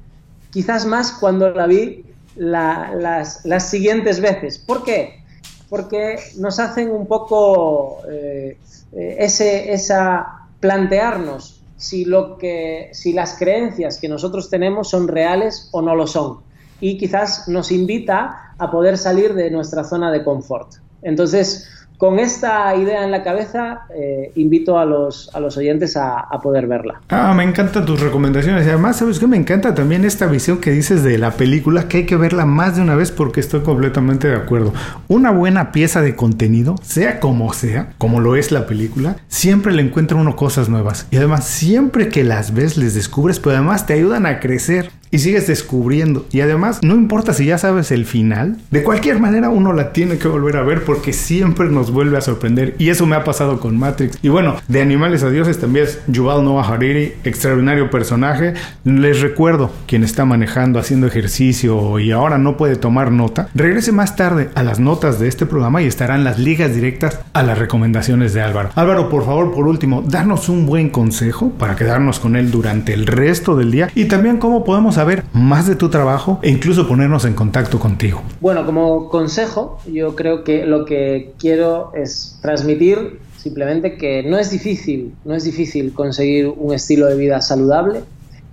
quizás 0.51 0.87
más 0.87 1.13
cuando 1.13 1.51
la 1.51 1.67
vi 1.67 2.05
las, 2.37 3.43
siguientes 3.61 4.21
veces. 4.21 4.59
¿Por 4.59 4.83
qué? 4.83 5.23
Porque 5.69 6.17
nos 6.39 6.59
hacen 6.59 6.91
un 6.91 7.07
poco 7.07 7.99
eh, 8.11 8.59
eh, 8.93 9.17
ese, 9.19 9.73
esa 9.73 10.47
plantearnos 10.61 11.62
si, 11.83 12.05
lo 12.05 12.39
que, 12.39 12.91
si 12.93 13.13
las 13.13 13.37
creencias 13.37 13.99
que 13.99 14.09
nosotros 14.09 14.49
tenemos 14.49 14.89
son 14.89 15.09
reales 15.09 15.69
o 15.73 15.83
no 15.83 15.97
lo 15.97 16.07
son. 16.07 16.39
Y 16.81 16.97
quizás 16.97 17.49
nos 17.49 17.73
invita 17.73 18.55
a 18.57 18.71
poder 18.71 18.97
salir 18.97 19.35
de 19.35 19.51
nuestra 19.51 19.83
zona 19.83 20.13
de 20.13 20.23
confort. 20.23 20.75
Entonces, 21.03 21.69
con 22.03 22.19
esta 22.19 22.75
idea 22.75 23.05
en 23.05 23.13
la 23.13 23.23
cabeza, 23.23 23.83
eh, 23.95 24.33
invito 24.35 24.77
a 24.77 24.85
los, 24.85 25.31
a 25.35 25.39
los 25.39 25.57
oyentes 25.57 25.97
a, 25.97 26.27
poder 26.43 26.67
verla. 26.67 27.01
Ah, 27.11 27.33
me 27.33 27.45
encantan 27.45 27.87
tus 27.87 28.01
recomendaciones. 28.01 28.67
Y 28.67 28.71
además, 28.71 28.97
¿sabes 28.97 29.21
qué? 29.21 29.29
Me 29.29 29.37
encanta 29.37 29.73
también 29.73 30.05
esta 30.05 30.27
visión 30.27 30.59
que 30.59 30.73
dices 30.73 31.05
de 31.05 31.17
la 31.17 31.31
película, 31.31 31.87
que 31.87 31.99
hay 31.99 32.07
que 32.07 32.17
verla 32.17 32.45
más 32.45 32.75
de 32.75 32.83
una 32.83 32.97
vez 32.97 33.13
porque 33.13 33.39
estoy 33.39 33.61
completamente 33.61 34.27
de 34.27 34.35
acuerdo. 34.35 34.73
Una 35.07 35.31
buena 35.31 35.71
pieza 35.71 36.03
de 36.03 36.17
contenido, 36.17 36.75
sea 36.83 37.21
como 37.21 37.53
sea, 37.53 37.93
como 37.99 38.19
lo 38.19 38.35
es 38.35 38.51
la 38.51 38.67
película, 38.67 39.19
siempre 39.29 39.73
le 39.73 39.83
encuentra 39.83 40.17
uno 40.17 40.35
cosas 40.35 40.69
nuevas. 40.69 41.07
Y 41.13 41.19
además, 41.19 41.45
siempre 41.47 42.09
que 42.09 42.25
las 42.25 42.53
ves, 42.53 42.77
les 42.77 42.97
descubres, 42.97 43.39
pero 43.39 43.55
además 43.55 43.87
te 43.87 43.93
ayudan 43.93 44.27
a 44.27 44.41
crecer 44.41 44.91
y 45.13 45.19
sigues 45.19 45.47
descubriendo. 45.47 46.27
Y 46.33 46.41
además, 46.41 46.81
no 46.83 46.95
importa 46.95 47.35
si 47.35 47.45
ya 47.45 47.59
sabes 47.59 47.93
el 47.93 48.07
final, 48.07 48.57
de 48.71 48.83
cualquier 48.83 49.21
manera 49.21 49.51
uno 49.51 49.75
la 49.75 49.93
tiene 49.93 50.17
que 50.17 50.27
volver 50.27 50.57
a 50.57 50.63
ver 50.63 50.85
porque 50.85 51.13
siempre 51.13 51.69
nos 51.69 51.92
vuelve 51.93 52.19
a 52.19 52.21
sorprender. 52.21 52.75
Y 52.79 52.91
eso 52.91 53.07
me 53.07 53.17
ha 53.17 53.25
pasado 53.25 53.61
con 53.61 53.79
Matrix. 53.79 54.19
Y 54.23 54.29
bueno, 54.29 54.57
de 54.69 54.83
Animales 54.83 55.23
a 55.23 55.31
Dioses 55.31 55.59
también 55.59 55.87
es 55.87 56.01
Yuval 56.09 56.45
Noah 56.45 56.69
Hariri, 56.69 57.13
extraordinario 57.25 57.91
personaje. 57.91 58.55
Les 58.85 59.21
recuerdo, 59.21 59.71
quien 59.87 60.05
está 60.05 60.25
manejando, 60.25 60.79
haciendo 60.79 61.07
ejercicio 61.07 61.99
y 61.99 62.13
ahora 62.13 62.39
no 62.39 62.57
puede 62.57 62.77
tomar 62.77 63.13
nota, 63.13 63.49
regrese 63.55 63.93
más 63.93 64.17
tarde 64.17 64.51
a 64.55 64.63
las 64.63 64.81
notas 64.81 65.19
de 65.19 65.29
este 65.29 65.47
programa 65.47 65.83
y 65.83 65.87
estarán 65.87 66.25
las 66.25 66.39
ligas 66.39 66.75
directas 66.75 67.21
a 67.33 67.43
las 67.43 67.59
recomendaciones 67.59 68.35
de 68.35 68.43
Álvaro. 68.43 68.71
Álvaro, 68.75 69.09
por 69.09 69.25
favor, 69.25 69.55
por 69.55 69.67
último, 69.67 70.03
danos 70.03 70.49
un 70.49 70.67
buen 70.67 70.91
consejo 70.91 71.51
para 71.59 71.77
quedarnos 71.77 72.19
con 72.19 72.37
él 72.37 72.51
durante 72.51 72.95
el 72.95 73.07
resto 73.07 73.57
del 73.57 73.71
día 73.71 73.89
y 73.95 74.07
también 74.07 74.39
cómo 74.39 74.65
podemos 74.65 74.97
saber 74.97 75.25
más 75.33 75.67
de 75.67 75.77
tu 75.77 75.89
trabajo 75.89 76.39
e 76.43 76.51
incluso 76.51 76.87
ponernos 76.89 77.25
en 77.25 77.35
contacto 77.35 77.79
contigo? 77.79 78.23
Bueno, 78.41 78.65
como 78.65 79.09
consejo, 79.09 79.79
yo 79.87 80.15
creo 80.15 80.45
que 80.45 80.65
lo 80.65 80.85
que 80.85 81.33
quiero 81.39 81.82
es 81.95 82.39
transmitir 82.41 83.21
simplemente 83.37 83.97
que 83.97 84.23
no 84.23 84.39
es 84.39 84.51
difícil, 84.51 85.15
no 85.25 85.35
es 85.35 85.45
difícil 85.45 85.93
conseguir 85.93 86.49
un 86.49 86.73
estilo 86.73 87.07
de 87.07 87.17
vida 87.17 87.41
saludable. 87.41 88.01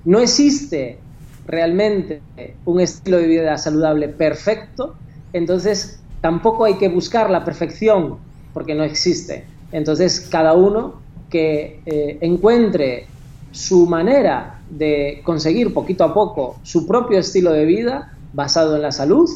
No 0.06 0.20
existe 0.20 0.98
realmente 1.46 2.22
un 2.66 2.80
estilo 2.80 3.18
de 3.18 3.28
vida 3.28 3.58
saludable 3.58 4.08
perfecto, 4.08 4.96
entonces 5.34 6.00
tampoco 6.22 6.66
hay 6.66 6.76
que 6.76 6.90
buscar 6.90 7.30
la 7.30 7.46
perfección 7.46 8.18
porque 8.54 8.76
no 8.76 8.84
existe. 8.84 9.46
Entonces 9.72 10.28
cada 10.32 10.54
uno 10.54 11.02
que 11.30 11.82
eh, 11.86 12.18
encuentre 12.22 13.06
su 13.52 13.86
manera 13.86 14.62
de 14.70 15.22
conseguir 15.24 15.74
poquito 15.74 16.04
a 16.04 16.14
poco 16.14 16.58
su 16.64 16.88
propio 16.88 17.20
estilo 17.20 17.52
de 17.52 17.66
vida 17.66 18.16
basado 18.34 18.76
en 18.76 18.84
la 18.84 18.92
salud 18.92 19.30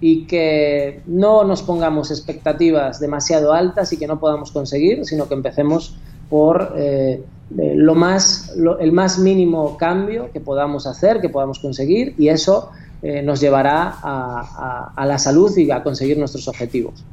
y 0.00 0.24
que 0.26 1.00
no 1.06 1.44
nos 1.44 1.62
pongamos 1.62 2.10
expectativas 2.10 3.00
demasiado 3.00 3.52
altas 3.52 3.92
y 3.92 3.96
que 3.96 4.06
no 4.06 4.20
podamos 4.20 4.52
conseguir, 4.52 5.04
sino 5.06 5.28
que 5.28 5.34
empecemos 5.34 5.96
por 6.28 6.74
eh, 6.76 7.22
eh, 7.58 7.72
lo 7.74 7.94
más, 7.94 8.54
el 8.80 8.92
más 8.92 9.18
mínimo 9.18 9.76
cambio 9.76 10.30
que 10.32 10.40
podamos 10.40 10.86
hacer, 10.86 11.20
que 11.20 11.28
podamos 11.28 11.58
conseguir, 11.60 12.14
y 12.18 12.28
eso 12.28 12.70
eh, 13.02 13.22
nos 13.22 13.40
llevará 13.40 13.96
a 14.02 15.06
la 15.06 15.18
salud 15.18 15.56
y 15.56 15.70
a 15.70 15.82
conseguir 15.82 16.18
nuestros 16.18 16.48
objetivos. 16.48 17.04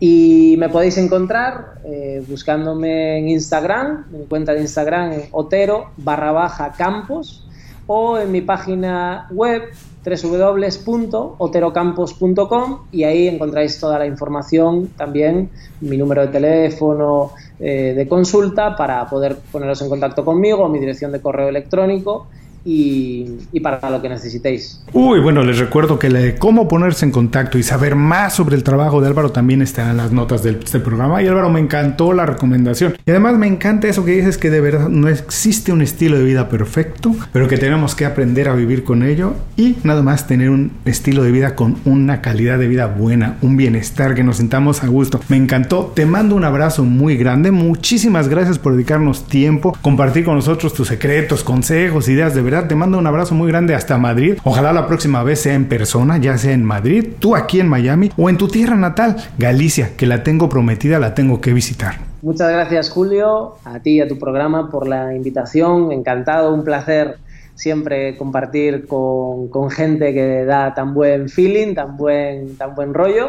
Y 0.00 0.54
me 0.58 0.68
podéis 0.68 0.96
encontrar 0.96 1.80
buscándome 2.28 3.18
en 3.18 3.28
Instagram, 3.28 4.06
en 4.12 4.20
mi 4.20 4.26
cuenta 4.26 4.54
de 4.54 4.60
Instagram 4.60 5.12
otero 5.32 5.90
barra 5.96 6.30
baja 6.30 6.72
campos 6.78 7.44
o 7.88 8.16
en 8.16 8.30
mi 8.30 8.40
página 8.40 9.26
web 9.32 9.62
www.oterocampos.com 10.04 12.78
y 12.92 13.04
ahí 13.04 13.28
encontráis 13.28 13.78
toda 13.78 13.98
la 13.98 14.06
información, 14.06 14.88
también 14.96 15.50
mi 15.80 15.96
número 15.96 16.22
de 16.22 16.28
teléfono 16.28 17.32
eh, 17.58 17.94
de 17.96 18.08
consulta 18.08 18.76
para 18.76 19.08
poder 19.08 19.36
poneros 19.50 19.80
en 19.82 19.88
contacto 19.88 20.24
conmigo, 20.24 20.68
mi 20.68 20.78
dirección 20.78 21.10
de 21.12 21.20
correo 21.20 21.48
electrónico 21.48 22.26
y, 22.64 23.60
para 23.60 23.90
lo 23.90 24.00
que 24.02 24.08
necesitéis. 24.08 24.82
Uy, 24.92 25.20
bueno, 25.20 25.42
les 25.42 25.58
recuerdo 25.58 25.98
que 25.98 26.08
de 26.08 26.36
cómo 26.36 26.68
ponerse 26.68 27.04
en 27.04 27.12
contacto 27.12 27.58
y 27.58 27.62
saber 27.62 27.96
más 27.96 28.34
sobre 28.34 28.56
el 28.56 28.62
trabajo 28.62 29.00
de 29.00 29.08
Álvaro 29.08 29.30
también 29.30 29.62
está 29.62 29.90
en 29.90 29.96
las 29.96 30.12
notas 30.12 30.42
del, 30.42 30.56
este 30.62 30.80
programa. 30.80 31.22
Y 31.22 31.26
Álvaro, 31.26 31.50
me 31.50 31.60
encantó 31.60 32.12
la 32.12 32.26
recomendación. 32.26 32.96
Y 33.06 33.10
además 33.10 33.38
me 33.38 33.46
encanta 33.46 33.88
eso 33.88 34.04
que 34.04 34.12
dices 34.12 34.38
que 34.38 34.50
de 34.50 34.60
verdad 34.60 34.88
no 34.88 35.08
existe 35.08 35.72
un 35.72 35.82
estilo 35.82 36.18
de 36.18 36.24
vida 36.24 36.48
perfecto, 36.48 37.14
pero 37.32 37.48
que 37.48 37.58
tenemos 37.58 37.94
que 37.94 38.04
aprender 38.04 38.48
a 38.48 38.54
vivir 38.54 38.84
con 38.84 39.02
ello 39.02 39.34
y 39.56 39.76
nada 39.84 40.02
más 40.02 40.26
tener 40.26 40.50
un 40.50 40.72
estilo 40.84 41.22
de 41.22 41.32
vida 41.32 41.54
con 41.54 41.76
una 41.84 42.20
calidad 42.20 42.58
de 42.58 42.68
vida 42.68 42.86
buena, 42.86 43.36
un 43.42 43.56
bienestar, 43.56 44.14
que 44.14 44.24
nos 44.24 44.36
sintamos 44.36 44.82
a 44.82 44.86
gusto. 44.86 45.20
Me 45.28 45.36
encantó. 45.36 45.92
Te 45.94 46.06
mando 46.06 46.34
un 46.34 46.44
abrazo 46.44 46.84
muy 46.84 47.16
grande. 47.16 47.50
Muchísimas 47.50 48.28
gracias 48.28 48.58
por 48.58 48.74
dedicarnos 48.74 49.26
tiempo, 49.26 49.76
compartir 49.82 50.24
con 50.24 50.36
nosotros 50.36 50.74
tus 50.74 50.88
secretos, 50.88 51.44
consejos, 51.44 52.08
ideas 52.08 52.34
de 52.34 52.42
verdad 52.50 52.66
te 52.66 52.74
mando 52.74 52.96
un 52.96 53.06
abrazo 53.06 53.34
muy 53.34 53.48
grande 53.48 53.74
hasta 53.74 53.98
Madrid. 53.98 54.38
Ojalá 54.42 54.72
la 54.72 54.86
próxima 54.86 55.22
vez 55.22 55.40
sea 55.40 55.52
en 55.52 55.68
persona, 55.68 56.16
ya 56.16 56.38
sea 56.38 56.52
en 56.52 56.64
Madrid, 56.64 57.06
tú 57.18 57.36
aquí 57.36 57.60
en 57.60 57.68
Miami 57.68 58.10
o 58.16 58.30
en 58.30 58.38
tu 58.38 58.48
tierra 58.48 58.74
natal, 58.74 59.16
Galicia, 59.36 59.90
que 59.98 60.06
la 60.06 60.22
tengo 60.22 60.48
prometida, 60.48 60.98
la 60.98 61.14
tengo 61.14 61.42
que 61.42 61.52
visitar. 61.52 61.96
Muchas 62.22 62.50
gracias 62.50 62.88
Julio, 62.88 63.56
a 63.64 63.80
ti 63.80 63.96
y 63.96 64.00
a 64.00 64.08
tu 64.08 64.18
programa 64.18 64.70
por 64.70 64.88
la 64.88 65.14
invitación. 65.14 65.92
Encantado, 65.92 66.54
un 66.54 66.64
placer 66.64 67.18
siempre 67.54 68.16
compartir 68.16 68.86
con, 68.86 69.48
con, 69.48 69.68
gente 69.70 70.14
que 70.14 70.46
da 70.46 70.72
tan 70.74 70.94
buen 70.94 71.28
feeling, 71.28 71.74
tan 71.74 71.98
buen, 71.98 72.56
tan 72.56 72.74
buen 72.74 72.94
rollo. 72.94 73.28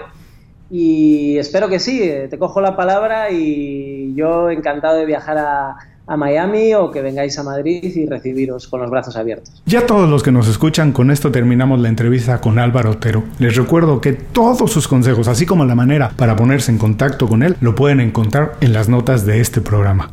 Y 0.72 1.38
espero 1.40 1.68
que 1.68 1.80
sí, 1.80 2.10
te 2.30 2.38
cojo 2.40 2.62
la 2.62 2.78
palabra 2.78 3.32
y 3.32 4.14
yo 4.16 4.50
encantado 4.50 4.98
de 4.98 5.06
viajar 5.06 5.38
a, 5.40 5.76
a 6.10 6.18
Miami 6.18 6.74
o 6.74 6.90
que 6.90 7.02
vengáis 7.02 7.38
a 7.38 7.44
Madrid 7.44 7.84
y 7.84 8.08
recibiros 8.08 8.68
con 8.68 8.82
los 8.82 8.90
brazos 8.90 9.16
abiertos. 9.16 9.62
Ya 9.68 9.86
todos 9.86 10.10
los 10.10 10.24
que 10.24 10.32
nos 10.32 10.48
escuchan, 10.48 10.92
con 10.92 11.12
esto 11.12 11.32
terminamos 11.32 11.80
la 11.80 11.88
entrevista 11.88 12.42
con 12.42 12.58
Álvaro 12.58 12.92
Otero. 12.92 13.24
Les 13.38 13.56
recuerdo 13.56 14.02
que 14.02 14.14
todos 14.14 14.72
sus 14.72 14.88
consejos, 14.88 15.28
así 15.28 15.46
como 15.46 15.66
la 15.66 15.76
manera 15.76 16.10
para 16.18 16.36
ponerse 16.36 16.72
en 16.72 16.80
contacto 16.80 17.28
con 17.28 17.44
él, 17.44 17.56
lo 17.62 17.76
pueden 17.76 18.00
encontrar 18.00 18.56
en 18.60 18.74
las 18.74 18.90
notas 18.90 19.26
de 19.28 19.40
este 19.40 19.62
programa. 19.62 20.10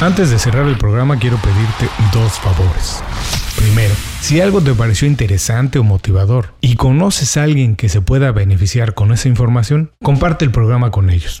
Antes 0.00 0.30
de 0.30 0.38
cerrar 0.38 0.66
el 0.68 0.78
programa 0.78 1.18
quiero 1.18 1.36
pedirte 1.38 1.92
dos 2.12 2.38
favores. 2.38 3.02
Primero, 3.56 3.94
si 4.20 4.40
algo 4.40 4.60
te 4.60 4.74
pareció 4.74 5.08
interesante 5.08 5.80
o 5.80 5.84
motivador 5.84 6.54
y 6.60 6.76
conoces 6.76 7.36
a 7.36 7.42
alguien 7.42 7.74
que 7.74 7.88
se 7.88 8.00
pueda 8.00 8.30
beneficiar 8.30 8.94
con 8.94 9.12
esa 9.12 9.28
información, 9.28 9.90
comparte 10.02 10.44
el 10.44 10.52
programa 10.52 10.90
con 10.90 11.10
ellos. 11.10 11.40